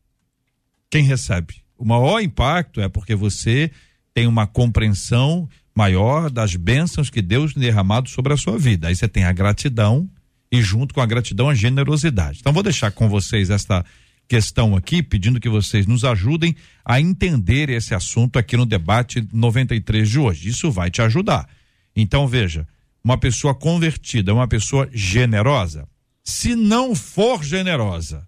Quem 0.92 1.04
recebe. 1.04 1.56
O 1.76 1.84
maior 1.84 2.20
impacto 2.20 2.82
é 2.82 2.88
porque 2.88 3.16
você 3.16 3.72
tem 4.14 4.28
uma 4.28 4.46
compreensão 4.46 5.50
maior 5.74 6.30
das 6.30 6.56
bênçãos 6.56 7.10
que 7.10 7.22
Deus 7.22 7.54
derramado 7.54 8.10
sobre 8.10 8.34
a 8.34 8.38
sua 8.38 8.58
vida. 8.58 8.88
Aí 8.88 8.96
você 8.96 9.08
tem 9.08 9.24
a 9.24 9.32
gratidão 9.32 10.08
e 10.52 10.62
junto 10.62 10.94
com 10.94 11.02
a 11.02 11.06
gratidão 11.06 11.50
a 11.50 11.56
generosidade. 11.56 12.40
Então 12.42 12.54
vou 12.54 12.62
deixar 12.62 12.92
com 12.92 13.08
vocês 13.08 13.50
esta 13.50 13.84
questão 14.30 14.76
aqui, 14.76 15.02
pedindo 15.02 15.40
que 15.40 15.50
vocês 15.50 15.88
nos 15.88 16.06
ajudem 16.06 16.56
a 16.86 17.02
entender 17.02 17.68
esse 17.70 17.96
assunto 17.96 18.38
aqui 18.38 18.56
no 18.56 18.66
debate 18.66 19.28
93 19.34 20.08
de 20.08 20.20
hoje. 20.20 20.50
Isso 20.50 20.72
vai 20.72 20.92
te 20.92 21.02
ajudar. 21.02 21.50
Então 21.96 22.28
veja, 22.28 22.68
uma 23.04 23.18
pessoa 23.18 23.56
convertida, 23.56 24.32
uma 24.32 24.48
pessoa 24.48 24.88
generosa, 24.94 25.88
se 26.24 26.56
não 26.56 26.94
for 26.94 27.44
generosa, 27.44 28.28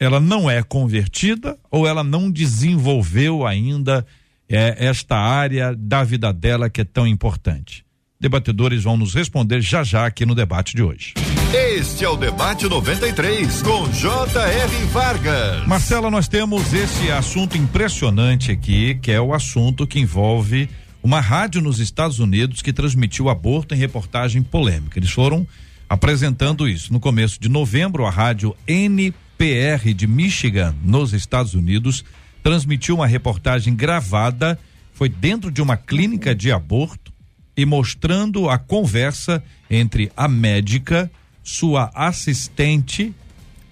ela 0.00 0.18
não 0.18 0.50
é 0.50 0.64
convertida 0.64 1.56
ou 1.70 1.86
ela 1.86 2.02
não 2.02 2.28
desenvolveu 2.28 3.46
ainda 3.46 4.04
é, 4.48 4.84
esta 4.84 5.16
área 5.16 5.74
da 5.76 6.02
vida 6.02 6.32
dela 6.32 6.68
que 6.68 6.80
é 6.80 6.84
tão 6.84 7.06
importante. 7.06 7.84
Debatedores 8.20 8.82
vão 8.82 8.96
nos 8.96 9.14
responder 9.14 9.60
já 9.60 9.84
já 9.84 10.06
aqui 10.06 10.26
no 10.26 10.34
debate 10.34 10.74
de 10.74 10.82
hoje. 10.82 11.14
Este 11.54 12.04
é 12.04 12.08
o 12.08 12.16
Debate 12.16 12.68
93, 12.68 13.62
com 13.62 13.88
J.R. 13.92 14.84
Vargas. 14.86 15.66
Marcela, 15.66 16.10
nós 16.10 16.26
temos 16.26 16.72
esse 16.72 17.10
assunto 17.10 17.56
impressionante 17.56 18.50
aqui, 18.50 18.96
que 18.96 19.12
é 19.12 19.20
o 19.20 19.32
assunto 19.32 19.86
que 19.86 20.00
envolve 20.00 20.68
uma 21.02 21.20
rádio 21.20 21.62
nos 21.62 21.78
Estados 21.78 22.18
Unidos 22.18 22.62
que 22.62 22.72
transmitiu 22.72 23.28
aborto 23.28 23.74
em 23.74 23.78
reportagem 23.78 24.42
polêmica. 24.42 24.98
Eles 24.98 25.10
foram 25.10 25.46
apresentando 25.88 26.68
isso. 26.68 26.92
No 26.92 26.98
começo 26.98 27.40
de 27.40 27.48
novembro, 27.48 28.04
a 28.04 28.10
rádio 28.10 28.56
NPR 28.66 29.94
de 29.94 30.06
Michigan, 30.06 30.74
nos 30.82 31.12
Estados 31.12 31.54
Unidos, 31.54 32.04
transmitiu 32.42 32.96
uma 32.96 33.06
reportagem 33.06 33.74
gravada, 33.74 34.58
foi 34.92 35.08
dentro 35.08 35.50
de 35.50 35.62
uma 35.62 35.76
clínica 35.76 36.34
de 36.34 36.50
aborto 36.50 37.12
e 37.56 37.64
mostrando 37.64 38.50
a 38.50 38.58
conversa 38.58 39.42
entre 39.70 40.10
a 40.16 40.28
médica, 40.28 41.10
sua 41.46 41.90
assistente, 41.94 43.14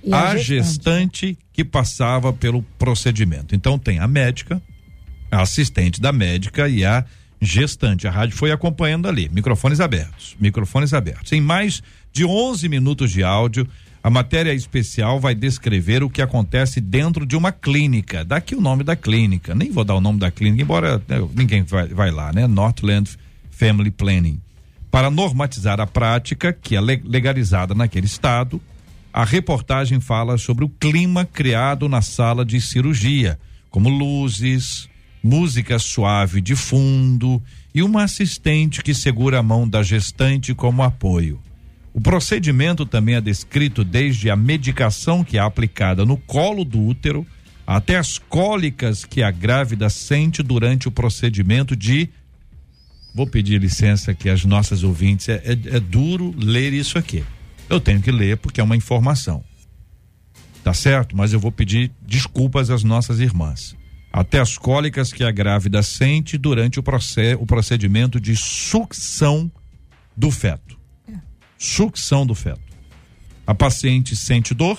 E 0.05 0.13
a 0.13 0.31
a 0.31 0.37
gestante. 0.37 0.47
gestante 0.47 1.39
que 1.53 1.65
passava 1.65 2.33
pelo 2.33 2.63
procedimento. 2.79 3.53
Então 3.55 3.77
tem 3.79 3.99
a 3.99 4.07
médica, 4.07 4.63
a 5.29 5.43
assistente 5.43 6.01
da 6.01 6.13
médica 6.13 6.69
e 6.69 6.85
a 6.85 7.05
gestante. 7.41 8.07
A 8.07 8.13
rádio 8.13 8.37
foi 8.37 8.53
acompanhando 8.53 9.09
ali, 9.09 9.29
microfones 9.29 9.81
abertos, 9.81 10.37
microfones 10.39 10.95
abertos. 10.95 11.33
Em 11.33 11.41
mais 11.41 11.83
de 12.13 12.25
11 12.25 12.69
minutos 12.69 13.11
de 13.11 13.25
áudio, 13.25 13.67
a 14.05 14.09
matéria 14.09 14.55
especial 14.55 15.19
vai 15.19 15.35
descrever 15.35 16.05
o 16.05 16.09
que 16.11 16.23
acontece 16.23 16.81
dentro 16.81 17.27
de 17.27 17.35
uma 17.35 17.51
clínica. 17.51 18.25
Daqui 18.25 18.55
o 18.55 18.61
nome 18.61 18.85
da 18.85 18.95
clínica. 18.95 19.53
Nem 19.53 19.73
vou 19.73 19.83
dar 19.85 19.97
o 19.97 20.01
nome 20.01 20.21
da 20.21 20.31
clínica, 20.31 20.63
embora 20.63 20.99
né, 21.09 21.27
ninguém 21.35 21.65
vai, 21.65 21.89
vai 21.89 22.13
lá, 22.13 22.33
né? 22.33 22.47
Northland 22.47 23.11
Family 23.51 23.91
Planning. 23.91 24.41
Para 24.95 25.11
normatizar 25.11 25.81
a 25.81 25.89
prática, 25.89 26.53
que 26.53 26.77
é 26.77 26.81
le- 26.81 27.03
legalizada 27.05 27.75
naquele 27.75 28.07
estado, 28.07 28.61
a 29.13 29.25
reportagem 29.25 29.99
fala 29.99 30.39
sobre 30.39 30.65
o 30.65 30.69
clima 30.69 31.25
criado 31.25 31.89
na 31.89 32.01
sala 32.01 32.45
de 32.45 32.61
cirurgia, 32.61 33.37
como 33.73 33.89
luzes, 33.89 34.89
música 35.21 35.81
suave 35.81 36.41
de 36.41 36.55
fundo 36.55 37.43
e 37.75 37.83
uma 37.83 38.05
assistente 38.05 38.85
que 38.85 38.95
segura 38.95 39.41
a 39.41 39.43
mão 39.43 39.69
da 39.69 39.83
gestante 39.83 40.55
como 40.55 40.81
apoio. 40.85 41.43
O 41.93 42.01
procedimento 42.01 42.87
também 42.87 43.17
é 43.17 43.21
descrito 43.21 43.83
desde 43.83 44.31
a 44.31 44.37
medicação 44.37 45.25
que 45.25 45.37
é 45.37 45.41
aplicada 45.41 46.07
no 46.07 46.17
colo 46.17 46.65
do 46.65 46.81
útero 46.81 47.27
até 47.67 47.97
as 47.97 48.17
cólicas 48.17 49.05
que 49.05 49.25
a 49.25 49.33
grávida 49.33 49.91
sente 49.91 50.41
durante 50.41 50.87
o 50.87 50.93
procedimento 50.93 51.75
de. 51.75 52.11
Vou 53.15 53.27
pedir 53.27 53.61
licença 53.61 54.11
aqui 54.11 54.29
às 54.29 54.45
nossas 54.45 54.83
ouvintes, 54.83 55.29
é, 55.29 55.35
é- 55.45 55.77
é 55.77 55.81
duro 55.81 56.35
ler 56.37 56.73
isso 56.73 56.99
aqui. 56.99 57.25
Eu 57.71 57.81
tenho 57.81 58.03
que 58.03 58.11
ler 58.11 58.37
porque 58.39 58.61
é 58.61 58.65
uma 58.65 58.77
informação. 58.77 59.43
Tá 60.65 60.75
certo? 60.75 61.17
Mas 61.17 61.33
eu 61.33 61.39
vou 61.39 61.53
pedir 61.53 61.93
desculpas 62.07 62.71
às 62.71 62.83
nossas 62.83 63.21
irmãs. 63.21 63.77
Até 64.13 64.41
as 64.41 64.57
cólicas 64.59 65.13
que 65.13 65.23
a 65.23 65.31
grávida 65.31 65.83
sente 65.83 66.37
durante 66.39 66.79
o, 66.81 66.83
proce- 66.83 67.35
o 67.39 67.47
procedimento 67.47 68.19
de 68.21 68.35
sucção 68.37 69.51
do 70.17 70.31
feto. 70.31 70.77
Sucção 71.59 72.27
do 72.27 72.35
feto. 72.35 72.61
A 73.47 73.55
paciente 73.55 74.17
sente 74.17 74.55
dor, 74.55 74.79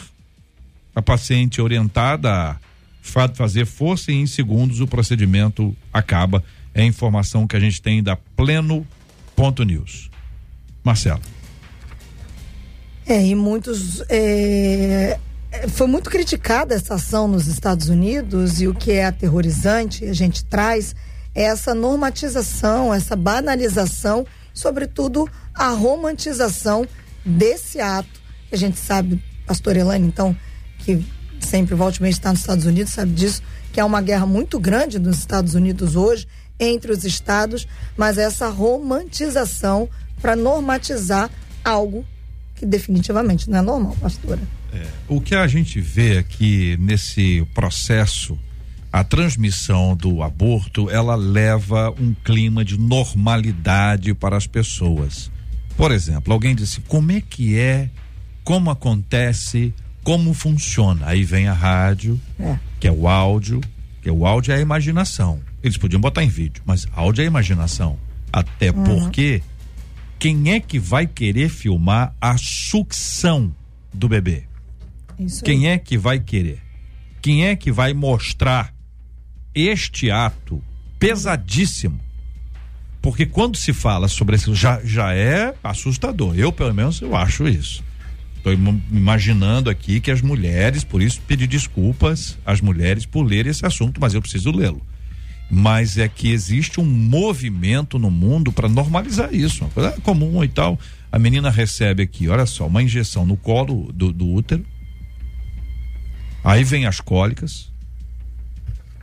a 0.95 1.01
paciente 1.01 1.59
é 1.59 1.63
orientada 1.63 2.31
a 2.33 2.57
fa- 3.01 3.29
fazer 3.29 3.65
força 3.65 4.11
e 4.11 4.15
em 4.15 4.25
segundos 4.25 4.79
o 4.81 4.88
procedimento 4.88 5.75
acaba. 5.93 6.43
É 6.76 6.82
a 6.82 6.86
informação 6.86 7.47
que 7.47 7.55
a 7.55 7.59
gente 7.59 7.82
tem 7.82 8.03
da 8.03 8.15
Pleno.news. 8.15 10.11
Marcelo. 10.84 11.21
É, 13.07 13.26
e 13.26 13.34
muitos. 13.34 14.03
é, 14.09 15.17
foi 15.69 15.88
muito 15.88 16.09
criticada 16.09 16.76
essa 16.76 16.95
ação 16.95 17.28
nos 17.28 17.47
Estados 17.47 17.89
Unidos 17.89 18.61
e 18.61 18.67
o 18.67 18.76
que 18.76 18.91
é 18.91 19.05
aterrorizante, 19.05 20.05
a 20.05 20.13
gente 20.13 20.43
traz 20.45 20.95
é 21.36 21.43
essa 21.43 21.76
normatização, 21.76 22.93
essa 22.93 23.13
banalização, 23.15 24.26
sobretudo 24.53 25.30
a 25.53 25.69
romantização 25.69 26.88
desse 27.26 27.82
ato. 27.82 28.21
A 28.49 28.55
gente 28.55 28.80
sabe, 28.80 29.21
pastor 29.45 29.76
Elane, 29.76 30.07
então, 30.07 30.36
que 30.80 31.05
sempre 31.41 31.76
volta 31.76 31.97
e 31.99 32.01
meia 32.01 32.11
está 32.11 32.32
nos 32.32 32.39
Estados 32.39 32.65
Unidos, 32.65 32.93
sabe 32.93 33.11
disso, 33.11 33.43
que 33.73 33.82
é 33.82 33.84
uma 33.84 34.01
guerra 34.01 34.26
muito 34.26 34.57
grande 34.57 34.97
nos 34.97 35.19
Estados 35.19 35.55
Unidos 35.55 35.97
hoje, 35.97 36.26
entre 36.59 36.91
os 36.91 37.03
estados, 37.03 37.67
mas 37.97 38.17
essa 38.17 38.49
romantização 38.49 39.89
para 40.21 40.35
normatizar 40.35 41.29
algo 41.63 42.05
que 42.55 42.65
definitivamente 42.65 43.49
não 43.49 43.59
é 43.59 43.61
normal, 43.61 43.95
pastora. 43.99 44.41
O 45.07 45.21
que 45.21 45.35
a 45.35 45.47
gente 45.47 45.79
vê 45.79 46.17
aqui 46.17 46.75
nesse 46.79 47.45
processo, 47.53 48.37
a 48.91 49.03
transmissão 49.05 49.95
do 49.95 50.21
aborto, 50.21 50.89
ela 50.89 51.15
leva 51.15 51.91
um 51.99 52.13
clima 52.23 52.63
de 52.65 52.77
normalidade 52.77 54.13
para 54.13 54.35
as 54.35 54.47
pessoas. 54.47 55.31
Por 55.77 55.91
exemplo, 55.91 56.33
alguém 56.33 56.55
disse: 56.55 56.81
como 56.81 57.11
é 57.11 57.21
que 57.21 57.57
é, 57.57 57.89
como 58.43 58.69
acontece, 58.69 59.73
como 60.03 60.33
funciona? 60.33 61.07
Aí 61.07 61.23
vem 61.23 61.47
a 61.47 61.53
rádio, 61.53 62.19
É. 62.39 62.57
que 62.79 62.87
é 62.87 62.91
o 62.91 63.07
áudio, 63.07 63.61
que 64.01 64.09
o 64.11 64.25
áudio 64.25 64.51
é 64.53 64.57
a 64.57 64.61
imaginação. 64.61 65.39
Eles 65.66 65.78
podiam 65.78 65.99
botar 65.99 66.24
em 66.24 66.28
vídeo, 66.28 66.61
mas 66.63 66.88
áudio 66.93 67.24
é 67.24 67.26
a 67.26 67.28
imaginação. 67.28 67.97
Até 68.32 68.72
porque 68.72 69.41
quem 70.20 70.51
é 70.51 70.59
que 70.59 70.78
vai 70.78 71.07
querer 71.07 71.49
filmar 71.49 72.13
a 72.22 72.38
sucção 72.38 73.51
do 73.91 74.07
bebê? 74.07 74.43
Isso 75.18 75.38
aí. 75.38 75.43
Quem 75.43 75.68
é 75.68 75.80
que 75.80 75.97
vai 75.97 76.20
querer? 76.20 76.61
Quem 77.20 77.47
é 77.47 77.55
que 77.55 77.72
vai 77.72 77.95
mostrar 77.95 78.72
este 79.55 80.11
ato 80.11 80.61
pesadíssimo? 80.99 81.99
Porque 83.01 83.26
quando 83.26 83.57
se 83.57 83.74
fala 83.74 84.07
sobre 84.07 84.36
isso, 84.36 84.53
já, 84.53 84.80
já 84.84 85.16
é 85.16 85.55
assustador. 85.63 86.38
Eu, 86.38 86.51
pelo 86.51 86.76
menos, 86.76 87.01
eu 87.01 87.16
acho 87.16 87.47
isso. 87.47 87.84
Estou 88.38 88.53
imaginando 88.91 89.68
aqui 89.68 89.99
que 89.99 90.11
as 90.11 90.22
mulheres, 90.22 90.84
por 90.84 91.01
isso 91.01 91.20
pedir 91.22 91.47
desculpas 91.47 92.38
às 92.45 92.61
mulheres 92.61 93.03
por 93.03 93.24
ler 93.24 93.47
esse 93.47 93.66
assunto, 93.66 93.99
mas 93.99 94.13
eu 94.13 94.22
preciso 94.22 94.51
lê-lo. 94.51 94.86
Mas 95.49 95.97
é 95.97 96.07
que 96.07 96.31
existe 96.31 96.79
um 96.79 96.85
movimento 96.85 97.99
no 97.99 98.09
mundo 98.09 98.51
para 98.51 98.67
normalizar 98.67 99.33
isso, 99.33 99.63
uma 99.63 99.69
coisa 99.69 99.91
comum 100.01 100.43
e 100.43 100.47
tal. 100.47 100.79
A 101.11 101.19
menina 101.19 101.49
recebe 101.49 102.03
aqui, 102.03 102.27
olha 102.27 102.45
só, 102.45 102.67
uma 102.67 102.81
injeção 102.81 103.25
no 103.25 103.37
colo 103.37 103.91
do, 103.93 104.11
do 104.11 104.27
útero. 104.27 104.65
Aí 106.43 106.63
vem 106.63 106.85
as 106.85 106.99
cólicas, 106.99 107.71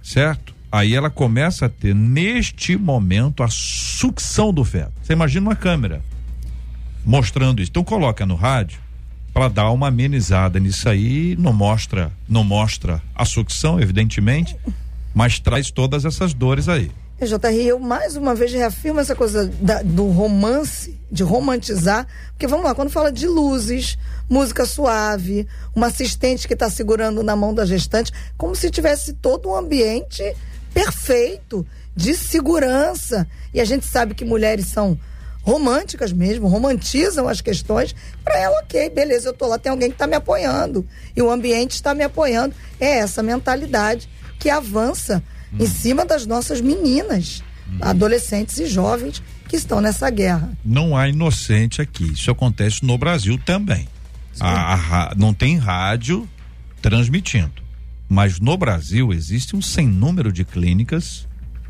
certo? 0.03 0.55
Aí 0.71 0.95
ela 0.95 1.11
começa 1.11 1.67
a 1.67 1.69
ter, 1.69 1.95
neste 1.95 2.77
momento, 2.77 3.43
a 3.43 3.49
sucção 3.49 4.53
do 4.53 4.65
feto. 4.65 4.93
Você 5.03 5.13
imagina 5.13 5.49
uma 5.49 5.57
câmera 5.57 6.03
mostrando 7.05 7.61
isso. 7.61 7.71
Então 7.71 7.85
coloca 7.85 8.25
no 8.25 8.35
rádio 8.35 8.81
para 9.33 9.49
dar 9.49 9.71
uma 9.71 9.89
amenizada 9.89 10.61
nisso 10.61 10.89
aí, 10.89 11.37
não 11.39 11.53
mostra, 11.53 12.13
não 12.29 12.45
mostra 12.45 13.03
a 13.15 13.25
sucção, 13.25 13.81
evidentemente, 13.81 14.57
mas 15.15 15.39
traz 15.39 15.71
todas 15.71 16.05
essas 16.05 16.33
dores 16.35 16.69
aí. 16.69 16.91
JR, 17.21 17.55
eu 17.65 17.79
mais 17.79 18.17
uma 18.17 18.35
vez 18.35 18.53
reafirmo 18.53 18.99
essa 18.99 19.15
coisa 19.15 19.47
da- 19.61 19.81
do 19.81 20.09
romance, 20.09 20.99
de 21.09 21.23
romantizar, 21.23 22.05
porque 22.33 22.49
vamos 22.49 22.65
lá, 22.65 22.75
quando 22.75 22.91
fala 22.91 23.13
de 23.13 23.29
luzes, 23.29 23.97
música 24.29 24.67
suave, 24.67 25.47
uma 25.73 25.87
assistente 25.87 26.49
que 26.49 26.55
está 26.55 26.69
segurando 26.69 27.23
na 27.23 27.37
mão 27.37 27.55
da 27.55 27.65
gestante, 27.65 28.11
como 28.37 28.57
se 28.57 28.71
tivesse 28.73 29.13
todo 29.13 29.49
um 29.49 29.55
ambiente 29.55 30.35
perfeito, 30.75 31.65
de 31.95 32.15
segurança. 32.15 33.29
E 33.55 33.61
a 33.61 33.65
gente 33.65 33.87
sabe 33.87 34.15
que 34.15 34.25
mulheres 34.25 34.67
são 34.67 34.99
românticas 35.43 36.13
mesmo, 36.13 36.49
romantizam 36.49 37.29
as 37.29 37.41
questões. 37.41 37.95
Para 38.25 38.39
ela, 38.39 38.59
ok, 38.61 38.91
beleza, 38.91 39.29
eu 39.29 39.33
tô 39.33 39.47
lá, 39.47 39.59
tem 39.59 39.71
alguém 39.71 39.91
que 39.91 39.95
está 39.95 40.07
me 40.07 40.17
apoiando. 40.17 40.85
E 41.15 41.23
o 41.23 41.31
ambiente 41.31 41.73
está 41.73 41.95
me 41.95 42.03
apoiando. 42.03 42.55
É 42.81 42.99
essa 42.99 43.23
mentalidade 43.23 44.09
que 44.43 44.51
avança 44.51 45.23
em 45.59 45.67
cima 45.67 46.05
das 46.05 46.27
nossas 46.27 46.61
meninas, 46.61 47.43
adolescentes 47.81 48.59
e 48.59 48.67
jovens 48.67 49.23
que 49.49 49.55
estão 49.57 49.81
nessa 49.81 50.11
guerra. 50.11 50.51
Não 50.65 50.97
há 50.97 51.09
inocente 51.09 51.81
aqui. 51.81 52.13
Isso 52.13 52.31
acontece 52.31 52.85
no 52.85 52.99
Brasil 52.99 53.39
também. 53.45 53.87
A- 54.41 55.11
a 55.11 55.15
não 55.15 55.33
tem 55.33 55.59
rádio 55.59 56.29
transmitindo. 56.81 57.63
Mas 58.09 58.41
no 58.41 58.57
Brasil 58.57 59.13
existe 59.13 59.55
um 59.55 59.63
sem 59.63 59.87
número 59.87 60.33
de 60.33 60.45
clínicas 60.45 61.27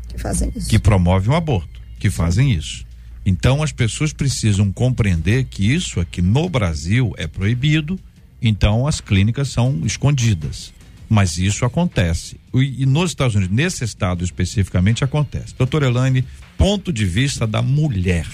Que 0.09 0.17
fazem 0.17 0.51
isso. 0.55 0.69
que 0.69 0.79
promovem 0.79 1.29
o 1.29 1.35
aborto, 1.35 1.79
que 1.99 2.09
fazem 2.09 2.51
isso. 2.51 2.85
Então 3.25 3.61
as 3.63 3.71
pessoas 3.71 4.11
precisam 4.11 4.71
compreender 4.71 5.45
que 5.45 5.71
isso 5.73 5.99
aqui 5.99 6.21
no 6.21 6.49
Brasil 6.49 7.13
é 7.17 7.27
proibido, 7.27 7.97
então 8.41 8.85
as 8.87 8.99
clínicas 8.99 9.49
são 9.49 9.79
escondidas. 9.85 10.73
Mas 11.13 11.37
isso 11.37 11.63
acontece. 11.63 12.39
E, 12.51 12.87
nos 12.87 13.11
Estados 13.11 13.35
Unidos, 13.35 13.55
nesse 13.55 13.83
estado 13.83 14.23
especificamente, 14.23 15.03
acontece. 15.03 15.53
Doutora 15.55 15.85
Elaine, 15.85 16.25
ponto 16.57 16.91
de 16.91 17.05
vista 17.05 17.45
da 17.45 17.61
mulher, 17.61 18.25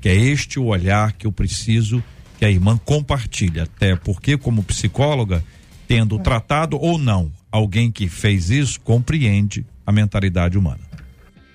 que 0.00 0.08
é 0.08 0.16
este 0.16 0.58
o 0.58 0.64
olhar 0.64 1.12
que 1.12 1.28
eu 1.28 1.30
preciso 1.30 2.02
que 2.36 2.44
a 2.44 2.50
irmã 2.50 2.76
compartilhe, 2.76 3.60
até 3.60 3.94
porque, 3.94 4.36
como 4.36 4.64
psicóloga, 4.64 5.44
tendo 5.86 6.18
tratado 6.18 6.76
ou 6.76 6.98
não 6.98 7.30
alguém 7.52 7.88
que 7.88 8.08
fez 8.08 8.50
isso, 8.50 8.80
compreende 8.80 9.64
a 9.86 9.92
mentalidade 9.92 10.58
humana. 10.58 10.80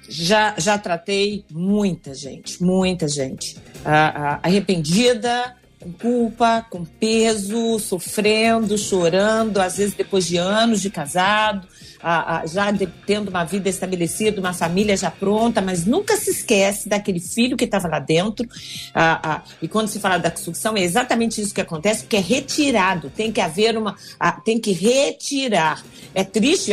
Já, 0.07 0.55
já 0.57 0.77
tratei 0.77 1.43
muita 1.51 2.15
gente, 2.15 2.63
muita 2.63 3.05
gente. 3.09 3.57
Ah, 3.83 4.13
ah, 4.15 4.39
arrependida, 4.43 5.57
com 5.83 5.91
culpa, 5.91 6.65
com 6.69 6.85
peso, 6.85 7.77
sofrendo, 7.79 8.77
chorando, 8.77 9.59
às 9.59 9.77
vezes 9.77 9.93
depois 9.93 10.25
de 10.25 10.37
anos 10.37 10.81
de 10.81 10.89
casado, 10.89 11.67
já 12.45 12.67
tendo 13.05 13.29
uma 13.29 13.43
vida 13.43 13.69
estabelecida, 13.69 14.39
uma 14.39 14.53
família 14.53 14.95
já 14.97 15.09
pronta, 15.09 15.61
mas 15.61 15.85
nunca 15.85 16.17
se 16.17 16.31
esquece 16.31 16.89
daquele 16.89 17.19
filho 17.19 17.55
que 17.55 17.65
estava 17.65 17.87
lá 17.87 17.99
dentro. 17.99 18.47
E 19.61 19.67
quando 19.67 19.87
se 19.87 19.99
fala 19.99 20.17
da 20.17 20.33
sucção, 20.35 20.75
é 20.75 20.81
exatamente 20.81 21.39
isso 21.39 21.53
que 21.53 21.61
acontece, 21.61 22.03
porque 22.03 22.17
é 22.17 22.21
retirado, 22.21 23.09
tem 23.09 23.31
que 23.31 23.39
haver 23.39 23.77
uma. 23.77 23.95
tem 24.43 24.59
que 24.59 24.71
retirar. 24.71 25.83
É 26.13 26.23
triste, 26.23 26.71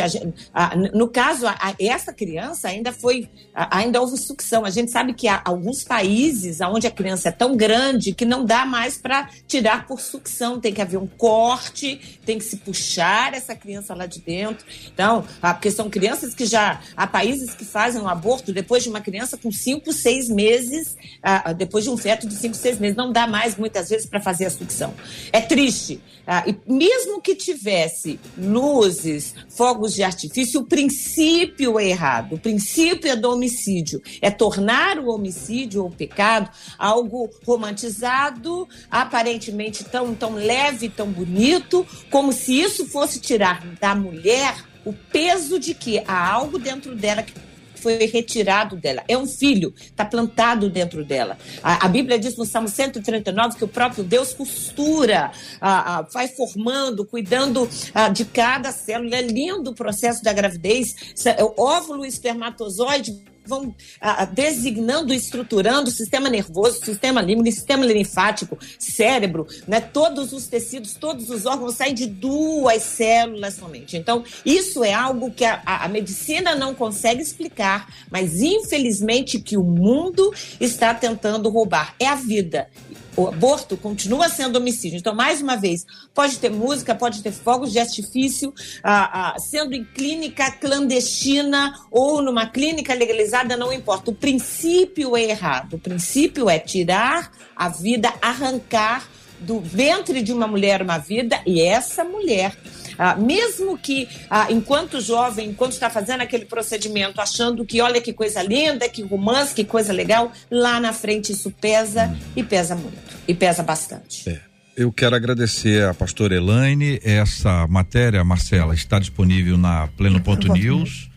no 0.94 1.08
caso, 1.08 1.46
essa 1.78 2.12
criança 2.12 2.68
ainda 2.68 2.92
foi. 2.92 3.28
ainda 3.54 4.00
houve 4.00 4.16
sucção. 4.16 4.64
A 4.64 4.70
gente 4.70 4.90
sabe 4.90 5.14
que 5.14 5.28
há 5.28 5.40
alguns 5.44 5.84
países 5.84 6.60
onde 6.60 6.86
a 6.86 6.90
criança 6.90 7.28
é 7.28 7.32
tão 7.32 7.56
grande 7.56 8.12
que 8.12 8.24
não 8.24 8.44
dá 8.44 8.64
mais 8.66 8.98
para 9.00 9.28
tirar 9.46 9.86
por 9.86 10.00
sucção, 10.00 10.60
tem 10.60 10.72
que 10.72 10.80
haver 10.80 10.98
um 10.98 11.06
corte, 11.06 12.20
tem 12.24 12.38
que 12.38 12.44
se 12.44 12.58
puxar 12.58 13.34
essa 13.34 13.54
criança 13.54 13.94
lá 13.94 14.06
de 14.06 14.20
dentro. 14.20 14.64
Então, 14.92 15.24
ah, 15.40 15.54
porque 15.54 15.70
são 15.70 15.90
crianças 15.90 16.34
que 16.34 16.46
já. 16.46 16.80
Há 16.96 17.06
países 17.06 17.54
que 17.54 17.64
fazem 17.64 18.00
um 18.00 18.08
aborto 18.08 18.52
depois 18.52 18.82
de 18.82 18.88
uma 18.88 19.00
criança 19.00 19.36
com 19.36 19.50
5, 19.50 19.92
6 19.92 20.28
meses, 20.28 20.96
ah, 21.22 21.52
depois 21.52 21.84
de 21.84 21.90
um 21.90 21.96
feto 21.96 22.26
de 22.26 22.34
5, 22.34 22.54
6 22.54 22.78
meses. 22.78 22.96
Não 22.96 23.12
dá 23.12 23.26
mais, 23.26 23.56
muitas 23.56 23.88
vezes, 23.88 24.06
para 24.06 24.20
fazer 24.20 24.46
a 24.46 24.50
sucção. 24.50 24.94
É 25.32 25.40
triste. 25.40 26.00
Ah, 26.26 26.44
e 26.46 26.56
mesmo 26.70 27.20
que 27.20 27.34
tivesse 27.34 28.20
luzes, 28.36 29.34
fogos 29.48 29.94
de 29.94 30.02
artifício, 30.02 30.60
o 30.60 30.64
princípio 30.64 31.78
é 31.78 31.86
errado. 31.86 32.34
O 32.34 32.38
princípio 32.38 33.10
é 33.10 33.16
do 33.16 33.30
homicídio. 33.30 34.02
É 34.20 34.30
tornar 34.30 34.98
o 34.98 35.08
homicídio 35.08 35.82
ou 35.82 35.88
o 35.88 35.92
pecado 35.92 36.50
algo 36.78 37.30
romantizado, 37.44 38.68
aparentemente 38.90 39.84
tão, 39.84 40.14
tão 40.14 40.34
leve, 40.34 40.88
tão 40.88 41.10
bonito, 41.10 41.86
como 42.10 42.32
se 42.32 42.60
isso 42.60 42.86
fosse 42.86 43.20
tirar 43.20 43.64
da 43.80 43.94
mulher 43.94 44.54
o 44.84 44.92
peso 44.92 45.58
de 45.58 45.74
que 45.74 46.02
há 46.06 46.32
algo 46.32 46.58
dentro 46.58 46.94
dela 46.94 47.22
que 47.22 47.32
foi 47.80 48.06
retirado 48.06 48.76
dela. 48.76 49.02
É 49.08 49.16
um 49.16 49.26
filho, 49.26 49.74
está 49.78 50.04
plantado 50.04 50.68
dentro 50.68 51.04
dela. 51.04 51.38
A, 51.62 51.86
a, 51.86 51.88
Bíblia 51.88 52.18
diz 52.18 52.36
no 52.36 52.44
Salmo 52.44 52.68
139 52.68 53.56
que 53.56 53.64
o 53.64 53.68
próprio 53.68 54.04
Deus 54.04 54.32
costura, 54.32 55.32
a, 55.60 55.98
a, 55.98 56.02
vai 56.02 56.28
formando, 56.28 57.04
cuidando 57.04 57.68
de 58.12 58.24
cada 58.26 58.70
célula. 58.70 59.16
É 59.16 59.22
lindo 59.22 59.70
o 59.70 59.74
processo 59.74 60.22
da 60.22 60.32
gravidez. 60.32 61.14
É 61.24 61.42
o 61.42 61.54
óvulo 61.56 62.04
e 62.04 62.08
espermatozoide 62.08 63.29
vão 63.44 63.74
ah, 64.00 64.24
designando, 64.24 65.12
estruturando 65.12 65.88
o 65.88 65.92
sistema 65.92 66.28
nervoso, 66.28 66.84
sistema 66.84 67.20
límbico, 67.20 67.50
sistema 67.50 67.84
linfático, 67.84 68.58
cérebro, 68.78 69.46
né? 69.66 69.80
Todos 69.80 70.32
os 70.32 70.46
tecidos, 70.46 70.94
todos 70.94 71.30
os 71.30 71.46
órgãos 71.46 71.74
saem 71.74 71.94
de 71.94 72.06
duas 72.06 72.82
células 72.82 73.54
somente. 73.54 73.96
Então, 73.96 74.24
isso 74.44 74.84
é 74.84 74.92
algo 74.92 75.30
que 75.30 75.44
a, 75.44 75.62
a 75.64 75.88
medicina 75.88 76.54
não 76.54 76.74
consegue 76.74 77.22
explicar, 77.22 77.92
mas 78.10 78.40
infelizmente 78.40 79.40
que 79.40 79.56
o 79.56 79.64
mundo 79.64 80.32
está 80.60 80.94
tentando 80.94 81.48
roubar. 81.48 81.94
É 81.98 82.06
a 82.06 82.14
vida 82.14 82.68
o 83.16 83.28
aborto 83.28 83.76
continua 83.76 84.28
sendo 84.28 84.56
homicídio. 84.56 84.98
Então, 84.98 85.14
mais 85.14 85.40
uma 85.40 85.56
vez, 85.56 85.84
pode 86.14 86.38
ter 86.38 86.50
música, 86.50 86.94
pode 86.94 87.22
ter 87.22 87.32
fogos 87.32 87.72
de 87.72 87.78
artifício, 87.78 88.52
ah, 88.82 89.34
ah, 89.34 89.38
sendo 89.38 89.74
em 89.74 89.84
clínica 89.84 90.50
clandestina 90.50 91.74
ou 91.90 92.22
numa 92.22 92.46
clínica 92.46 92.94
legalizada, 92.94 93.56
não 93.56 93.72
importa. 93.72 94.10
O 94.10 94.14
princípio 94.14 95.16
é 95.16 95.24
errado. 95.24 95.74
O 95.74 95.78
princípio 95.78 96.48
é 96.48 96.58
tirar 96.58 97.32
a 97.56 97.68
vida, 97.68 98.12
arrancar 98.22 99.08
do 99.40 99.58
ventre 99.58 100.22
de 100.22 100.32
uma 100.32 100.46
mulher 100.46 100.82
uma 100.82 100.98
vida 100.98 101.40
e 101.46 101.60
essa 101.62 102.04
mulher 102.04 102.54
ah, 103.02 103.16
mesmo 103.16 103.78
que 103.78 104.06
ah, 104.28 104.48
enquanto 104.50 105.00
jovem, 105.00 105.48
enquanto 105.48 105.72
está 105.72 105.88
fazendo 105.88 106.20
aquele 106.20 106.44
procedimento, 106.44 107.18
achando 107.18 107.64
que 107.64 107.80
olha 107.80 107.98
que 107.98 108.12
coisa 108.12 108.42
linda, 108.42 108.86
que 108.90 109.00
romance, 109.00 109.54
que 109.54 109.64
coisa 109.64 109.90
legal, 109.90 110.30
lá 110.50 110.78
na 110.78 110.92
frente 110.92 111.32
isso 111.32 111.50
pesa 111.50 112.14
e 112.36 112.42
pesa 112.42 112.76
muito, 112.76 112.98
e 113.26 113.34
pesa 113.34 113.62
bastante. 113.62 114.28
É. 114.28 114.40
Eu 114.76 114.92
quero 114.92 115.16
agradecer 115.16 115.82
a 115.84 115.94
pastora 115.94 116.34
Elaine. 116.34 117.00
Essa 117.02 117.66
matéria, 117.66 118.22
Marcela, 118.22 118.74
está 118.74 118.98
disponível 118.98 119.56
na 119.56 119.88
Pleno 119.88 120.20
Ponto 120.20 120.52
News. 120.52 121.10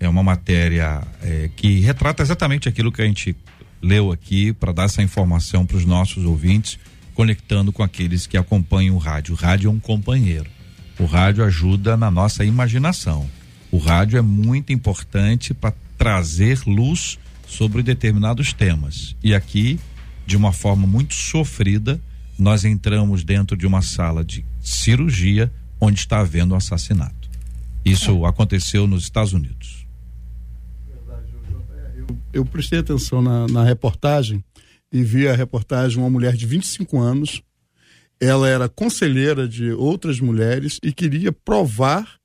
É 0.00 0.08
uma 0.08 0.22
matéria 0.22 1.02
é, 1.22 1.50
que 1.54 1.80
retrata 1.80 2.22
exatamente 2.22 2.66
aquilo 2.66 2.90
que 2.90 3.02
a 3.02 3.06
gente 3.06 3.36
leu 3.82 4.10
aqui 4.10 4.54
para 4.54 4.72
dar 4.72 4.84
essa 4.84 5.02
informação 5.02 5.66
para 5.66 5.76
os 5.76 5.84
nossos 5.84 6.24
ouvintes, 6.24 6.78
conectando 7.12 7.72
com 7.72 7.82
aqueles 7.82 8.26
que 8.26 8.38
acompanham 8.38 8.94
o 8.94 8.98
rádio. 8.98 9.34
O 9.34 9.36
rádio 9.36 9.68
é 9.68 9.70
um 9.70 9.78
companheiro. 9.78 10.55
O 10.98 11.04
rádio 11.04 11.44
ajuda 11.44 11.96
na 11.96 12.10
nossa 12.10 12.44
imaginação. 12.44 13.28
O 13.70 13.78
rádio 13.78 14.18
é 14.18 14.22
muito 14.22 14.72
importante 14.72 15.52
para 15.52 15.74
trazer 15.98 16.60
luz 16.66 17.18
sobre 17.46 17.82
determinados 17.82 18.52
temas. 18.52 19.14
E 19.22 19.34
aqui, 19.34 19.78
de 20.26 20.36
uma 20.36 20.52
forma 20.52 20.86
muito 20.86 21.14
sofrida, 21.14 22.00
nós 22.38 22.64
entramos 22.64 23.24
dentro 23.24 23.56
de 23.56 23.66
uma 23.66 23.82
sala 23.82 24.24
de 24.24 24.44
cirurgia 24.60 25.52
onde 25.80 25.98
está 26.00 26.20
havendo 26.20 26.54
um 26.54 26.56
assassinato. 26.56 27.28
Isso 27.84 28.24
é. 28.24 28.28
aconteceu 28.28 28.86
nos 28.86 29.04
Estados 29.04 29.32
Unidos. 29.32 29.86
Eu, 31.96 32.18
eu 32.32 32.44
prestei 32.44 32.78
atenção 32.78 33.22
na, 33.22 33.46
na 33.46 33.64
reportagem 33.64 34.42
e 34.92 35.02
vi 35.02 35.28
a 35.28 35.34
reportagem 35.34 35.98
uma 35.98 36.10
mulher 36.10 36.34
de 36.34 36.46
25 36.46 36.98
anos 36.98 37.42
ela 38.20 38.48
era 38.48 38.68
conselheira 38.68 39.48
de 39.48 39.72
outras 39.72 40.20
mulheres 40.20 40.78
e 40.82 40.92
queria 40.92 41.32
provar 41.32 42.18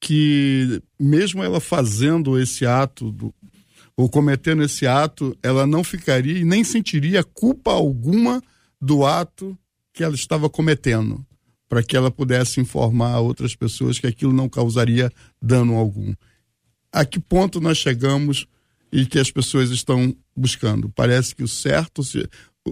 que, 0.00 0.82
mesmo 0.98 1.42
ela 1.42 1.60
fazendo 1.60 2.38
esse 2.38 2.66
ato, 2.66 3.10
do, 3.10 3.34
ou 3.96 4.08
cometendo 4.08 4.62
esse 4.62 4.86
ato, 4.86 5.36
ela 5.42 5.66
não 5.66 5.84
ficaria 5.84 6.38
e 6.38 6.44
nem 6.44 6.64
sentiria 6.64 7.22
culpa 7.22 7.72
alguma 7.72 8.42
do 8.80 9.04
ato 9.04 9.56
que 9.92 10.02
ela 10.02 10.14
estava 10.14 10.50
cometendo, 10.50 11.24
para 11.68 11.82
que 11.82 11.96
ela 11.96 12.10
pudesse 12.10 12.60
informar 12.60 13.18
outras 13.20 13.54
pessoas 13.54 13.98
que 13.98 14.06
aquilo 14.06 14.32
não 14.32 14.48
causaria 14.48 15.10
dano 15.40 15.74
algum. 15.74 16.12
A 16.92 17.04
que 17.04 17.20
ponto 17.20 17.60
nós 17.60 17.78
chegamos 17.78 18.46
e 18.92 19.06
que 19.06 19.18
as 19.18 19.30
pessoas 19.30 19.70
estão 19.70 20.14
buscando? 20.36 20.88
Parece 20.90 21.34
que 21.34 21.42
o 21.42 21.48
certo 21.48 22.02
se, 22.02 22.28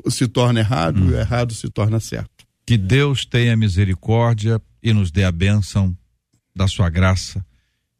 se 0.09 0.29
torna 0.29 0.61
errado 0.61 1.01
hum. 1.01 1.11
e 1.11 1.13
o 1.13 1.17
errado 1.17 1.55
se 1.55 1.69
torna 1.71 2.01
certo. 2.01 2.42
Que 2.67 2.77
Deus 2.77 3.25
tenha 3.25 3.57
misericórdia 3.57 4.61
e 4.83 4.93
nos 4.93 5.11
dê 5.11 5.25
a 5.25 5.33
bênção 5.33 5.97
da 6.55 6.69
sua 6.69 6.89
graça 6.89 7.45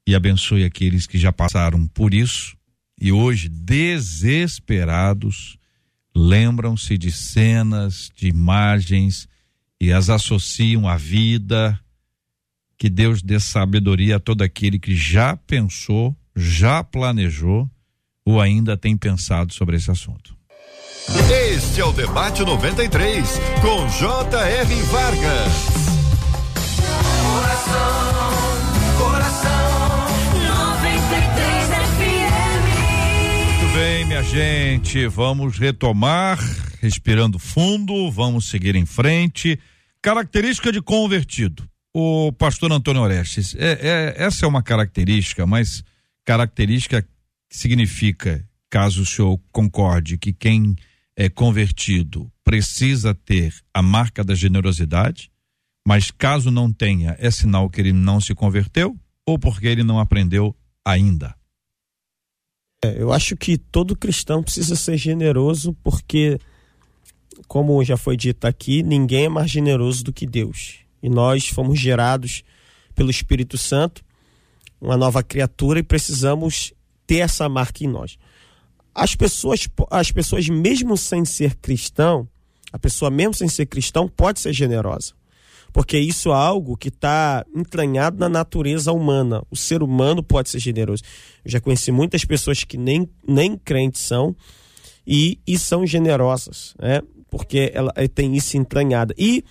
e 0.07 0.15
abençoe 0.15 0.65
aqueles 0.65 1.07
que 1.07 1.19
já 1.19 1.33
passaram 1.33 1.87
por 1.87 2.13
isso 2.13 2.57
e 3.05 3.11
hoje, 3.11 3.49
desesperados, 3.49 5.59
lembram-se 6.15 6.97
de 6.97 7.11
cenas, 7.11 8.13
de 8.15 8.29
imagens 8.29 9.29
e 9.81 9.93
as 9.93 10.09
associam 10.09 10.87
à 10.87 10.97
vida. 10.97 11.77
Que 12.79 12.89
Deus 12.89 13.21
dê 13.21 13.41
sabedoria 13.41 14.19
a 14.19 14.21
todo 14.21 14.43
aquele 14.43 14.79
que 14.79 14.95
já 14.95 15.37
pensou, 15.37 16.17
já 16.37 16.85
planejou 16.85 17.69
ou 18.25 18.41
ainda 18.41 18.77
tem 18.77 18.97
pensado 18.97 19.53
sobre 19.53 19.77
esse 19.77 19.91
assunto. 19.91 20.39
Este 21.09 21.81
é 21.81 21.85
o 21.85 21.93
Debate 21.93 22.45
93, 22.45 23.41
com 23.61 23.89
J.R. 23.89 24.83
Vargas. 24.83 25.53
Coração, 27.27 28.33
coração, 28.99 30.07
93 30.47 31.69
FM. 31.89 32.33
Muito 33.47 33.75
bem, 33.75 34.05
minha 34.07 34.23
gente, 34.23 35.07
vamos 35.09 35.59
retomar, 35.59 36.39
respirando 36.81 37.39
fundo, 37.39 38.11
vamos 38.11 38.49
seguir 38.49 38.77
em 38.77 38.87
frente. 38.87 39.59
Característica 40.01 40.71
de 40.71 40.81
convertido. 40.81 41.69
O 41.95 42.33
pastor 42.33 42.73
Antônio 42.73 43.03
Orestes, 43.03 43.55
é, 43.57 43.73
é, 43.81 44.15
essa 44.25 44.47
é 44.47 44.49
uma 44.49 44.63
característica, 44.63 45.47
mas 45.47 45.85
característica 46.25 47.07
significa, 47.51 48.43
caso 48.71 49.03
o 49.03 49.07
senhor 49.07 49.39
concorde, 49.51 50.17
que 50.17 50.33
quem 50.33 50.75
é 51.23 51.29
convertido 51.29 52.33
precisa 52.43 53.15
ter 53.15 53.55
a 53.73 53.81
marca 53.81 54.25
da 54.25 54.35
generosidade, 54.35 55.31
mas 55.87 56.11
caso 56.11 56.51
não 56.51 56.73
tenha, 56.73 57.17
é 57.19 57.31
sinal 57.31 57.71
que 57.71 57.81
ele 57.81 57.93
não 57.93 58.21
se 58.21 58.35
converteu 58.35 58.99
ou 59.25 59.39
porque 59.39 59.69
ele 59.69 59.85
não 59.85 60.01
aprendeu 60.01 60.55
ainda? 60.85 61.33
É, 62.85 63.01
eu 63.01 63.13
acho 63.13 63.37
que 63.37 63.57
todo 63.57 63.97
cristão 63.97 64.43
precisa 64.43 64.75
ser 64.75 64.97
generoso 64.97 65.73
porque, 65.85 66.41
como 67.47 67.85
já 67.85 67.97
foi 67.97 68.17
dito 68.17 68.45
aqui, 68.45 68.83
ninguém 68.83 69.27
é 69.27 69.29
mais 69.29 69.49
generoso 69.49 70.03
do 70.03 70.13
que 70.13 70.27
Deus. 70.27 70.81
E 71.01 71.09
nós 71.09 71.47
fomos 71.47 71.79
gerados 71.79 72.43
pelo 72.97 73.11
Espírito 73.11 73.57
Santo, 73.57 74.05
uma 74.81 74.97
nova 74.97 75.23
criatura, 75.23 75.79
e 75.79 75.85
precisamos 75.85 76.73
ter 77.07 77.19
essa 77.19 77.49
marca 77.49 77.85
em 77.85 77.89
nós. 77.89 78.19
As 78.95 79.15
pessoas, 79.15 79.69
as 79.91 80.11
pessoas 80.11 80.49
mesmo 80.49 80.97
sem 80.97 81.25
ser 81.25 81.57
cristão, 81.57 82.29
a 82.73 82.79
pessoa 82.79 83.11
mesmo 83.11 83.35
sem 83.35 83.49
ser 83.49 83.67
cristão 83.67 84.09
pode 84.09 84.41
ser 84.41 84.53
generosa. 84.53 85.13
Porque 85.73 85.99
isso 85.99 86.29
é 86.29 86.35
algo 86.35 86.77
que 86.77 86.89
está 86.89 87.45
entranhado 87.55 88.19
na 88.19 88.29
natureza 88.29 88.93
humana. 88.93 89.43
O 89.51 89.57
ser 89.57 89.83
humano 89.83 90.23
pode 90.23 90.51
ser 90.51 90.59
generoso. 90.59 91.03
Eu 91.43 91.51
já 91.51 91.61
conheci 91.61 91.91
muitas 91.91 92.25
pessoas 92.25 92.63
que 92.63 92.77
nem, 92.77 93.09
nem 93.27 93.57
crentes 93.57 94.03
são 94.03 94.37
e, 95.07 95.41
e 95.47 95.59
são 95.59 95.87
generosas, 95.87 96.75
né? 96.79 97.01
porque 97.31 97.71
ela 97.73 97.93
tem 98.15 98.37
isso 98.37 98.59
entranhado. 98.59 99.15
E 99.17 99.43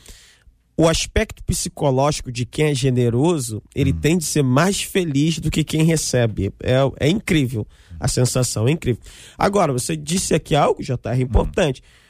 o 0.77 0.87
aspecto 0.87 1.43
psicológico 1.43 2.31
de 2.31 2.45
quem 2.45 2.67
é 2.67 2.75
generoso, 2.75 3.61
ele 3.73 3.91
hum. 3.91 3.99
tem 3.99 4.17
de 4.17 4.23
ser 4.23 4.43
mais 4.43 4.81
feliz 4.81 5.39
do 5.39 5.49
que 5.49 5.63
quem 5.63 5.83
recebe. 5.83 6.53
É, 6.61 6.77
é 6.99 7.09
incrível 7.09 7.65
a 8.01 8.07
sensação, 8.07 8.67
é 8.67 8.71
incrível. 8.71 9.01
Agora, 9.37 9.71
você 9.71 9.95
disse 9.95 10.33
aqui 10.33 10.55
algo, 10.55 10.81
já 10.81 10.95
está 10.95 11.15
importante. 11.15 11.81
Hum. 11.81 12.01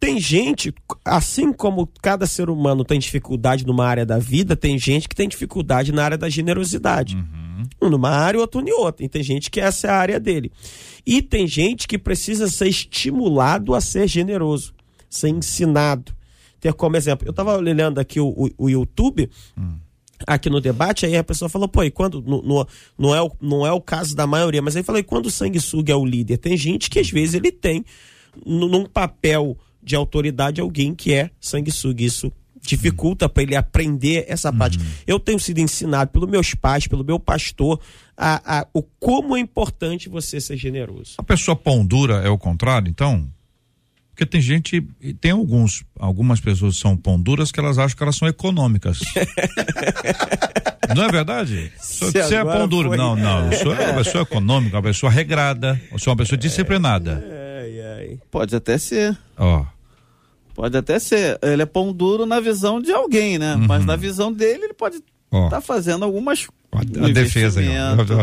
Tem 0.00 0.18
gente, 0.18 0.74
assim 1.04 1.52
como 1.52 1.88
cada 2.02 2.26
ser 2.26 2.50
humano 2.50 2.84
tem 2.84 2.98
dificuldade 2.98 3.64
numa 3.64 3.86
área 3.86 4.04
da 4.04 4.18
vida, 4.18 4.56
tem 4.56 4.76
gente 4.76 5.08
que 5.08 5.14
tem 5.14 5.28
dificuldade 5.28 5.92
na 5.92 6.04
área 6.04 6.18
da 6.18 6.28
generosidade. 6.28 7.14
Uhum. 7.14 7.62
Um 7.80 7.88
numa 7.88 8.10
área, 8.10 8.40
outro 8.40 8.60
em 8.60 8.72
outra. 8.72 9.06
E 9.06 9.08
tem 9.08 9.22
gente 9.22 9.48
que 9.48 9.60
essa 9.60 9.86
é 9.86 9.90
a 9.90 9.96
área 9.96 10.18
dele. 10.18 10.50
E 11.06 11.22
tem 11.22 11.46
gente 11.46 11.86
que 11.86 11.96
precisa 11.96 12.48
ser 12.48 12.66
estimulado 12.66 13.76
a 13.76 13.80
ser 13.80 14.08
generoso, 14.08 14.74
ser 15.08 15.28
ensinado 15.28 16.12
ter 16.60 16.72
como 16.72 16.96
exemplo. 16.96 17.26
Eu 17.26 17.30
estava 17.30 17.56
olhando 17.56 17.98
aqui 17.98 18.20
o, 18.20 18.28
o, 18.28 18.48
o 18.56 18.70
YouTube. 18.70 19.30
Hum 19.56 19.76
aqui 20.26 20.48
no 20.50 20.60
debate, 20.60 21.06
aí 21.06 21.16
a 21.16 21.24
pessoa 21.24 21.48
falou, 21.48 21.68
pô, 21.68 21.82
e 21.82 21.90
quando, 21.90 22.22
no, 22.22 22.42
no, 22.42 22.66
não, 22.98 23.14
é 23.14 23.22
o, 23.22 23.30
não 23.40 23.66
é 23.66 23.72
o 23.72 23.80
caso 23.80 24.14
da 24.14 24.26
maioria, 24.26 24.62
mas 24.62 24.76
aí 24.76 24.82
falei, 24.82 25.02
quando 25.02 25.26
o 25.26 25.30
sanguessuga 25.30 25.92
é 25.92 25.96
o 25.96 26.04
líder? 26.04 26.38
Tem 26.38 26.56
gente 26.56 26.90
que 26.90 26.98
às 26.98 27.10
vezes 27.10 27.34
ele 27.34 27.52
tem 27.52 27.84
num 28.44 28.86
papel 28.86 29.56
de 29.82 29.96
autoridade 29.96 30.60
alguém 30.60 30.94
que 30.94 31.12
é 31.12 31.30
sanguessuga, 31.40 32.02
isso 32.02 32.32
dificulta 32.64 33.28
para 33.28 33.42
ele 33.42 33.56
aprender 33.56 34.24
essa 34.28 34.50
uhum. 34.50 34.58
parte. 34.58 34.78
Eu 35.06 35.18
tenho 35.18 35.38
sido 35.38 35.58
ensinado 35.58 36.10
pelos 36.10 36.30
meus 36.30 36.54
pais, 36.54 36.86
pelo 36.86 37.04
meu 37.04 37.18
pastor, 37.18 37.80
a, 38.16 38.60
a, 38.60 38.66
o 38.72 38.82
como 38.82 39.36
é 39.36 39.40
importante 39.40 40.08
você 40.08 40.40
ser 40.40 40.56
generoso. 40.56 41.14
A 41.18 41.22
pessoa 41.22 41.56
pão 41.56 41.84
dura 41.84 42.22
é 42.22 42.28
o 42.28 42.38
contrário, 42.38 42.88
então? 42.88 43.28
Porque 44.12 44.26
tem 44.26 44.40
gente, 44.42 44.86
tem 45.20 45.30
alguns, 45.30 45.84
algumas 45.98 46.38
pessoas 46.38 46.76
que 46.76 46.82
são 46.82 46.96
pão 46.96 47.18
duras 47.18 47.50
que 47.50 47.58
elas 47.58 47.78
acham 47.78 47.96
que 47.96 48.02
elas 48.02 48.16
são 48.16 48.28
econômicas. 48.28 49.00
não 50.94 51.04
é 51.04 51.08
verdade? 51.10 51.72
Se 51.78 52.12
você 52.12 52.34
é 52.34 52.44
pão 52.44 52.68
duro. 52.68 52.90
Foi... 52.90 52.98
Não, 52.98 53.16
não. 53.16 53.50
Eu 53.50 53.58
sou 53.58 53.72
uma 53.72 53.94
pessoa 53.94 54.22
econômica, 54.22 54.76
uma 54.76 54.82
pessoa 54.82 55.10
regrada, 55.10 55.80
eu 55.90 55.98
sou 55.98 56.12
uma 56.12 56.16
pessoa 56.18 56.36
disciplinada. 56.36 57.24
Pode 58.30 58.54
até 58.54 58.78
ser. 58.78 59.16
Ó. 59.36 59.64
Pode 60.54 60.76
até 60.76 60.98
ser. 60.98 61.38
Ele 61.42 61.62
é 61.62 61.66
pão 61.66 61.92
duro 61.92 62.26
na 62.26 62.40
visão 62.40 62.80
de 62.80 62.92
alguém, 62.92 63.38
né? 63.38 63.54
Uhum. 63.54 63.66
Mas 63.66 63.84
na 63.84 63.96
visão 63.96 64.32
dele, 64.32 64.64
ele 64.64 64.74
pode 64.74 64.96
estar 64.96 65.48
tá 65.48 65.60
fazendo 65.60 66.04
algumas 66.04 66.46
a 66.74 67.08
defesa 67.10 67.60
aí, 67.60 67.68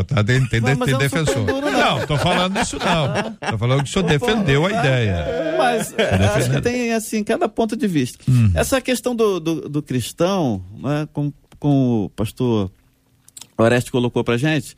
tá, 0.07 0.23
tem, 0.23 0.43
tem, 0.47 0.59
não, 0.59 0.75
tem 0.77 0.97
defensor. 0.97 1.45
Duro, 1.45 1.69
não, 1.69 2.07
tô 2.07 2.17
falando 2.17 2.55
disso 2.55 2.77
não. 2.79 3.31
Tô 3.51 3.57
falando 3.59 3.83
que 3.83 3.89
o 3.89 3.93
senhor 3.93 4.07
defendeu 4.07 4.65
a 4.65 4.71
ideia. 4.71 5.55
Mas 5.55 5.93
acho 6.35 6.49
que 6.49 6.59
tem 6.59 6.91
assim, 6.93 7.23
cada 7.23 7.47
ponto 7.47 7.75
de 7.77 7.87
vista. 7.87 8.17
Hum. 8.27 8.51
Essa 8.55 8.81
questão 8.81 9.15
do, 9.15 9.39
do, 9.39 9.69
do 9.69 9.83
cristão, 9.83 10.63
né, 10.81 11.07
com, 11.13 11.31
com 11.59 12.05
o 12.05 12.09
pastor 12.09 12.71
Oreste 13.55 13.91
colocou 13.91 14.23
pra 14.23 14.35
gente, 14.35 14.75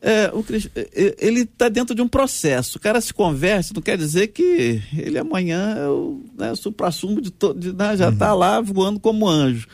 é, 0.00 0.30
o, 0.32 0.44
é, 0.76 1.16
ele 1.18 1.40
está 1.40 1.68
dentro 1.68 1.96
de 1.96 2.02
um 2.02 2.08
processo. 2.08 2.78
O 2.78 2.80
cara 2.80 3.00
se 3.00 3.12
converte, 3.12 3.74
não 3.74 3.82
quer 3.82 3.98
dizer 3.98 4.28
que 4.28 4.80
ele 4.96 5.18
amanhã 5.18 5.74
é 5.76 5.88
o, 5.88 6.20
né, 6.38 6.54
supra-sumo 6.54 7.20
de, 7.20 7.32
todo, 7.32 7.72
né, 7.72 7.96
já 7.96 8.10
está 8.10 8.32
uhum. 8.32 8.38
lá 8.38 8.60
voando 8.60 9.00
como 9.00 9.28
anjo. 9.28 9.66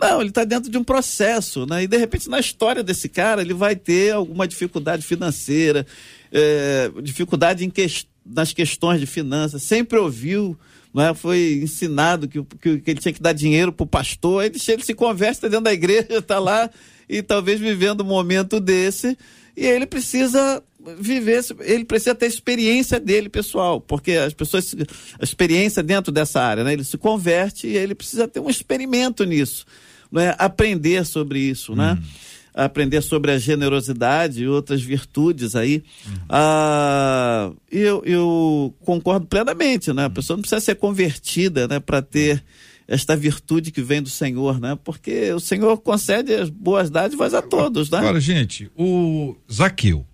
Não, 0.00 0.20
ele 0.20 0.30
está 0.30 0.44
dentro 0.44 0.70
de 0.70 0.78
um 0.78 0.82
processo, 0.82 1.66
né? 1.66 1.82
E 1.82 1.86
de 1.86 1.96
repente 1.98 2.28
na 2.28 2.40
história 2.40 2.82
desse 2.82 3.06
cara 3.06 3.42
ele 3.42 3.52
vai 3.52 3.76
ter 3.76 4.12
alguma 4.12 4.48
dificuldade 4.48 5.04
financeira, 5.04 5.86
é, 6.32 6.90
dificuldade 7.02 7.68
que, 7.68 7.86
nas 8.24 8.52
questões 8.52 8.98
de 8.98 9.06
finanças. 9.06 9.62
Sempre 9.62 9.98
ouviu, 9.98 10.56
né? 10.94 11.12
Foi 11.12 11.60
ensinado 11.62 12.26
que, 12.26 12.42
que, 12.42 12.78
que 12.78 12.90
ele 12.90 13.00
tinha 13.00 13.12
que 13.12 13.20
dar 13.20 13.34
dinheiro 13.34 13.72
para 13.72 13.84
o 13.84 13.86
pastor. 13.86 14.42
Ele, 14.42 14.58
ele 14.68 14.82
se 14.82 14.94
conversa 14.94 15.50
dentro 15.50 15.64
da 15.64 15.72
igreja, 15.72 16.06
está 16.10 16.38
lá 16.40 16.70
e 17.06 17.22
talvez 17.22 17.60
vivendo 17.60 18.00
um 18.00 18.06
momento 18.06 18.58
desse 18.58 19.18
e 19.54 19.66
ele 19.66 19.84
precisa 19.84 20.62
viver, 20.98 21.44
ele 21.60 21.84
precisa 21.84 22.14
ter 22.14 22.26
experiência 22.26 22.98
dele 22.98 23.28
pessoal, 23.28 23.80
porque 23.80 24.12
as 24.12 24.32
pessoas, 24.32 24.74
a 25.18 25.22
experiência 25.24 25.82
dentro 25.82 26.10
dessa 26.10 26.40
área, 26.40 26.64
né? 26.64 26.72
Ele 26.72 26.84
se 26.84 26.96
converte 26.96 27.66
e 27.66 27.76
ele 27.76 27.94
precisa 27.94 28.26
ter 28.26 28.40
um 28.40 28.48
experimento 28.48 29.24
nisso 29.24 29.66
né, 30.10 30.34
aprender 30.38 31.04
sobre 31.04 31.38
isso, 31.38 31.74
né? 31.74 31.98
Hum. 32.00 32.06
Aprender 32.52 33.00
sobre 33.00 33.30
a 33.30 33.38
generosidade 33.38 34.42
e 34.42 34.48
outras 34.48 34.82
virtudes 34.82 35.54
aí. 35.54 35.84
Ah, 36.28 37.52
eu, 37.70 38.02
eu 38.04 38.74
concordo 38.80 39.26
plenamente, 39.26 39.92
né? 39.92 40.06
A 40.06 40.10
pessoa 40.10 40.36
não 40.36 40.42
precisa 40.42 40.60
ser 40.60 40.74
convertida, 40.74 41.68
né? 41.68 41.78
Para 41.78 42.02
ter 42.02 42.42
esta 42.88 43.16
virtude 43.16 43.70
que 43.70 43.80
vem 43.80 44.02
do 44.02 44.10
Senhor, 44.10 44.60
né? 44.60 44.76
Porque 44.82 45.32
o 45.32 45.38
Senhor 45.38 45.76
concede 45.78 46.34
as 46.34 46.50
boas 46.50 46.90
dádivas 46.90 47.34
a 47.34 47.40
todos, 47.40 47.88
né? 47.88 47.98
Agora, 47.98 48.20
gente, 48.20 48.68
o 48.76 49.36
Zaqueu, 49.50 50.04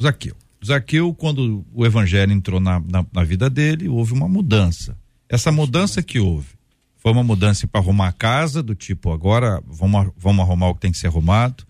Zaqueu, 0.00 0.36
Zaqueu, 0.64 1.12
quando 1.12 1.66
o 1.74 1.84
evangelho 1.84 2.32
entrou 2.32 2.60
na, 2.60 2.78
na, 2.78 3.04
na 3.12 3.24
vida 3.24 3.50
dele, 3.50 3.88
houve 3.88 4.12
uma 4.12 4.28
mudança. 4.28 4.96
Essa 5.28 5.50
mudança 5.50 6.04
que 6.04 6.20
houve 6.20 6.59
foi 7.00 7.12
uma 7.12 7.24
mudança 7.24 7.66
para 7.66 7.80
arrumar 7.80 8.08
a 8.08 8.12
casa, 8.12 8.62
do 8.62 8.74
tipo, 8.74 9.10
agora 9.10 9.60
vamos, 9.66 10.12
vamos 10.16 10.44
arrumar 10.44 10.68
o 10.68 10.74
que 10.74 10.80
tem 10.80 10.92
que 10.92 10.98
ser 10.98 11.06
arrumado. 11.06 11.64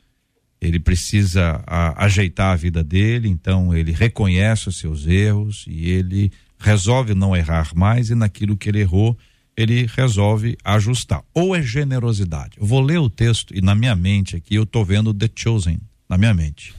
Ele 0.61 0.79
precisa 0.79 1.63
a, 1.67 2.05
ajeitar 2.05 2.53
a 2.53 2.57
vida 2.57 2.85
dele, 2.85 3.29
então 3.29 3.75
ele 3.75 3.93
reconhece 3.93 4.69
os 4.69 4.79
seus 4.79 5.07
erros 5.07 5.65
e 5.69 5.89
ele 5.89 6.33
resolve 6.59 7.15
não 7.15 7.35
errar 7.35 7.71
mais 7.75 8.11
e 8.11 8.15
naquilo 8.15 8.57
que 8.57 8.69
ele 8.69 8.81
errou, 8.81 9.17
ele 9.57 9.89
resolve 9.97 10.59
ajustar. 10.65 11.23
Ou 11.33 11.55
é 11.55 11.63
generosidade. 11.63 12.59
Eu 12.59 12.67
vou 12.67 12.81
ler 12.81 12.99
o 12.99 13.09
texto 13.09 13.57
e 13.57 13.63
na 13.63 13.75
minha 13.75 13.95
mente 13.95 14.37
aqui 14.37 14.57
eu 14.57 14.67
tô 14.67 14.85
vendo 14.85 15.15
The 15.15 15.31
Chosen, 15.35 15.81
na 16.09 16.19
minha 16.19 16.35
mente. 16.35 16.75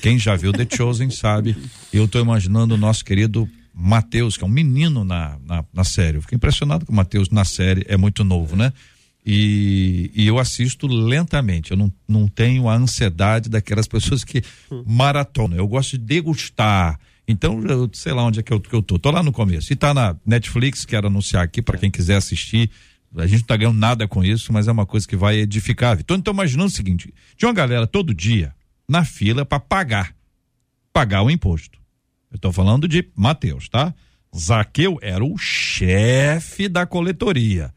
Quem 0.00 0.18
já 0.18 0.34
viu 0.36 0.52
The 0.52 0.66
Chosen 0.74 1.10
sabe, 1.10 1.56
eu 1.92 2.08
tô 2.08 2.18
imaginando 2.18 2.74
o 2.74 2.78
nosso 2.78 3.04
querido 3.04 3.48
Matheus, 3.74 4.36
que 4.36 4.44
é 4.44 4.46
um 4.46 4.50
menino 4.50 5.04
na, 5.04 5.38
na, 5.46 5.64
na 5.72 5.84
série. 5.84 6.18
Eu 6.18 6.22
fiquei 6.22 6.36
impressionado 6.36 6.84
que 6.84 6.90
o 6.90 6.94
Matheus 6.94 7.30
na 7.30 7.44
série 7.44 7.84
é 7.88 7.96
muito 7.96 8.24
novo, 8.24 8.56
né? 8.56 8.72
E, 9.24 10.10
e, 10.14 10.26
eu 10.26 10.38
assisto 10.38 10.86
lentamente. 10.86 11.70
Eu 11.70 11.76
não, 11.76 11.92
não 12.08 12.26
tenho 12.26 12.68
a 12.68 12.74
ansiedade 12.74 13.48
daquelas 13.50 13.86
pessoas 13.86 14.24
que 14.24 14.42
maratona. 14.86 15.56
Eu 15.56 15.68
gosto 15.68 15.98
de 15.98 16.04
degustar. 16.04 16.98
Então, 17.28 17.62
eu 17.64 17.88
sei 17.92 18.12
lá 18.12 18.24
onde 18.24 18.40
é 18.40 18.42
que 18.42 18.52
eu, 18.52 18.60
que 18.60 18.74
eu 18.74 18.82
tô. 18.82 18.98
Tô 18.98 19.10
lá 19.10 19.22
no 19.22 19.30
começo. 19.30 19.72
E 19.72 19.76
tá 19.76 19.92
na 19.92 20.16
Netflix, 20.24 20.84
quero 20.84 21.06
anunciar 21.06 21.44
aqui 21.44 21.60
para 21.60 21.78
quem 21.78 21.90
quiser 21.90 22.16
assistir. 22.16 22.70
A 23.16 23.26
gente 23.26 23.40
não 23.40 23.46
tá 23.46 23.56
ganhando 23.56 23.78
nada 23.78 24.08
com 24.08 24.24
isso, 24.24 24.52
mas 24.52 24.68
é 24.68 24.72
uma 24.72 24.86
coisa 24.86 25.06
que 25.06 25.16
vai 25.16 25.36
edificar. 25.36 25.98
Então, 26.00 26.16
então 26.16 26.32
imaginando 26.32 26.68
o 26.68 26.74
seguinte: 26.74 27.12
tinha 27.36 27.48
uma 27.48 27.54
galera 27.54 27.86
todo 27.86 28.14
dia 28.14 28.54
na 28.88 29.04
fila 29.04 29.44
para 29.44 29.60
pagar. 29.60 30.14
Pagar 30.92 31.22
o 31.22 31.30
imposto. 31.30 31.79
Eu 32.30 32.36
estou 32.36 32.52
falando 32.52 32.86
de 32.86 33.08
Mateus, 33.16 33.68
tá? 33.68 33.94
Zaqueu 34.36 34.98
era 35.02 35.24
o 35.24 35.36
chefe 35.36 36.68
da 36.68 36.86
coletoria. 36.86 37.72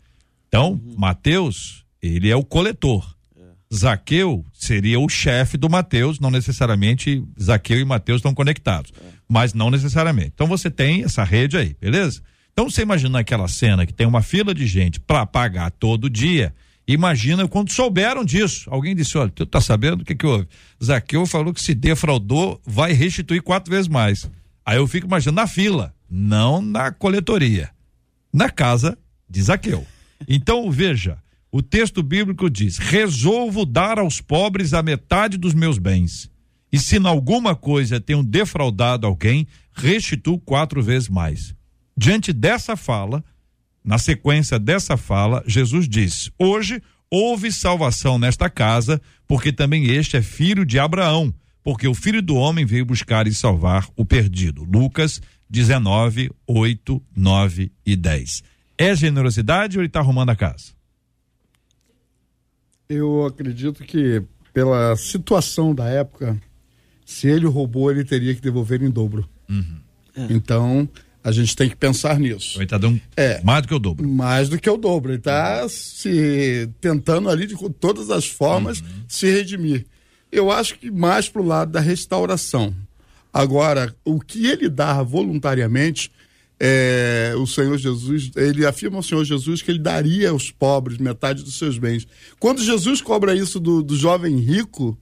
Então, 0.48 0.74
uhum. 0.74 0.96
Mateus, 0.98 1.84
ele 2.02 2.30
é 2.30 2.36
o 2.36 2.44
coletor. 2.44 3.16
É. 3.36 3.42
Zaqueu 3.74 4.46
seria 4.54 5.00
o 5.00 5.10
chefe 5.10 5.58
do 5.58 5.70
Mateus, 5.70 6.20
não 6.20 6.30
necessariamente 6.30 7.24
Zaqueu 7.42 7.80
e 7.80 7.86
Mateus 7.86 8.20
estão 8.20 8.34
conectados, 8.34 8.94
é. 9.02 9.10
mas 9.28 9.54
não 9.54 9.72
necessariamente. 9.72 10.32
Então 10.36 10.46
você 10.46 10.70
tem 10.70 11.04
essa 11.04 11.24
rede 11.24 11.58
aí, 11.58 11.76
beleza? 11.82 12.22
Então 12.52 12.70
você 12.70 12.84
imagina 12.84 13.20
aquela 13.20 13.48
cena 13.48 13.86
que 13.86 13.94
tem 13.94 14.06
uma 14.06 14.22
fila 14.22 14.54
de 14.54 14.68
gente 14.68 15.00
para 15.00 15.26
pagar 15.26 15.72
todo 15.72 16.08
dia. 16.08 16.54
Imagina 16.88 17.48
quando 17.48 17.72
souberam 17.72 18.24
disso. 18.24 18.70
Alguém 18.70 18.96
disse: 18.96 19.18
Olha, 19.18 19.32
tu 19.32 19.46
tá 19.46 19.60
sabendo 19.60 20.02
o 20.02 20.06
que, 20.06 20.14
que 20.14 20.26
houve? 20.26 20.48
Zaqueu 20.84 21.26
falou 21.26 21.52
que 21.54 21.62
se 21.62 21.74
defraudou, 21.74 22.62
vai 22.64 22.94
restituir 22.94 23.42
quatro 23.42 23.72
vezes 23.72 23.88
mais. 23.88 24.30
Aí 24.66 24.78
eu 24.78 24.88
fico 24.88 25.08
imaginando 25.08 25.42
na 25.42 25.48
fila, 25.48 25.94
não 26.10 26.62
na 26.62 26.92
coletoria, 26.92 27.70
na 28.32 28.50
casa 28.50 28.98
de 29.30 29.42
Zaqueu. 29.42 29.86
Então 30.28 30.72
veja, 30.72 31.18
o 31.52 31.62
texto 31.62 32.02
bíblico 32.02 32.50
diz: 32.50 32.78
resolvo 32.78 33.66
dar 33.66 34.00
aos 34.00 34.22
pobres 34.22 34.74
a 34.74 34.82
metade 34.82 35.38
dos 35.38 35.54
meus 35.54 35.78
bens. 35.78 36.32
E 36.72 36.80
se 36.80 36.98
em 36.98 37.06
alguma 37.06 37.56
coisa 37.56 38.00
tenho 38.00 38.24
defraudado 38.24 39.06
alguém, 39.06 39.48
restituo 39.74 40.40
quatro 40.40 40.82
vezes 40.82 41.10
mais. 41.10 41.54
Diante 41.96 42.34
dessa 42.34 42.76
fala, 42.76 43.24
na 43.84 43.98
sequência 43.98 44.58
dessa 44.58 44.96
fala, 44.98 45.44
Jesus 45.46 45.88
diz: 45.88 46.32
Hoje 46.40 46.82
houve 47.12 47.52
salvação 47.52 48.18
nesta 48.18 48.50
casa, 48.50 49.00
porque 49.28 49.52
também 49.52 49.92
este 49.92 50.18
é 50.18 50.22
filho 50.22 50.66
de 50.66 50.80
Abraão 50.80 51.34
porque 51.64 51.88
o 51.88 51.94
filho 51.94 52.22
do 52.22 52.36
homem 52.36 52.66
veio 52.66 52.86
buscar 52.86 53.26
e 53.28 53.34
salvar 53.34 53.88
o 53.96 54.04
perdido. 54.06 54.64
Lucas 54.64 55.22
19, 55.50 56.32
8, 56.48 57.02
9 57.16 57.72
e 57.86 57.96
10. 57.96 58.44
É 58.78 58.96
generosidade 58.96 59.78
ou 59.78 59.82
ele 59.82 59.88
está 59.88 60.00
arrumando 60.00 60.30
a 60.30 60.36
casa? 60.36 60.74
Eu 62.90 63.26
acredito 63.26 63.84
que, 63.84 64.22
pela 64.54 64.96
situação 64.96 65.74
da 65.74 65.86
época, 65.86 66.40
se 67.06 67.28
ele 67.28 67.46
roubou, 67.46 67.90
ele 67.92 68.04
teria 68.04 68.36
que 68.36 68.42
devolver 68.42 68.82
em 68.84 68.90
dobro. 68.90 69.28
Uhum. 69.50 69.78
Então, 70.30 70.88
a 71.24 71.32
gente 71.32 71.56
tem 71.56 71.70
que 71.70 71.76
pensar 71.76 72.20
nisso. 72.20 72.58
Ele 72.58 72.66
está 72.66 72.78
dando 72.78 73.00
É. 73.16 73.42
mais 73.42 73.62
do 73.62 73.68
que 73.68 73.74
o 73.74 73.80
dobro. 73.80 74.08
Mais 74.08 74.50
do 74.50 74.60
que 74.60 74.70
o 74.70 74.78
dobro. 74.78 75.12
Ele 75.12 75.18
está 75.20 75.68
se 75.70 76.70
tentando 76.82 77.30
ali 77.30 77.48
de 77.48 77.56
todas 77.80 78.10
as 78.10 78.28
formas 78.28 78.84
se 79.08 79.32
redimir. 79.32 79.86
Eu 80.34 80.50
acho 80.50 80.80
que 80.80 80.90
mais 80.90 81.30
para 81.30 81.44
o 81.44 81.46
lado 81.46 81.72
da 81.72 81.80
restauração. 81.80 82.74
Agora, 83.32 83.96
o 84.04 84.20
que 84.20 84.48
ele 84.48 84.68
dá 84.68 85.04
voluntariamente, 85.04 86.12
é, 86.60 87.34
o 87.38 87.46
Senhor 87.46 87.78
Jesus, 87.78 88.32
ele 88.36 88.66
afirma 88.66 88.98
ao 88.98 89.04
Senhor 89.04 89.24
Jesus 89.24 89.62
que 89.62 89.70
ele 89.70 89.80
daria 89.80 90.32
aos 90.32 90.50
pobres 90.50 90.98
metade 90.98 91.44
dos 91.44 91.60
seus 91.60 91.78
bens. 91.78 92.08
Quando 92.40 92.64
Jesus 92.64 93.00
cobra 93.00 93.36
isso 93.36 93.60
do, 93.60 93.84
do 93.84 93.96
jovem 93.96 94.38
rico, 94.38 94.98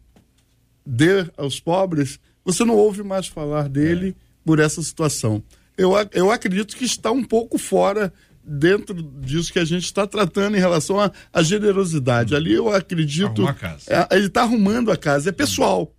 dê 0.86 1.25
aos 1.38 1.61
pobres, 1.61 2.19
você 2.43 2.65
não 2.65 2.75
ouve 2.75 3.01
mais 3.01 3.27
falar 3.27 3.69
dele 3.69 4.13
por 4.43 4.59
essa 4.59 4.82
situação. 4.84 5.41
Eu, 5.77 5.93
eu 6.11 6.29
acredito 6.29 6.75
que 6.75 6.84
está 6.84 7.09
um 7.09 7.23
pouco 7.23 7.57
fora 7.57 8.11
dentro 8.52 9.02
disso 9.02 9.52
que 9.54 9.60
a 9.60 9.66
gente 9.66 9.86
está 9.86 10.06
tratando 10.06 10.58
em 10.58 10.60
relação 10.60 10.97
à 11.32 11.43
generosidade. 11.43 12.36
Ali 12.36 12.54
eu 12.54 12.70
acredito. 12.74 13.41
Arrumar 13.43 13.52
a 13.52 13.54
casa. 13.54 13.84
É, 13.88 14.16
ele 14.18 14.28
está 14.28 14.41
arrumando 14.41 14.91
a 14.91 14.97
casa, 14.97 15.30
é 15.30 15.32
pessoal. 15.32 15.93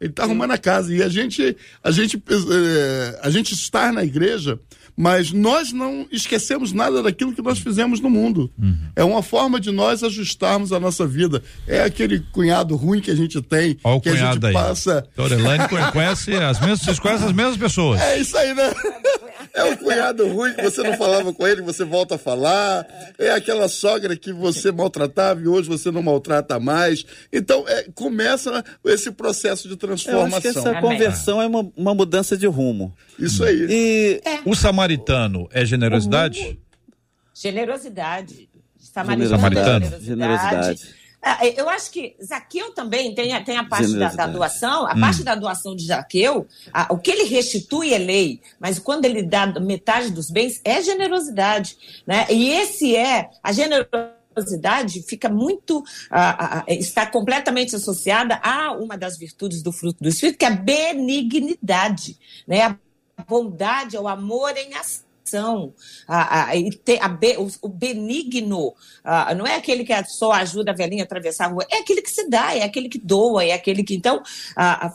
Ele 0.00 0.10
está 0.10 0.22
arrumando 0.24 0.52
a 0.52 0.58
casa. 0.58 0.94
E 0.94 1.02
a 1.02 1.08
gente, 1.08 1.56
a 1.84 1.90
gente, 1.90 2.16
eh, 2.16 3.20
a 3.22 3.28
gente 3.28 3.52
está 3.52 3.92
na 3.92 4.02
igreja, 4.02 4.58
mas 4.96 5.30
nós 5.30 5.72
não 5.72 6.06
esquecemos 6.10 6.72
nada 6.72 7.02
daquilo 7.02 7.34
que 7.34 7.42
nós 7.42 7.58
fizemos 7.58 8.00
no 8.00 8.08
mundo. 8.08 8.50
É 8.96 9.04
uma 9.04 9.22
forma 9.22 9.60
de 9.60 9.70
nós 9.70 10.02
ajustarmos 10.02 10.72
a 10.72 10.80
nossa 10.80 11.06
vida. 11.06 11.42
É 11.66 11.82
aquele 11.82 12.20
cunhado 12.32 12.76
ruim 12.76 13.00
que 13.02 13.10
a 13.10 13.14
gente 13.14 13.42
tem, 13.42 13.76
Olha 13.84 13.96
o 13.96 14.00
que 14.00 14.08
a 14.08 14.12
gente 14.12 14.20
cunhado 14.22 14.46
aí. 14.46 14.52
passa. 14.54 15.06
Torelane 15.14 15.64
conhece 15.92 16.34
as 16.34 16.58
mesmas, 16.60 16.80
vocês 16.80 16.98
conhecem 16.98 17.26
as 17.26 17.32
mesmas 17.34 17.56
pessoas. 17.58 18.00
É 18.00 18.18
isso 18.18 18.36
aí, 18.38 18.54
né? 18.54 18.72
É 19.54 19.64
o 19.64 19.76
cunhado 19.76 20.28
ruim 20.28 20.52
que 20.54 20.62
você 20.62 20.82
não 20.82 20.96
falava 20.96 21.32
com 21.32 21.46
ele, 21.46 21.62
você 21.62 21.84
volta 21.84 22.14
a 22.14 22.18
falar. 22.18 22.86
É 23.18 23.30
aquela 23.30 23.68
sogra 23.68 24.16
que 24.16 24.32
você 24.32 24.70
maltratava 24.72 25.40
e 25.40 25.48
hoje 25.48 25.68
você 25.68 25.90
não 25.90 26.02
maltrata 26.02 26.58
mais. 26.58 27.04
Então, 27.32 27.64
é, 27.68 27.84
começa 27.94 28.64
esse 28.84 29.10
processo 29.10 29.66
de 29.68 29.74
Eu 29.74 29.78
transformação. 29.78 30.26
acho 30.38 30.40
que 30.40 30.48
essa 30.48 30.70
Amém. 30.70 30.80
conversão 30.80 31.40
é 31.42 31.46
uma, 31.46 31.70
uma 31.76 31.94
mudança 31.94 32.36
de 32.36 32.46
rumo. 32.46 32.94
Isso 33.18 33.44
aí. 33.44 33.66
E 33.68 34.20
O 34.44 34.54
samaritano 34.54 35.48
é 35.52 35.64
generosidade? 35.64 36.58
Generosidade. 37.34 38.48
Samaritano. 38.78 40.00
Generosidade. 40.00 40.82
Ah, 40.82 40.99
Eu 41.56 41.68
acho 41.68 41.90
que 41.90 42.16
Zaqueu 42.24 42.72
também 42.72 43.14
tem, 43.14 43.32
a- 43.34 43.42
tem 43.44 43.56
a 43.58 43.64
parte 43.64 43.82
da, 43.82 43.88
da 43.88 43.92
Generosidade. 43.92 44.32
doação, 44.32 44.86
a 44.86 44.98
parte 44.98 45.22
da 45.22 45.34
doação 45.34 45.76
de 45.76 45.86
Zaqueu, 45.86 46.46
a- 46.72 46.86
o 46.92 46.98
que 46.98 47.10
ele 47.10 47.24
restitui 47.24 47.92
é 47.92 47.98
lei, 47.98 48.40
mas 48.58 48.78
quando 48.78 49.04
ele 49.04 49.22
dá 49.22 49.46
metade 49.60 50.10
dos 50.10 50.30
bens 50.30 50.60
é 50.64 50.80
generosidade. 50.80 51.76
Né? 52.06 52.26
E 52.30 52.48
esse 52.50 52.96
é 52.96 53.28
a 53.42 53.52
generosidade 53.52 55.02
fica 55.02 55.28
muito 55.28 55.84
ah, 56.10 56.60
ah, 56.60 56.64
está 56.68 57.04
completamente 57.04 57.74
associada 57.76 58.36
a 58.42 58.72
uma 58.72 58.96
das 58.96 59.18
virtudes 59.18 59.60
do 59.62 59.72
fruto 59.72 60.02
do 60.02 60.08
espírito 60.08 60.38
que 60.38 60.44
é 60.44 60.48
a 60.48 60.52
benignidade 60.52 62.16
né 62.46 62.62
a 62.62 62.76
bondade 63.28 63.96
é 63.96 64.00
o 64.00 64.08
amor 64.08 64.56
em 64.56 64.72
ação 64.74 65.02
a, 66.06 66.50
a, 66.50 66.52
a 67.00 67.08
be- 67.08 67.36
o, 67.62 67.68
benigno 67.68 68.74
ah, 69.04 69.34
não 69.34 69.46
é 69.46 69.56
aquele 69.56 69.84
que 69.84 69.92
só 70.04 70.32
ajuda 70.32 70.72
a 70.72 70.74
velhinha 70.74 71.02
a 71.02 71.06
atravessar 71.06 71.46
a 71.46 71.48
rua, 71.48 71.66
é 71.70 71.78
aquele 71.78 72.02
que 72.02 72.10
se 72.10 72.28
dá, 72.28 72.54
é 72.54 72.62
aquele 72.62 72.88
que 72.88 72.98
doa, 72.98 73.44
é 73.44 73.52
aquele 73.52 73.82
que. 73.82 73.94
Então, 73.94 74.22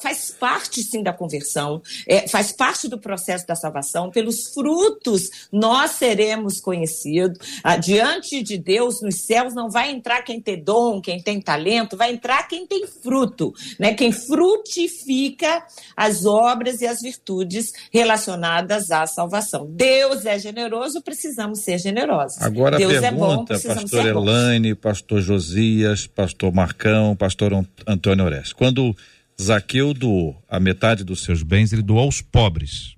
faz 0.02 0.36
parte 0.40 0.82
sim 0.84 1.02
da 1.02 1.14
conversão, 1.14 1.82
é, 2.08 2.28
faz 2.28 2.52
parte 2.52 2.88
do 2.88 3.00
processo 3.00 3.46
da 3.48 3.56
salvação. 3.56 4.10
Pelos 4.10 4.54
frutos 4.54 5.48
nós 5.52 5.92
seremos 5.92 6.60
conhecidos. 6.60 7.40
Diante 7.82 8.42
de 8.42 8.58
Deus, 8.58 9.02
nos 9.02 9.22
céus, 9.22 9.54
não 9.54 9.70
vai 9.70 9.92
entrar 9.92 10.22
quem 10.22 10.40
tem 10.40 10.62
dom, 10.62 11.02
quem 11.02 11.22
tem 11.22 11.42
talento, 11.42 11.98
vai 11.98 12.12
entrar 12.12 12.48
quem 12.48 12.66
tem 12.66 12.86
fruto, 12.88 13.54
né? 13.80 13.94
quem 13.94 14.12
frutifica 14.12 15.66
as 15.96 16.26
obras 16.26 16.82
e 16.82 16.88
as 16.88 17.02
virtudes 17.02 17.72
relacionadas 17.92 18.92
à 18.92 19.06
salvação. 19.06 19.66
Deus 19.70 20.25
é 20.26 20.38
generoso, 20.40 21.02
precisamos 21.02 21.60
ser 21.60 21.78
generosos. 21.78 22.42
Agora 22.42 22.78
Deus 22.78 23.04
a 23.04 23.08
é 23.08 23.12
bom, 23.12 23.28
pergunta, 23.28 23.54
precisamos 23.54 23.92
pastor. 23.92 24.06
Elaine, 24.06 24.76
pastor 24.76 25.22
Josias, 25.22 26.08
pastor 26.08 26.54
Marcão, 26.54 27.16
pastor 27.16 27.54
Ant- 27.54 27.70
Antônio 27.88 28.26
Orestes. 28.26 28.54
Quando 28.54 28.96
Zaqueu 29.42 29.94
doou 29.94 30.42
a 30.50 30.60
metade 30.60 31.04
dos 31.04 31.24
seus 31.24 31.44
bens, 31.44 31.74
ele 31.74 31.82
doou 31.82 32.00
aos 32.00 32.22
pobres. 32.22 32.96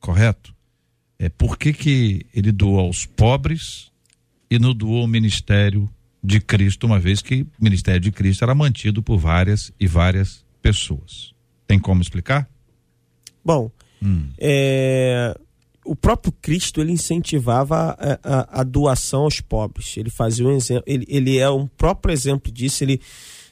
Correto? 0.00 0.54
É 1.18 1.28
por 1.28 1.58
que, 1.58 1.72
que 1.72 2.26
ele 2.34 2.52
doou 2.52 2.78
aos 2.78 3.06
pobres 3.06 3.90
e 4.50 4.58
não 4.58 4.74
doou 4.74 5.02
ao 5.02 5.06
ministério 5.06 5.88
de 6.22 6.40
Cristo, 6.40 6.86
uma 6.86 6.98
vez 6.98 7.22
que 7.22 7.42
o 7.42 7.48
ministério 7.60 8.00
de 8.00 8.12
Cristo 8.12 8.44
era 8.44 8.54
mantido 8.54 9.02
por 9.02 9.16
várias 9.16 9.72
e 9.78 9.86
várias 9.86 10.44
pessoas. 10.60 11.32
Tem 11.66 11.78
como 11.78 12.02
explicar? 12.02 12.48
Bom, 13.44 13.70
é, 14.38 15.36
o 15.86 15.96
próprio 15.96 16.32
Cristo 16.42 16.80
ele 16.80 16.92
incentivava 16.92 17.96
a, 17.98 18.18
a- 18.22 18.60
a 18.60 18.62
doação 18.62 19.22
aos 19.22 19.40
pobres. 19.40 19.96
Ele 19.96 20.10
fazia 20.10 20.46
um 20.46 20.52
exemplo, 20.52 20.84
ele, 20.86 21.06
ele 21.08 21.38
é 21.38 21.48
um 21.48 21.66
próprio 21.66 22.12
exemplo 22.12 22.50
disso. 22.52 22.84
Ele 22.84 23.00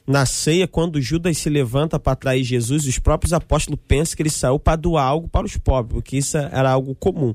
na 0.07 0.23
ceia, 0.25 0.67
quando 0.67 1.01
Judas 1.01 1.35
se 1.39 1.49
levanta 1.49 1.99
para 1.99 2.13
atrair 2.13 2.43
Jesus, 2.43 2.85
os 2.85 2.99
próprios 2.99 3.33
apóstolos 3.33 3.79
pensam 3.87 4.15
que 4.15 4.21
ele 4.21 4.29
saiu 4.29 4.59
para 4.59 4.75
doar 4.75 5.03
algo 5.03 5.27
para 5.27 5.47
os 5.47 5.57
pobres, 5.57 5.93
porque 5.95 6.17
isso 6.17 6.37
era 6.37 6.69
algo 6.69 6.93
comum. 6.93 7.33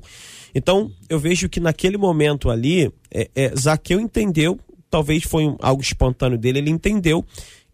Então, 0.55 0.89
eu 1.09 1.19
vejo 1.19 1.49
que 1.49 1.59
naquele 1.59 1.97
momento 1.97 2.49
ali, 2.49 2.89
é, 3.13 3.29
é, 3.35 3.53
Zaqueu 3.59 3.99
entendeu, 3.99 4.57
talvez 4.89 5.23
foi 5.23 5.53
algo 5.59 5.81
espontâneo 5.81 6.37
dele, 6.37 6.59
ele 6.59 6.69
entendeu 6.69 7.25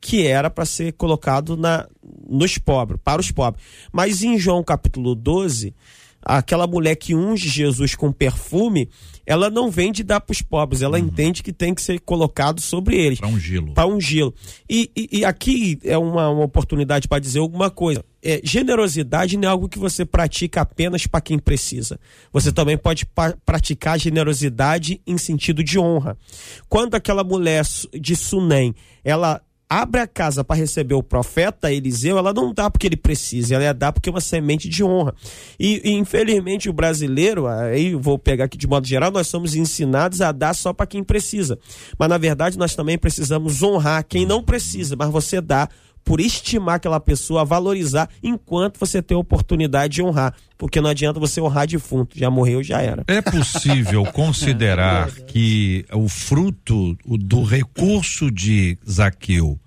que 0.01 0.25
era 0.25 0.49
para 0.49 0.65
ser 0.65 0.93
colocado 0.93 1.55
na, 1.55 1.87
nos 2.27 2.57
pobres, 2.57 2.99
para 3.03 3.21
os 3.21 3.29
pobres. 3.31 3.63
Mas 3.91 4.23
em 4.23 4.37
João 4.39 4.63
capítulo 4.63 5.13
12, 5.13 5.75
aquela 6.35 6.67
mulher 6.67 6.95
que 6.95 7.15
unge 7.15 7.47
Jesus 7.47 7.95
com 7.95 8.11
perfume, 8.11 8.89
ela 9.25 9.49
não 9.49 9.69
vem 9.71 9.91
de 9.91 10.03
dar 10.03 10.19
para 10.21 10.31
os 10.33 10.41
pobres, 10.41 10.81
ela 10.81 10.99
entende 10.99 11.43
que 11.43 11.51
tem 11.53 11.73
que 11.73 11.81
ser 11.81 11.99
colocado 11.99 12.61
sobre 12.61 12.95
eles 12.97 13.19
Para 13.19 13.27
ungí-lo. 13.29 13.73
para 13.73 13.87
ungí-lo. 13.87 14.33
E, 14.69 14.89
e, 14.95 15.19
e 15.19 15.25
aqui 15.25 15.79
é 15.83 15.97
uma, 15.97 16.29
uma 16.29 16.43
oportunidade 16.45 17.07
para 17.07 17.19
dizer 17.19 17.39
alguma 17.39 17.69
coisa. 17.69 18.03
É, 18.23 18.41
generosidade 18.43 19.37
não 19.37 19.47
é 19.47 19.51
algo 19.51 19.69
que 19.69 19.79
você 19.79 20.03
pratica 20.05 20.61
apenas 20.61 21.05
para 21.07 21.21
quem 21.21 21.37
precisa. 21.39 21.99
Você 22.33 22.51
também 22.51 22.77
pode 22.77 23.05
pa- 23.05 23.35
praticar 23.45 23.99
generosidade 23.99 25.01
em 25.05 25.17
sentido 25.17 25.63
de 25.63 25.77
honra. 25.79 26.17
Quando 26.67 26.95
aquela 26.95 27.23
mulher 27.23 27.63
de 27.99 28.15
Sunem, 28.15 28.73
ela 29.03 29.41
abre 29.69 29.99
a 29.99 30.07
casa 30.07 30.43
para 30.43 30.55
receber 30.55 30.95
o 30.95 31.03
profeta 31.03 31.71
Eliseu, 31.71 32.17
ela 32.17 32.33
não 32.33 32.53
dá 32.53 32.69
porque 32.69 32.87
ele 32.87 32.95
precisa, 32.95 33.55
ela 33.55 33.73
dá 33.73 33.91
porque 33.91 34.09
é 34.09 34.11
uma 34.11 34.21
semente 34.21 34.69
de 34.69 34.83
honra. 34.83 35.13
E, 35.59 35.81
e, 35.83 35.91
infelizmente 35.91 36.69
o 36.69 36.73
brasileiro, 36.73 37.47
aí 37.47 37.93
vou 37.93 38.17
pegar 38.17 38.45
aqui 38.45 38.57
de 38.57 38.67
modo 38.67 38.87
geral, 38.87 39.11
nós 39.11 39.27
somos 39.27 39.55
ensinados 39.55 40.21
a 40.21 40.31
dar 40.31 40.53
só 40.53 40.71
para 40.71 40.87
quem 40.87 41.03
precisa. 41.03 41.59
Mas 41.97 42.09
na 42.09 42.17
verdade 42.17 42.57
nós 42.57 42.75
também 42.75 42.97
precisamos 42.97 43.61
honrar 43.61 44.05
quem 44.07 44.25
não 44.25 44.41
precisa, 44.41 44.95
mas 44.95 45.09
você 45.09 45.41
dá 45.41 45.67
por 46.07 46.21
estimar 46.21 46.75
aquela 46.75 47.01
pessoa, 47.01 47.43
valorizar 47.43 48.09
enquanto 48.23 48.79
você 48.79 49.01
tem 49.01 49.17
a 49.17 49.19
oportunidade 49.19 49.95
de 49.95 50.01
honrar. 50.01 50.33
Porque 50.57 50.79
não 50.79 50.89
adianta 50.89 51.19
você 51.19 51.41
honrar 51.41 51.67
defunto, 51.67 52.17
já 52.17 52.31
morreu, 52.31 52.63
já 52.63 52.81
era. 52.81 53.03
É 53.09 53.21
possível 53.21 54.05
considerar 54.13 55.11
que 55.11 55.85
o 55.91 56.07
fruto 56.07 56.97
do 57.05 57.43
recurso 57.43 58.31
de 58.31 58.77
Zaqueu, 58.89 59.59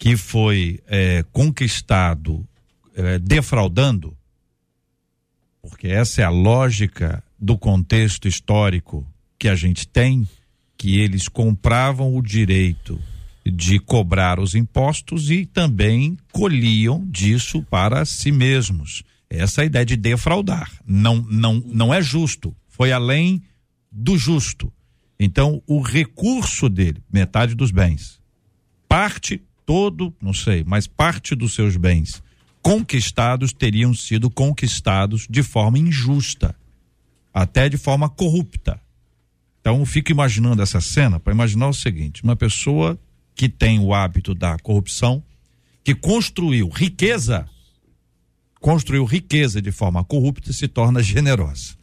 que 0.00 0.16
foi 0.16 0.80
eh, 0.88 1.24
conquistado 1.30 2.44
eh, 2.96 3.20
defraudando, 3.20 4.16
porque 5.62 5.86
essa 5.86 6.22
é 6.22 6.24
a 6.24 6.30
lógica 6.30 7.22
do 7.38 7.56
contexto 7.56 8.26
histórico 8.26 9.06
que 9.38 9.48
a 9.48 9.54
gente 9.54 9.86
tem, 9.86 10.28
que 10.76 10.98
eles 10.98 11.28
compravam 11.28 12.16
o 12.16 12.20
direito 12.20 12.98
de 13.50 13.78
cobrar 13.78 14.38
os 14.38 14.54
impostos 14.54 15.30
e 15.30 15.46
também 15.46 16.16
colhiam 16.32 17.06
disso 17.08 17.62
para 17.62 18.04
si 18.04 18.30
mesmos. 18.30 19.02
Essa 19.30 19.62
é 19.62 19.66
ideia 19.66 19.84
de 19.84 19.96
defraudar. 19.96 20.70
Não, 20.86 21.16
não, 21.16 21.62
não 21.66 21.92
é 21.92 22.00
justo. 22.00 22.54
Foi 22.68 22.92
além 22.92 23.42
do 23.90 24.16
justo. 24.16 24.72
Então, 25.18 25.62
o 25.66 25.80
recurso 25.80 26.68
dele, 26.68 27.02
metade 27.12 27.54
dos 27.54 27.70
bens, 27.70 28.20
parte 28.88 29.42
todo, 29.66 30.14
não 30.22 30.32
sei, 30.32 30.64
mas 30.64 30.86
parte 30.86 31.34
dos 31.34 31.54
seus 31.54 31.76
bens 31.76 32.22
conquistados 32.62 33.52
teriam 33.52 33.94
sido 33.94 34.28
conquistados 34.28 35.26
de 35.28 35.42
forma 35.42 35.78
injusta, 35.78 36.54
até 37.32 37.68
de 37.68 37.76
forma 37.76 38.08
corrupta. 38.08 38.80
Então, 39.60 39.80
eu 39.80 39.86
fico 39.86 40.10
imaginando 40.10 40.62
essa 40.62 40.80
cena 40.80 41.18
para 41.18 41.32
imaginar 41.32 41.68
o 41.68 41.74
seguinte: 41.74 42.22
uma 42.22 42.36
pessoa 42.36 42.98
que 43.38 43.48
tem 43.48 43.78
o 43.78 43.94
hábito 43.94 44.34
da 44.34 44.58
corrupção, 44.58 45.22
que 45.84 45.94
construiu 45.94 46.68
riqueza, 46.68 47.48
construiu 48.60 49.04
riqueza 49.04 49.62
de 49.62 49.70
forma 49.70 50.02
corrupta, 50.02 50.52
se 50.52 50.66
torna 50.66 51.00
generosa. 51.00 51.76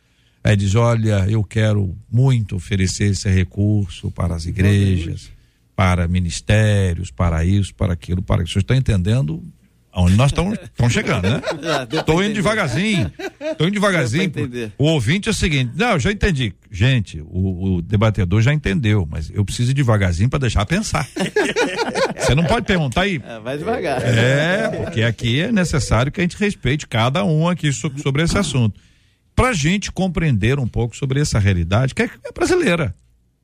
Aí 0.43 0.57
diz: 0.57 0.75
Olha, 0.75 1.25
eu 1.29 1.41
quero 1.45 1.97
muito 2.11 2.57
oferecer 2.57 3.11
esse 3.11 3.29
recurso 3.29 4.11
para 4.11 4.35
as 4.35 4.45
igrejas, 4.45 5.31
para 5.77 6.09
ministérios, 6.09 7.09
para 7.09 7.45
isso, 7.45 7.73
para 7.73 7.93
aquilo, 7.93 8.21
para 8.21 8.43
isso. 8.43 8.51
Vocês 8.51 8.63
estão 8.63 8.75
entendendo 8.75 9.41
aonde 9.95 10.15
nós 10.17 10.31
estamos 10.31 10.59
chegando, 10.91 11.29
né? 11.29 11.41
Estou 11.89 12.21
indo 12.21 12.33
devagarzinho. 12.33 13.11
Estou 13.39 13.67
indo 13.67 13.73
devagarzinho. 13.73 14.31
O 14.77 14.83
ouvinte 14.83 15.29
é 15.29 15.31
o 15.31 15.33
seguinte: 15.33 15.71
não, 15.75 15.93
eu 15.93 15.99
já 15.99 16.11
entendi. 16.11 16.53
Gente, 16.69 17.21
o, 17.21 17.77
o 17.77 17.81
debatedor 17.81 18.41
já 18.41 18.53
entendeu, 18.53 19.07
mas 19.09 19.31
eu 19.33 19.45
preciso 19.45 19.71
ir 19.71 19.73
devagarzinho 19.73 20.29
para 20.29 20.39
deixar 20.39 20.65
pensar. 20.65 21.07
Você 22.19 22.35
não 22.35 22.43
pode 22.43 22.65
perguntar 22.65 23.01
aí. 23.01 23.21
É, 23.25 23.39
vai 23.39 23.57
devagar. 23.57 24.01
É, 24.03 24.67
porque 24.83 25.01
aqui 25.01 25.39
é 25.39 25.51
necessário 25.51 26.11
que 26.11 26.19
a 26.19 26.23
gente 26.23 26.37
respeite 26.37 26.85
cada 26.85 27.23
um 27.23 27.47
aqui 27.47 27.71
sobre 27.71 28.23
esse 28.23 28.37
assunto. 28.37 28.79
Para 29.33 29.49
a 29.49 29.53
gente 29.53 29.91
compreender 29.91 30.59
um 30.59 30.67
pouco 30.67 30.95
sobre 30.95 31.21
essa 31.21 31.39
realidade, 31.39 31.95
que 31.95 32.03
é, 32.03 32.09
é 32.25 32.31
brasileira. 32.31 32.93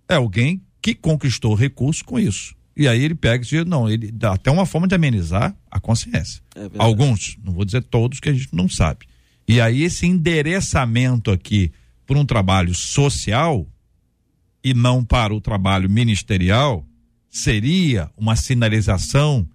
É 0.09 0.15
alguém 0.15 0.61
que 0.81 0.93
conquistou 0.93 1.53
recursos 1.53 2.01
com 2.01 2.19
isso. 2.19 2.53
E 2.75 2.87
aí 2.87 3.03
ele 3.03 3.15
pega 3.15 3.43
e 3.43 3.47
diz, 3.47 3.65
não, 3.65 3.89
ele 3.89 4.11
dá 4.11 4.33
até 4.33 4.49
uma 4.49 4.65
forma 4.65 4.87
de 4.87 4.95
amenizar 4.95 5.55
a 5.69 5.79
consciência. 5.79 6.41
É 6.55 6.69
Alguns, 6.77 7.37
não 7.43 7.53
vou 7.53 7.65
dizer 7.65 7.83
todos, 7.83 8.19
que 8.19 8.29
a 8.29 8.33
gente 8.33 8.49
não 8.53 8.69
sabe. 8.69 9.05
E 9.47 9.59
aí 9.59 9.83
esse 9.83 10.05
endereçamento 10.05 11.31
aqui 11.31 11.71
por 12.05 12.15
um 12.17 12.25
trabalho 12.25 12.73
social 12.73 13.67
e 14.63 14.73
não 14.73 15.03
para 15.03 15.33
o 15.33 15.41
trabalho 15.41 15.89
ministerial 15.89 16.85
seria 17.29 18.09
uma 18.17 18.35
sinalização 18.35 19.47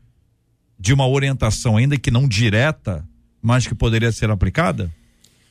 de 0.78 0.92
uma 0.92 1.06
orientação 1.06 1.76
ainda 1.76 1.96
que 1.96 2.10
não 2.10 2.28
direta, 2.28 3.06
mas 3.40 3.66
que 3.66 3.74
poderia 3.74 4.12
ser 4.12 4.30
aplicada? 4.30 4.92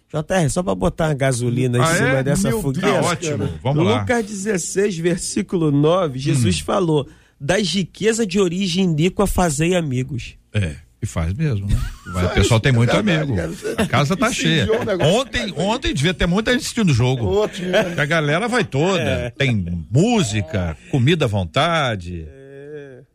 JR, 0.09 0.49
só 0.49 0.61
para 0.61 0.75
botar 0.75 1.07
a 1.07 1.13
gasolina 1.13 1.83
ah, 1.83 1.91
em 1.91 1.95
cima 1.95 2.09
é? 2.09 2.23
dessa 2.23 2.49
Meu 2.49 2.61
fogueira. 2.61 2.91
Deus, 2.91 3.05
tá 3.05 3.11
ótimo, 3.11 3.49
vamos 3.61 3.85
lá. 3.85 4.01
Lucas 4.01 4.25
16, 4.25 4.97
versículo 4.97 5.71
9, 5.71 6.19
Jesus 6.19 6.61
hum. 6.61 6.63
falou: 6.63 7.09
das 7.39 7.67
riquezas 7.69 8.27
de 8.27 8.39
origem 8.39 8.85
iníqua 8.85 9.27
fazei 9.27 9.75
amigos. 9.75 10.35
É. 10.53 10.75
E 11.01 11.05
faz 11.05 11.33
mesmo, 11.33 11.67
né? 11.67 11.75
Vai, 12.07 12.25
o 12.25 12.29
pessoal 12.29 12.59
tem 12.59 12.71
muito 12.71 12.95
amigo. 12.95 13.35
A 13.77 13.85
casa 13.85 14.17
tá 14.17 14.31
cheia. 14.31 14.67
Ontem, 15.03 15.53
ontem 15.55 15.93
devia 15.93 16.13
ter 16.13 16.25
muita 16.25 16.51
gente 16.51 16.61
assistindo 16.61 16.89
o 16.89 16.93
jogo. 16.93 17.43
A 17.97 18.05
galera 18.05 18.47
vai 18.47 18.63
toda. 18.63 19.01
É. 19.01 19.29
Tem 19.29 19.85
música, 19.91 20.75
comida 20.89 21.25
à 21.25 21.27
vontade. 21.27 22.27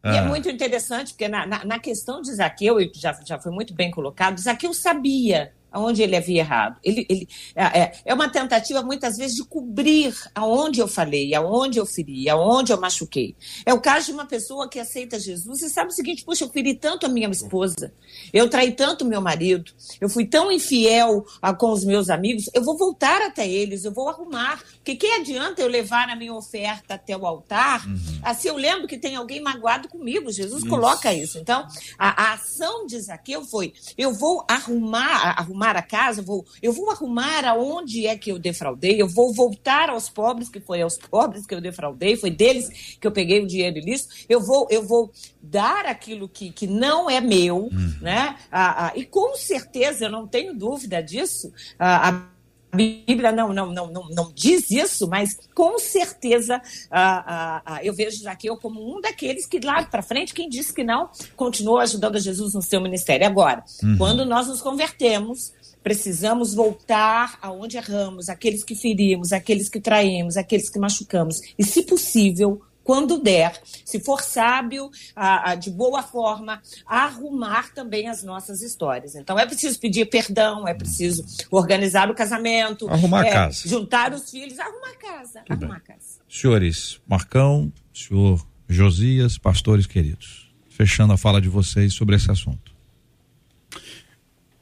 Ah. 0.03 0.15
E 0.15 0.19
é 0.19 0.23
muito 0.23 0.49
interessante, 0.49 1.13
porque 1.13 1.29
na, 1.29 1.47
na, 1.47 1.65
na 1.65 1.79
questão 1.79 2.23
de 2.23 2.33
Zaqueu, 2.33 2.77
já, 2.95 3.19
já 3.27 3.39
foi 3.39 3.51
muito 3.51 3.75
bem 3.75 3.91
colocado, 3.91 4.39
Zaqueu 4.39 4.73
sabia 4.73 5.53
aonde 5.71 6.03
ele 6.03 6.17
havia 6.17 6.41
errado. 6.41 6.79
Ele, 6.83 7.07
ele, 7.09 7.29
é, 7.55 7.81
é, 7.81 7.93
é 8.07 8.15
uma 8.15 8.29
tentativa, 8.29 8.83
muitas 8.83 9.17
vezes, 9.17 9.37
de 9.37 9.45
cobrir 9.45 10.15
aonde 10.35 10.81
eu 10.81 10.89
falei, 10.89 11.35
aonde 11.35 11.79
eu 11.79 11.87
feri, 11.87 12.29
aonde 12.29 12.73
eu 12.73 12.81
machuquei. 12.81 13.37
É 13.65 13.73
o 13.73 13.81
caso 13.81 14.07
de 14.07 14.13
uma 14.13 14.27
pessoa 14.27 14.69
que 14.69 14.79
aceita 14.79 15.19
Jesus 15.19 15.63
e 15.63 15.71
sabe 15.71 15.91
o 15.91 15.95
seguinte: 15.95 16.25
puxa, 16.25 16.45
eu 16.45 16.51
feri 16.51 16.75
tanto 16.75 17.07
a 17.07 17.09
minha 17.09 17.29
esposa, 17.29 17.93
eu 18.33 18.49
traí 18.49 18.73
tanto 18.73 19.05
meu 19.05 19.21
marido, 19.21 19.73
eu 20.01 20.09
fui 20.09 20.27
tão 20.27 20.51
infiel 20.51 21.25
a, 21.41 21.55
com 21.55 21.71
os 21.71 21.85
meus 21.85 22.11
amigos, 22.11 22.51
eu 22.55 22.63
vou 22.63 22.77
voltar 22.77 23.23
até 23.23 23.49
eles, 23.49 23.85
eu 23.85 23.93
vou 23.93 24.09
arrumar. 24.09 24.63
Porque 24.77 24.97
que 24.97 25.07
adianta 25.07 25.63
eu 25.63 25.69
levar 25.69 26.09
a 26.09 26.17
minha 26.17 26.35
oferta 26.35 26.95
até 26.95 27.17
o 27.17 27.27
altar? 27.27 27.87
Uhum. 27.87 28.21
Assim 28.23 28.49
eu 28.49 28.57
lembro 28.57 28.89
que 28.89 28.99
tem 28.99 29.17
alguém 29.17 29.41
magoado 29.41 29.89
comigo. 29.89 30.33
Jesus 30.33 30.63
isso. 30.63 30.69
coloca 30.69 31.13
isso. 31.13 31.39
Então, 31.39 31.67
a, 31.99 32.31
a 32.31 32.33
ação 32.35 32.87
de 32.87 33.01
Zaqueu 33.01 33.45
foi: 33.45 33.73
eu 33.97 34.13
vou 34.13 34.45
arrumar, 34.49 35.39
arrumar 35.39 35.60
arrumar 35.61 35.77
a 35.77 35.83
casa, 35.83 36.21
eu 36.21 36.25
vou, 36.25 36.47
eu 36.63 36.73
vou 36.73 36.91
arrumar 36.91 37.45
aonde 37.45 38.07
é 38.07 38.17
que 38.17 38.33
eu 38.33 38.39
defraudei, 38.39 39.01
eu 39.01 39.07
vou 39.07 39.33
voltar 39.33 39.91
aos 39.91 40.09
pobres, 40.09 40.49
que 40.49 40.59
foi 40.59 40.81
aos 40.81 40.97
pobres 40.97 41.47
que 41.47 41.55
eu 41.55 41.61
defraudei, 41.61 42.17
foi 42.17 42.31
deles 42.31 42.97
que 42.99 43.07
eu 43.07 43.13
peguei 43.13 43.43
o 43.43 43.47
dinheiro 43.47 43.79
ilícito, 43.79 44.15
eu 44.29 44.41
vou, 44.41 44.67
eu 44.71 44.83
vou 44.83 45.13
dar 45.43 45.85
aquilo 45.85 46.29
que, 46.29 46.51
que 46.51 46.67
não 46.67 47.11
é 47.11 47.21
meu, 47.21 47.69
hum. 47.71 47.95
né? 48.01 48.37
Ah, 48.51 48.87
ah, 48.87 48.93
e 48.97 49.05
com 49.05 49.37
certeza, 49.37 50.07
eu 50.07 50.11
não 50.11 50.27
tenho 50.27 50.55
dúvida 50.55 51.03
disso, 51.03 51.53
ah, 51.79 52.09
a 52.09 52.40
Bíblia 52.73 53.33
não, 53.33 53.53
não, 53.53 53.73
não, 53.73 53.91
não, 53.91 54.09
não 54.11 54.33
diz 54.35 54.71
isso, 54.71 55.09
mas 55.09 55.37
com 55.55 55.79
certeza 55.79 56.61
ah, 56.91 57.63
ah, 57.65 57.85
eu 57.85 57.93
vejo 57.93 58.23
Zaqueu 58.23 58.57
como 58.57 58.97
um 58.97 59.01
daqueles 59.01 59.47
que 59.47 59.61
lá 59.61 59.83
para 59.85 60.03
frente, 60.03 60.35
quem 60.35 60.49
disse 60.49 60.73
que 60.73 60.85
não, 60.85 61.11
continuou 61.37 61.79
ajudando 61.79 62.19
Jesus 62.19 62.55
no 62.55 62.63
seu 62.63 62.81
ministério. 62.81 63.27
Agora, 63.27 63.65
uhum. 63.83 63.97
quando 63.99 64.25
nós 64.25 64.47
nos 64.47 64.63
convertemos, 64.63 65.53
precisamos 65.83 66.55
voltar 66.55 67.39
aonde 67.41 67.77
erramos, 67.77 68.29
aqueles 68.29 68.63
que 68.63 68.75
ferimos, 68.75 69.33
aqueles 69.33 69.69
que 69.69 69.81
traímos, 69.81 70.37
aqueles 70.37 70.69
que 70.69 70.79
machucamos. 70.79 71.41
E, 71.59 71.65
se 71.65 71.83
possível, 71.83 72.61
quando 72.83 73.23
der, 73.23 73.61
se 73.85 74.01
for 74.01 74.23
sábio, 74.23 74.91
a, 75.15 75.51
a, 75.51 75.55
de 75.55 75.71
boa 75.71 76.03
forma, 76.03 76.61
arrumar 76.87 77.73
também 77.75 78.09
as 78.09 78.23
nossas 78.23 78.63
histórias. 78.63 79.15
Então 79.15 79.39
é 79.39 79.47
preciso 79.47 79.79
pedir 79.79 80.07
perdão, 80.07 80.67
é 80.67 80.75
preciso 80.75 81.25
organizar 81.51 82.11
o 82.11 82.15
casamento, 82.15 82.89
arrumar 82.89 83.25
é, 83.27 83.29
a 83.29 83.33
casa, 83.33 83.69
juntar 83.69 84.13
os 84.13 84.31
filhos, 84.31 84.59
arrumar 84.59 84.91
a 84.91 84.97
casa, 84.97 85.41
Tudo 85.47 85.65
arrumar 85.65 85.81
bem. 85.81 85.95
a 85.95 85.95
casa. 85.95 86.21
Senhores, 86.29 87.01
Marcão, 87.07 87.73
senhor 87.95 88.45
Josias, 88.69 89.37
pastores 89.37 89.87
queridos, 89.87 90.51
fechando 90.69 91.13
a 91.13 91.17
fala 91.17 91.41
de 91.41 91.49
vocês 91.49 91.93
sobre 91.93 92.17
esse 92.17 92.31
assunto. 92.31 92.73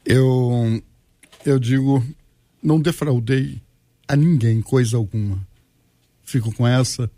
Eu 0.05 0.83
eu 1.45 1.59
digo, 1.59 2.05
não 2.63 2.81
defraudei 2.81 3.61
a 4.07 4.17
ninguém 4.17 4.61
coisa 4.61 4.97
alguma. 4.97 5.47
Fico 6.25 6.53
com 6.53 6.67
essa 6.67 7.11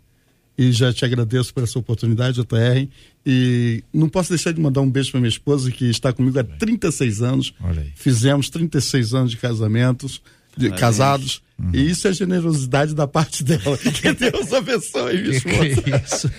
e 0.57 0.71
já 0.71 0.91
te 0.93 1.05
agradeço 1.05 1.53
por 1.53 1.63
essa 1.63 1.79
oportunidade, 1.79 2.37
JR. 2.41 2.87
E 3.25 3.83
não 3.93 4.09
posso 4.09 4.29
deixar 4.29 4.51
de 4.51 4.59
mandar 4.59 4.81
um 4.81 4.89
beijo 4.89 5.11
para 5.11 5.19
minha 5.19 5.29
esposa, 5.29 5.71
que 5.71 5.85
está 5.85 6.11
comigo 6.11 6.39
há 6.39 6.43
36 6.43 7.21
anos. 7.21 7.53
Fizemos 7.95 8.49
36 8.49 9.13
anos 9.13 9.31
de 9.31 9.37
casamentos, 9.37 10.21
de 10.57 10.69
casados. 10.71 11.41
Uhum. 11.61 11.69
E 11.73 11.91
isso 11.91 12.07
é 12.07 12.13
generosidade 12.13 12.95
da 12.95 13.07
parte 13.07 13.43
dela. 13.43 13.77
Que 14.01 14.13
Deus 14.13 14.51
abençoe, 14.53 15.35
esposa. 15.35 15.81
Que 15.81 15.95
isso? 15.95 16.31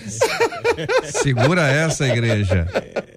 Segura 1.21 1.67
essa, 1.67 2.07
igreja. 2.07 2.67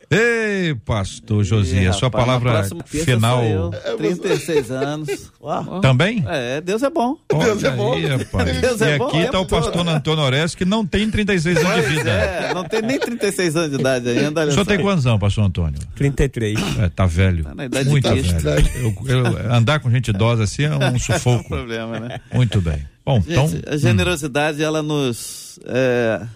Ei, 0.09 0.75
pastor 0.85 1.43
Josias, 1.43 1.97
sua 1.97 2.09
palavra 2.09 2.65
final. 2.85 3.43
Eu, 3.43 3.71
36 3.97 4.71
anos. 4.71 5.33
Uau. 5.43 5.81
Também? 5.81 6.25
É, 6.29 6.61
Deus 6.61 6.83
é 6.83 6.91
bom. 6.91 7.17
Deus 7.29 7.65
é 7.65 7.71
bom. 7.71 7.95
Aí, 7.95 8.07
rapaz. 8.07 8.61
Deus 8.61 8.81
é 8.83 8.91
e 8.91 9.03
aqui 9.03 9.19
está 9.19 9.41
o 9.41 9.47
pastor 9.47 9.73
todo. 9.73 9.89
Antônio 9.89 10.23
Orestes, 10.23 10.55
que 10.55 10.65
não 10.65 10.87
tem 10.87 11.11
36 11.11 11.57
anos 11.59 11.85
de 11.85 11.97
vida. 11.97 12.11
É, 12.11 12.55
não 12.55 12.65
tem 12.65 12.83
nem 12.83 13.01
36 13.01 13.57
anos 13.57 13.71
de 13.71 13.77
idade 13.81 14.09
ainda. 14.09 14.47
O 14.47 14.53
senhor 14.53 14.67
tem 14.67 14.81
quantos 14.81 15.07
anos, 15.07 15.19
pastor 15.19 15.45
Antônio? 15.45 15.81
33. 15.97 16.59
É, 16.79 16.89
tá 16.89 17.07
velho. 17.07 17.43
Tá 17.43 17.55
na 17.55 17.65
idade 17.65 17.89
Muito 17.89 18.09
velho. 18.09 18.71
Eu, 18.77 18.97
eu, 19.09 19.53
andar 19.53 19.81
com 19.81 19.91
gente 19.91 20.11
idosa 20.11 20.45
assim 20.45 20.65
é 20.65 20.71
um 20.71 20.99
sufoco. 20.99 21.37
É 21.37 21.39
um 21.39 21.59
problema, 21.59 21.96
né? 22.01 22.21
Muito 22.33 22.61
bem. 22.61 22.87
Bom, 23.05 23.21
gente, 23.21 23.57
então. 23.57 23.73
A 23.73 23.77
generosidade, 23.77 24.63
hum. 24.63 24.65
ela 24.65 24.83
nos. 24.83 25.59
É, 25.65 26.27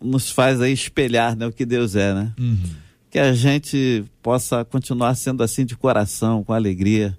nos 0.00 0.30
faz 0.30 0.60
aí 0.60 0.72
espelhar 0.72 1.36
né, 1.36 1.46
o 1.46 1.52
que 1.52 1.64
Deus 1.64 1.96
é, 1.96 2.14
né? 2.14 2.32
Uhum. 2.38 2.70
Que 3.10 3.18
a 3.18 3.32
gente 3.32 4.04
possa 4.22 4.64
continuar 4.64 5.14
sendo 5.14 5.42
assim 5.42 5.64
de 5.64 5.76
coração, 5.76 6.42
com 6.44 6.52
alegria. 6.52 7.16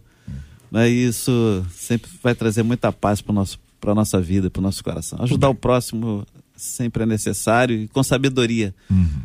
Né? 0.71 0.89
E 0.89 1.05
isso 1.07 1.65
sempre 1.71 2.09
vai 2.21 2.35
trazer 2.35 2.63
muita 2.63 2.91
paz 2.91 3.21
para 3.21 3.33
nosso 3.33 3.59
para 3.79 3.93
nossa 3.93 4.19
vida, 4.19 4.49
para 4.49 4.59
o 4.59 4.63
nosso 4.63 4.83
coração. 4.83 5.21
Ajudar 5.21 5.49
o 5.49 5.55
próximo 5.55 6.25
sempre 6.55 7.03
é 7.03 7.05
necessário 7.05 7.75
e 7.81 7.87
com 7.87 8.01
sabedoria. 8.01 8.73
Uhum. 8.89 9.21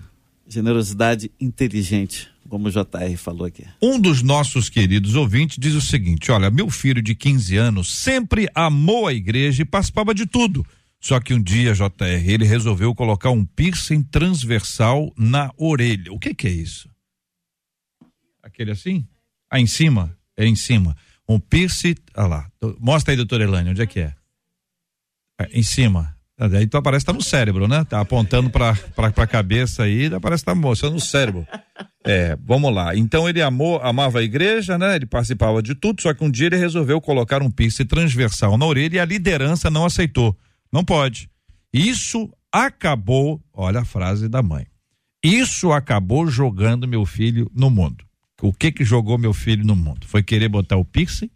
Generosidade 0.46 1.30
inteligente, 1.40 2.28
como 2.50 2.68
o 2.68 2.70
JR 2.70 3.16
falou 3.16 3.46
aqui. 3.46 3.64
Um 3.80 3.98
dos 3.98 4.20
nossos 4.20 4.68
queridos 4.68 5.14
ouvintes 5.14 5.56
diz 5.58 5.74
o 5.74 5.80
seguinte: 5.80 6.30
olha, 6.30 6.50
meu 6.50 6.68
filho 6.68 7.00
de 7.00 7.14
15 7.14 7.56
anos 7.56 7.90
sempre 7.90 8.46
amou 8.54 9.06
a 9.06 9.14
igreja 9.14 9.62
e 9.62 9.64
participava 9.64 10.12
de 10.14 10.26
tudo 10.26 10.66
só 11.00 11.18
que 11.18 11.32
um 11.32 11.42
dia, 11.42 11.72
JR, 11.72 12.28
ele 12.28 12.44
resolveu 12.44 12.94
colocar 12.94 13.30
um 13.30 13.44
piercing 13.44 14.02
transversal 14.02 15.10
na 15.16 15.50
orelha. 15.56 16.12
O 16.12 16.18
que, 16.18 16.34
que 16.34 16.46
é 16.46 16.50
isso? 16.50 16.90
Aquele 18.42 18.72
assim? 18.72 19.08
Ah, 19.50 19.58
em 19.58 19.66
cima? 19.66 20.16
É 20.36 20.44
em 20.44 20.54
cima. 20.54 20.94
Um 21.26 21.40
piercing. 21.40 21.94
Ah 22.14 22.26
lá. 22.26 22.52
Mostra 22.78 23.12
aí, 23.12 23.16
doutora 23.16 23.44
Elane, 23.44 23.70
onde 23.70 23.80
é 23.80 23.86
que 23.86 24.00
é? 24.00 24.14
é 25.40 25.58
em 25.58 25.62
cima. 25.62 26.14
Daí 26.48 26.66
tu 26.66 26.76
aparece 26.76 27.04
tá 27.04 27.12
no 27.12 27.22
cérebro, 27.22 27.68
né? 27.68 27.84
Tá 27.84 28.00
apontando 28.00 28.48
pra, 28.48 28.74
pra, 28.94 29.10
pra 29.10 29.26
cabeça 29.26 29.82
aí, 29.82 30.08
parece 30.20 30.42
que 30.42 30.46
tá 30.46 30.54
mostrando 30.54 30.94
no 30.94 31.00
cérebro. 31.00 31.46
É, 32.04 32.36
vamos 32.42 32.74
lá. 32.74 32.96
Então 32.96 33.28
ele 33.28 33.42
amou, 33.42 33.78
amava 33.82 34.20
a 34.20 34.22
igreja, 34.22 34.78
né? 34.78 34.96
Ele 34.96 35.04
participava 35.04 35.62
de 35.62 35.74
tudo, 35.74 36.00
só 36.00 36.14
que 36.14 36.24
um 36.24 36.30
dia 36.30 36.46
ele 36.46 36.56
resolveu 36.56 36.98
colocar 37.00 37.42
um 37.42 37.50
piercing 37.50 37.84
transversal 37.84 38.56
na 38.56 38.64
orelha 38.64 38.96
e 38.96 38.98
a 39.00 39.04
liderança 39.04 39.68
não 39.68 39.84
aceitou. 39.84 40.34
Não 40.72 40.82
pode. 40.82 41.28
Isso 41.72 42.32
acabou, 42.50 43.40
olha 43.52 43.80
a 43.80 43.84
frase 43.84 44.28
da 44.28 44.42
mãe. 44.42 44.66
Isso 45.22 45.70
acabou 45.72 46.26
jogando 46.26 46.88
meu 46.88 47.04
filho 47.04 47.50
no 47.54 47.68
mundo. 47.68 48.02
O 48.40 48.52
que 48.52 48.72
que 48.72 48.84
jogou 48.84 49.18
meu 49.18 49.34
filho 49.34 49.64
no 49.66 49.76
mundo? 49.76 50.06
Foi 50.06 50.22
querer 50.22 50.48
botar 50.48 50.78
o 50.78 50.84
piercing 50.84 51.30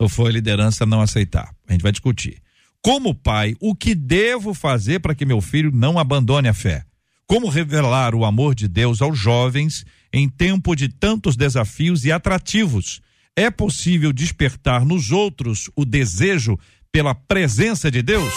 ou 0.00 0.08
foi 0.08 0.30
a 0.30 0.32
liderança 0.32 0.84
não 0.84 1.00
aceitar? 1.00 1.54
A 1.68 1.72
gente 1.72 1.82
vai 1.82 1.92
discutir. 1.92 2.42
Como 2.82 3.14
pai, 3.14 3.54
o 3.60 3.74
que 3.74 3.94
devo 3.94 4.54
fazer 4.54 5.00
para 5.00 5.14
que 5.14 5.26
meu 5.26 5.40
filho 5.40 5.70
não 5.72 5.98
abandone 5.98 6.48
a 6.48 6.54
fé? 6.54 6.84
Como 7.26 7.48
revelar 7.48 8.14
o 8.14 8.24
amor 8.24 8.54
de 8.54 8.68
Deus 8.68 9.02
aos 9.02 9.18
jovens 9.18 9.84
em 10.12 10.28
tempo 10.28 10.74
de 10.74 10.88
tantos 10.88 11.36
desafios 11.36 12.04
e 12.04 12.12
atrativos? 12.12 13.00
É 13.36 13.50
possível 13.50 14.12
despertar 14.12 14.84
nos 14.84 15.10
outros 15.10 15.70
o 15.76 15.84
desejo 15.84 16.58
pela 16.90 17.14
presença 17.14 17.90
de 17.90 18.00
Deus? 18.00 18.32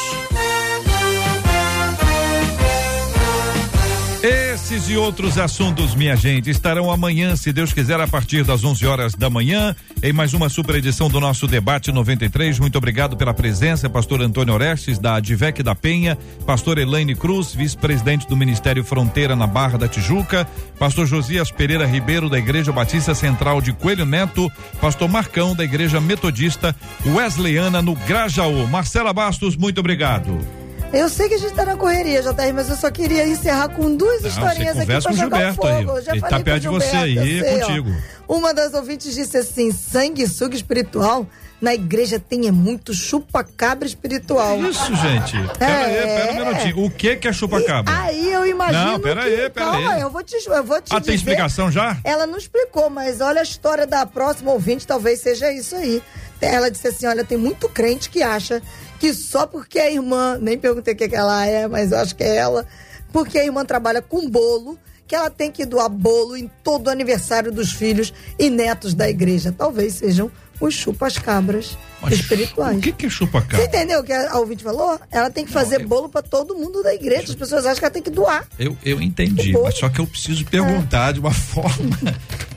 Esses 4.24 4.88
e 4.88 4.96
outros 4.96 5.40
assuntos, 5.40 5.96
minha 5.96 6.16
gente, 6.16 6.48
estarão 6.48 6.92
amanhã, 6.92 7.36
se 7.36 7.52
Deus 7.52 7.74
quiser, 7.74 8.00
a 8.00 8.08
partir 8.08 8.44
das 8.44 8.64
11 8.64 8.86
horas 8.86 9.16
da 9.16 9.32
manhã, 9.32 9.76
em 10.04 10.14
mais 10.14 10.36
uma 10.36 10.48
super 10.48 10.76
edição 10.76 11.10
do 11.10 11.20
nosso 11.20 11.48
Debate 11.48 11.92
93. 11.92 12.60
Muito 12.60 12.78
obrigado 12.78 13.18
pela 13.18 13.34
presença, 13.34 13.90
pastor 13.90 14.22
Antônio 14.22 14.54
Orestes, 14.54 15.00
da 15.00 15.16
Advec 15.16 15.64
da 15.64 15.74
Penha, 15.74 16.16
pastor 16.46 16.78
Elaine 16.78 17.16
Cruz, 17.16 17.56
vice-presidente 17.56 18.28
do 18.28 18.38
Ministério 18.38 18.84
Fronteira 18.84 19.36
na 19.36 19.48
Barra 19.48 19.80
da 19.80 19.88
Tijuca, 19.88 20.48
pastor 20.78 21.08
Josias 21.08 21.50
Pereira 21.50 21.88
Ribeiro, 21.88 22.30
da 22.30 22.38
Igreja 22.38 22.72
Batista 22.72 23.16
Central 23.16 23.60
de 23.60 23.74
Coelho 23.74 24.06
Neto, 24.06 24.52
pastor 24.80 25.10
Marcão, 25.10 25.56
da 25.56 25.64
Igreja 25.64 26.00
Metodista 26.00 26.76
Wesleyana, 27.08 27.82
no 27.82 27.96
Grajaú. 27.96 28.68
Marcela 28.68 29.14
Bastos, 29.14 29.56
muito 29.58 29.80
obrigado. 29.80 30.61
Eu 30.94 31.08
sei 31.08 31.30
que 31.30 31.36
a 31.36 31.38
gente 31.38 31.54
tá 31.54 31.66
na 31.66 31.78
correria, 31.78 32.22
JR, 32.22 32.54
mas 32.54 32.70
eu 32.70 32.76
só 32.76 32.92
queria 32.92 33.26
encerrar 33.26 33.70
com 33.70 33.96
duas 33.96 34.22
Não, 34.22 34.30
historinhas 34.30 34.78
aqui 34.78 34.86
pra 34.88 35.02
com 35.02 35.10
o 35.10 35.14
jogar 35.14 35.38
Gilberto 35.54 35.56
fogo. 35.86 35.96
aí. 35.98 36.04
Já 36.04 36.12
Ele 36.12 36.22
tá 36.22 36.40
perto 36.42 36.60
de 36.62 36.68
você 36.68 36.96
aí, 36.98 37.18
é 37.18 37.44
sei, 37.44 37.62
ó. 37.64 37.66
contigo. 37.66 37.96
Uma 38.28 38.54
das 38.54 38.74
ouvintes 38.74 39.16
disse 39.16 39.38
assim: 39.38 39.72
sanguessuga 39.72 40.54
espiritual 40.54 41.26
na 41.62 41.74
igreja 41.74 42.20
tem 42.20 42.46
é 42.48 42.52
muito 42.52 42.94
chupa-cabra 42.94 43.88
espiritual. 43.88 44.58
Isso, 44.66 44.94
gente. 44.96 45.38
Pera 45.58 45.86
aí, 45.86 45.94
pera 45.96 46.32
um 46.34 46.46
minutinho. 46.46 46.86
O 46.86 46.90
que 46.92 47.16
que 47.16 47.28
é 47.28 47.32
chupa-cabra? 47.34 47.94
Aí 47.98 48.30
eu 48.34 48.46
imagino. 48.46 48.84
Não, 48.94 49.00
pera 49.00 49.22
que, 49.22 49.28
aí, 49.28 49.50
pera 49.50 49.52
calma, 49.72 49.94
aí. 49.94 50.02
eu 50.02 50.10
vou 50.10 50.24
te, 50.24 50.36
eu 50.46 50.64
vou 50.64 50.82
te 50.82 50.88
Ah, 50.94 51.00
dizer. 51.00 51.06
tem 51.06 51.16
explicação 51.16 51.72
já? 51.72 51.98
Ela 52.04 52.28
não 52.28 52.38
explicou, 52.38 52.90
mas 52.90 53.22
olha 53.22 53.40
a 53.40 53.44
história 53.44 53.88
da 53.88 54.06
próxima 54.06 54.52
ouvinte, 54.52 54.86
talvez 54.86 55.22
seja 55.22 55.50
isso 55.54 55.74
aí. 55.76 56.04
Ela 56.42 56.70
disse 56.70 56.88
assim: 56.90 57.06
olha, 57.06 57.24
tem 57.24 57.38
muito 57.38 57.70
crente 57.70 58.10
que 58.10 58.22
acha 58.24 58.62
que 59.02 59.16
só 59.16 59.48
porque 59.48 59.80
a 59.80 59.90
irmã, 59.90 60.38
nem 60.40 60.60
perguntei 60.60 60.94
o 60.94 60.98
que, 60.98 61.10
que 61.10 61.16
ela 61.16 61.44
é, 61.44 61.68
mas 61.68 61.92
eu 61.92 61.98
acho 61.98 62.16
que 62.16 62.24
é 62.24 62.36
ela, 62.36 62.68
porque 63.12 63.40
a 63.40 63.44
irmã 63.44 63.66
trabalha 63.66 64.00
com 64.00 64.30
bolo, 64.30 64.78
que 65.08 65.16
ela 65.16 65.32
tem 65.32 65.52
que 65.52 65.66
doar 65.66 65.90
bolo 65.90 66.38
em 66.38 66.48
todo 66.64 66.86
o 66.86 66.90
aniversário 66.92 67.52
dos 67.52 67.72
filhos 67.72 68.14
e 68.38 68.48
netos 68.52 68.94
da 68.94 69.10
igreja. 69.10 69.52
Talvez 69.58 69.96
sejam 69.96 70.32
os 70.60 70.76
chupas-cabras 70.76 71.76
espirituais. 72.12 72.78
O 72.78 72.82
que 72.82 72.92
que 72.92 73.08
é 73.08 73.10
Você 73.10 73.16
chupa-cabra? 73.16 73.66
entendeu 73.66 74.02
o 74.02 74.04
que 74.04 74.14
a 74.14 74.38
ouvinte 74.38 74.64
falou? 74.64 75.00
Ela 75.10 75.32
tem 75.32 75.46
que 75.46 75.52
fazer 75.52 75.84
bolo 75.88 76.08
pra 76.08 76.22
todo 76.22 76.56
mundo 76.56 76.84
da 76.84 76.94
igreja. 76.94 77.24
As 77.30 77.36
pessoas 77.36 77.66
acham 77.66 77.80
que 77.80 77.86
ela 77.86 77.92
tem 77.92 78.04
que 78.04 78.12
doar. 78.12 78.48
Eu, 78.60 78.78
eu 78.86 79.02
entendi, 79.02 79.52
mas 79.54 79.80
só 79.80 79.90
que 79.90 80.00
eu 80.00 80.06
preciso 80.06 80.46
perguntar 80.46 81.14
de 81.14 81.20
uma 81.20 81.34
forma 81.34 81.98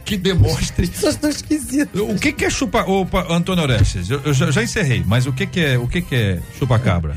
que 0.04 0.16
demonstre. 0.16 0.86
Pessoas 0.88 1.14
estão 1.14 1.30
esquisitas. 1.30 2.00
O 2.00 2.14
que 2.16 2.32
que 2.32 2.44
é 2.44 2.50
chupa... 2.50 2.82
Opa, 2.82 3.26
Antônio 3.32 3.62
Orestes, 3.64 4.10
eu, 4.10 4.20
eu 4.24 4.34
já, 4.34 4.50
já 4.50 4.62
encerrei, 4.62 5.02
mas 5.06 5.26
o 5.26 5.32
que 5.32 5.46
que 5.46 5.60
é, 5.60 5.78
o 5.78 5.86
que 5.88 6.02
que 6.02 6.14
é 6.14 6.38
chupa-cabra? 6.58 7.16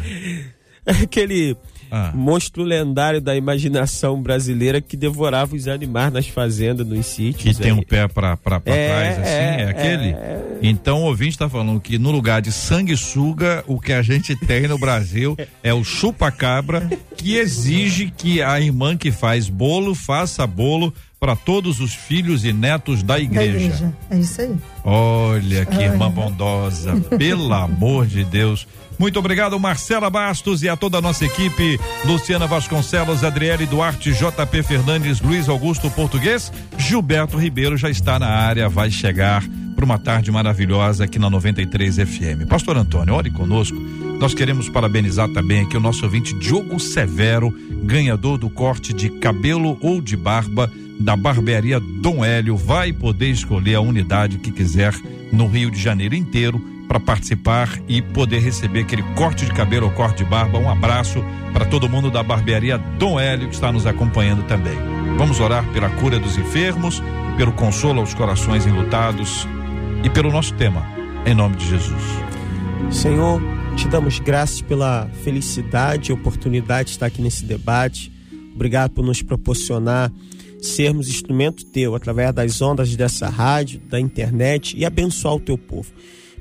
Aquele 0.85 1.55
Ah. 1.91 2.11
monstro 2.13 2.63
lendário 2.63 3.21
da 3.21 3.35
imaginação 3.35 4.21
brasileira 4.21 4.81
que 4.81 4.95
devorava 4.97 5.55
os 5.55 5.67
animais 5.67 6.11
nas 6.11 6.27
fazendas, 6.27 6.85
nos 6.87 6.97
Que 6.97 7.03
sítios. 7.13 7.57
tem 7.57 7.71
aí. 7.71 7.77
um 7.77 7.81
pé 7.81 8.07
pra, 8.07 8.35
pra, 8.37 8.59
pra 8.59 8.73
É, 8.75 8.87
trás, 8.89 9.19
assim, 9.19 9.29
é, 9.29 9.61
é, 9.61 9.69
aquele? 9.69 10.09
é. 10.09 10.43
Então 10.61 11.01
o 11.03 11.05
ouvinte 11.05 11.37
tá 11.37 11.47
falando 11.47 11.79
que 11.79 11.97
no 11.97 12.11
lugar 12.11 12.41
de 12.41 12.51
sanguessuga, 12.51 13.63
o 13.67 13.79
que 13.79 13.93
a 13.93 14.01
gente 14.01 14.35
tem 14.35 14.67
no 14.67 14.77
Brasil 14.77 15.37
é 15.63 15.73
o 15.73 15.83
chupa-cabra, 15.83 16.89
que 17.15 17.35
exige 17.35 18.11
que 18.15 18.41
a 18.41 18.59
irmã 18.59 18.97
que 18.97 19.11
faz 19.11 19.47
bolo 19.49 19.93
faça 19.95 20.45
bolo 20.47 20.93
para 21.19 21.35
todos 21.35 21.79
os 21.79 21.93
filhos 21.93 22.45
e 22.45 22.53
netos 22.53 23.01
da 23.01 23.15
Da 23.15 23.19
igreja. 23.19 23.57
igreja. 23.57 23.93
É 24.09 24.19
isso 24.19 24.41
aí. 24.41 24.55
Olha 24.83 25.65
que 25.65 25.77
Ai, 25.77 25.85
irmã 25.85 26.09
bondosa, 26.11 26.95
pelo 27.17 27.51
amor 27.53 28.05
de 28.05 28.23
Deus. 28.23 28.67
Muito 28.99 29.19
obrigado, 29.19 29.59
Marcela 29.59 30.09
Bastos 30.09 30.63
e 30.63 30.69
a 30.69 30.75
toda 30.75 30.97
a 30.97 31.01
nossa 31.01 31.23
equipe. 31.25 31.79
Luciana 32.05 32.47
Vasconcelos, 32.47 33.23
Adriele 33.23 33.65
Duarte, 33.67 34.11
JP 34.11 34.63
Fernandes, 34.63 35.21
Luiz 35.21 35.47
Augusto 35.49 35.89
Português. 35.91 36.51
Gilberto 36.77 37.37
Ribeiro 37.37 37.77
já 37.77 37.89
está 37.89 38.17
na 38.17 38.27
área, 38.27 38.67
vai 38.69 38.89
chegar 38.89 39.43
para 39.75 39.85
uma 39.85 39.99
tarde 39.99 40.31
maravilhosa 40.31 41.03
aqui 41.03 41.19
na 41.19 41.29
93 41.29 41.97
FM. 41.97 42.47
Pastor 42.49 42.75
Antônio, 42.77 43.13
ore 43.13 43.29
conosco. 43.29 43.77
Nós 44.19 44.33
queremos 44.33 44.67
parabenizar 44.67 45.29
também 45.29 45.61
aqui 45.61 45.77
o 45.77 45.79
nosso 45.79 46.03
ouvinte 46.03 46.33
Diogo 46.39 46.79
Severo, 46.79 47.51
ganhador 47.83 48.39
do 48.39 48.49
corte 48.49 48.91
de 48.93 49.09
cabelo 49.09 49.77
ou 49.79 50.01
de 50.01 50.17
barba 50.17 50.71
da 50.99 51.15
barbearia 51.15 51.79
Dom 51.79 52.23
Hélio. 52.23 52.55
Vai 52.55 52.91
poder 52.91 53.29
escolher 53.29 53.75
a 53.75 53.81
unidade 53.81 54.37
que 54.37 54.51
quiser 54.51 54.93
no 55.31 55.47
Rio 55.47 55.69
de 55.69 55.79
Janeiro 55.79 56.15
inteiro 56.15 56.61
para 56.87 56.99
participar 56.99 57.69
e 57.87 58.01
poder 58.01 58.39
receber 58.39 58.81
aquele 58.81 59.03
corte 59.15 59.45
de 59.45 59.51
cabelo 59.51 59.87
ou 59.87 59.91
corte 59.91 60.23
de 60.23 60.29
barba. 60.29 60.57
Um 60.57 60.69
abraço 60.69 61.23
para 61.53 61.65
todo 61.65 61.89
mundo 61.89 62.09
da 62.09 62.23
barbearia 62.23 62.77
Dom 62.77 63.19
Hélio 63.19 63.49
que 63.49 63.55
está 63.55 63.71
nos 63.71 63.85
acompanhando 63.85 64.43
também. 64.47 64.77
Vamos 65.17 65.39
orar 65.39 65.67
pela 65.73 65.89
cura 65.89 66.19
dos 66.19 66.37
enfermos, 66.37 67.01
pelo 67.35 67.51
consolo 67.51 67.99
aos 67.99 68.13
corações 68.13 68.65
enlutados 68.65 69.47
e 70.03 70.09
pelo 70.09 70.31
nosso 70.31 70.53
tema, 70.53 70.85
em 71.25 71.33
nome 71.33 71.55
de 71.55 71.67
Jesus. 71.67 72.03
Senhor, 72.91 73.41
te 73.75 73.87
damos 73.87 74.19
graças 74.19 74.61
pela 74.61 75.09
felicidade 75.23 76.11
e 76.11 76.13
oportunidade 76.13 76.85
de 76.85 76.91
estar 76.91 77.07
aqui 77.07 77.21
nesse 77.21 77.43
debate. 77.45 78.11
Obrigado 78.55 78.91
por 78.91 79.03
nos 79.03 79.21
proporcionar 79.21 80.11
sermos 80.67 81.09
instrumento 81.09 81.65
teu 81.65 81.95
através 81.95 82.33
das 82.33 82.61
ondas 82.61 82.95
dessa 82.95 83.29
rádio, 83.29 83.79
da 83.89 83.99
internet 83.99 84.77
e 84.77 84.85
abençoar 84.85 85.35
o 85.35 85.39
teu 85.39 85.57
povo. 85.57 85.91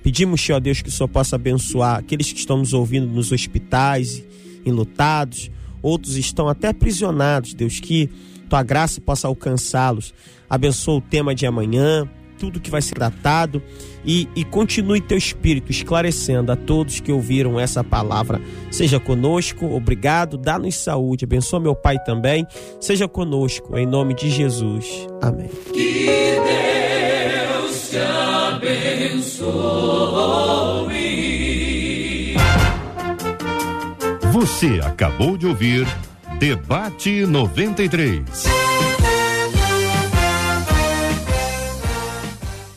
Pedimos, 0.02 0.40
Senhor 0.40 0.60
Deus, 0.60 0.82
que 0.82 0.88
o 0.88 0.92
Senhor 0.92 1.08
possa 1.08 1.36
abençoar 1.36 1.98
aqueles 1.98 2.32
que 2.32 2.38
estão 2.38 2.58
nos 2.58 2.72
ouvindo 2.72 3.06
nos 3.06 3.32
hospitais, 3.32 4.22
enlutados, 4.64 5.50
outros 5.82 6.16
estão 6.16 6.48
até 6.48 6.68
aprisionados, 6.68 7.54
Deus, 7.54 7.80
que 7.80 8.10
tua 8.48 8.62
graça 8.62 9.00
possa 9.00 9.26
alcançá-los. 9.26 10.14
Abençoa 10.48 10.98
o 10.98 11.00
tema 11.00 11.34
de 11.34 11.46
amanhã, 11.46 12.08
tudo 12.38 12.60
que 12.60 12.70
vai 12.70 12.82
ser 12.82 12.94
tratado 12.94 13.62
e, 14.04 14.28
e 14.36 14.44
continue 14.44 15.00
teu 15.00 15.18
espírito 15.18 15.70
esclarecendo 15.70 16.52
a 16.52 16.56
todos 16.56 17.00
que 17.00 17.10
ouviram 17.10 17.58
essa 17.58 17.82
palavra. 17.82 18.40
Seja 18.70 19.00
conosco, 19.00 19.66
obrigado, 19.66 20.36
dá-nos 20.36 20.76
saúde, 20.76 21.24
abençoa 21.24 21.60
meu 21.60 21.74
pai 21.74 21.98
também. 22.04 22.46
Seja 22.80 23.08
conosco, 23.08 23.76
em 23.76 23.86
nome 23.86 24.14
de 24.14 24.30
Jesus. 24.30 25.06
Amém. 25.20 25.50
Você 34.32 34.80
acabou 34.84 35.36
de 35.36 35.46
ouvir 35.46 35.86
Debate 36.38 37.24
93. 37.24 38.22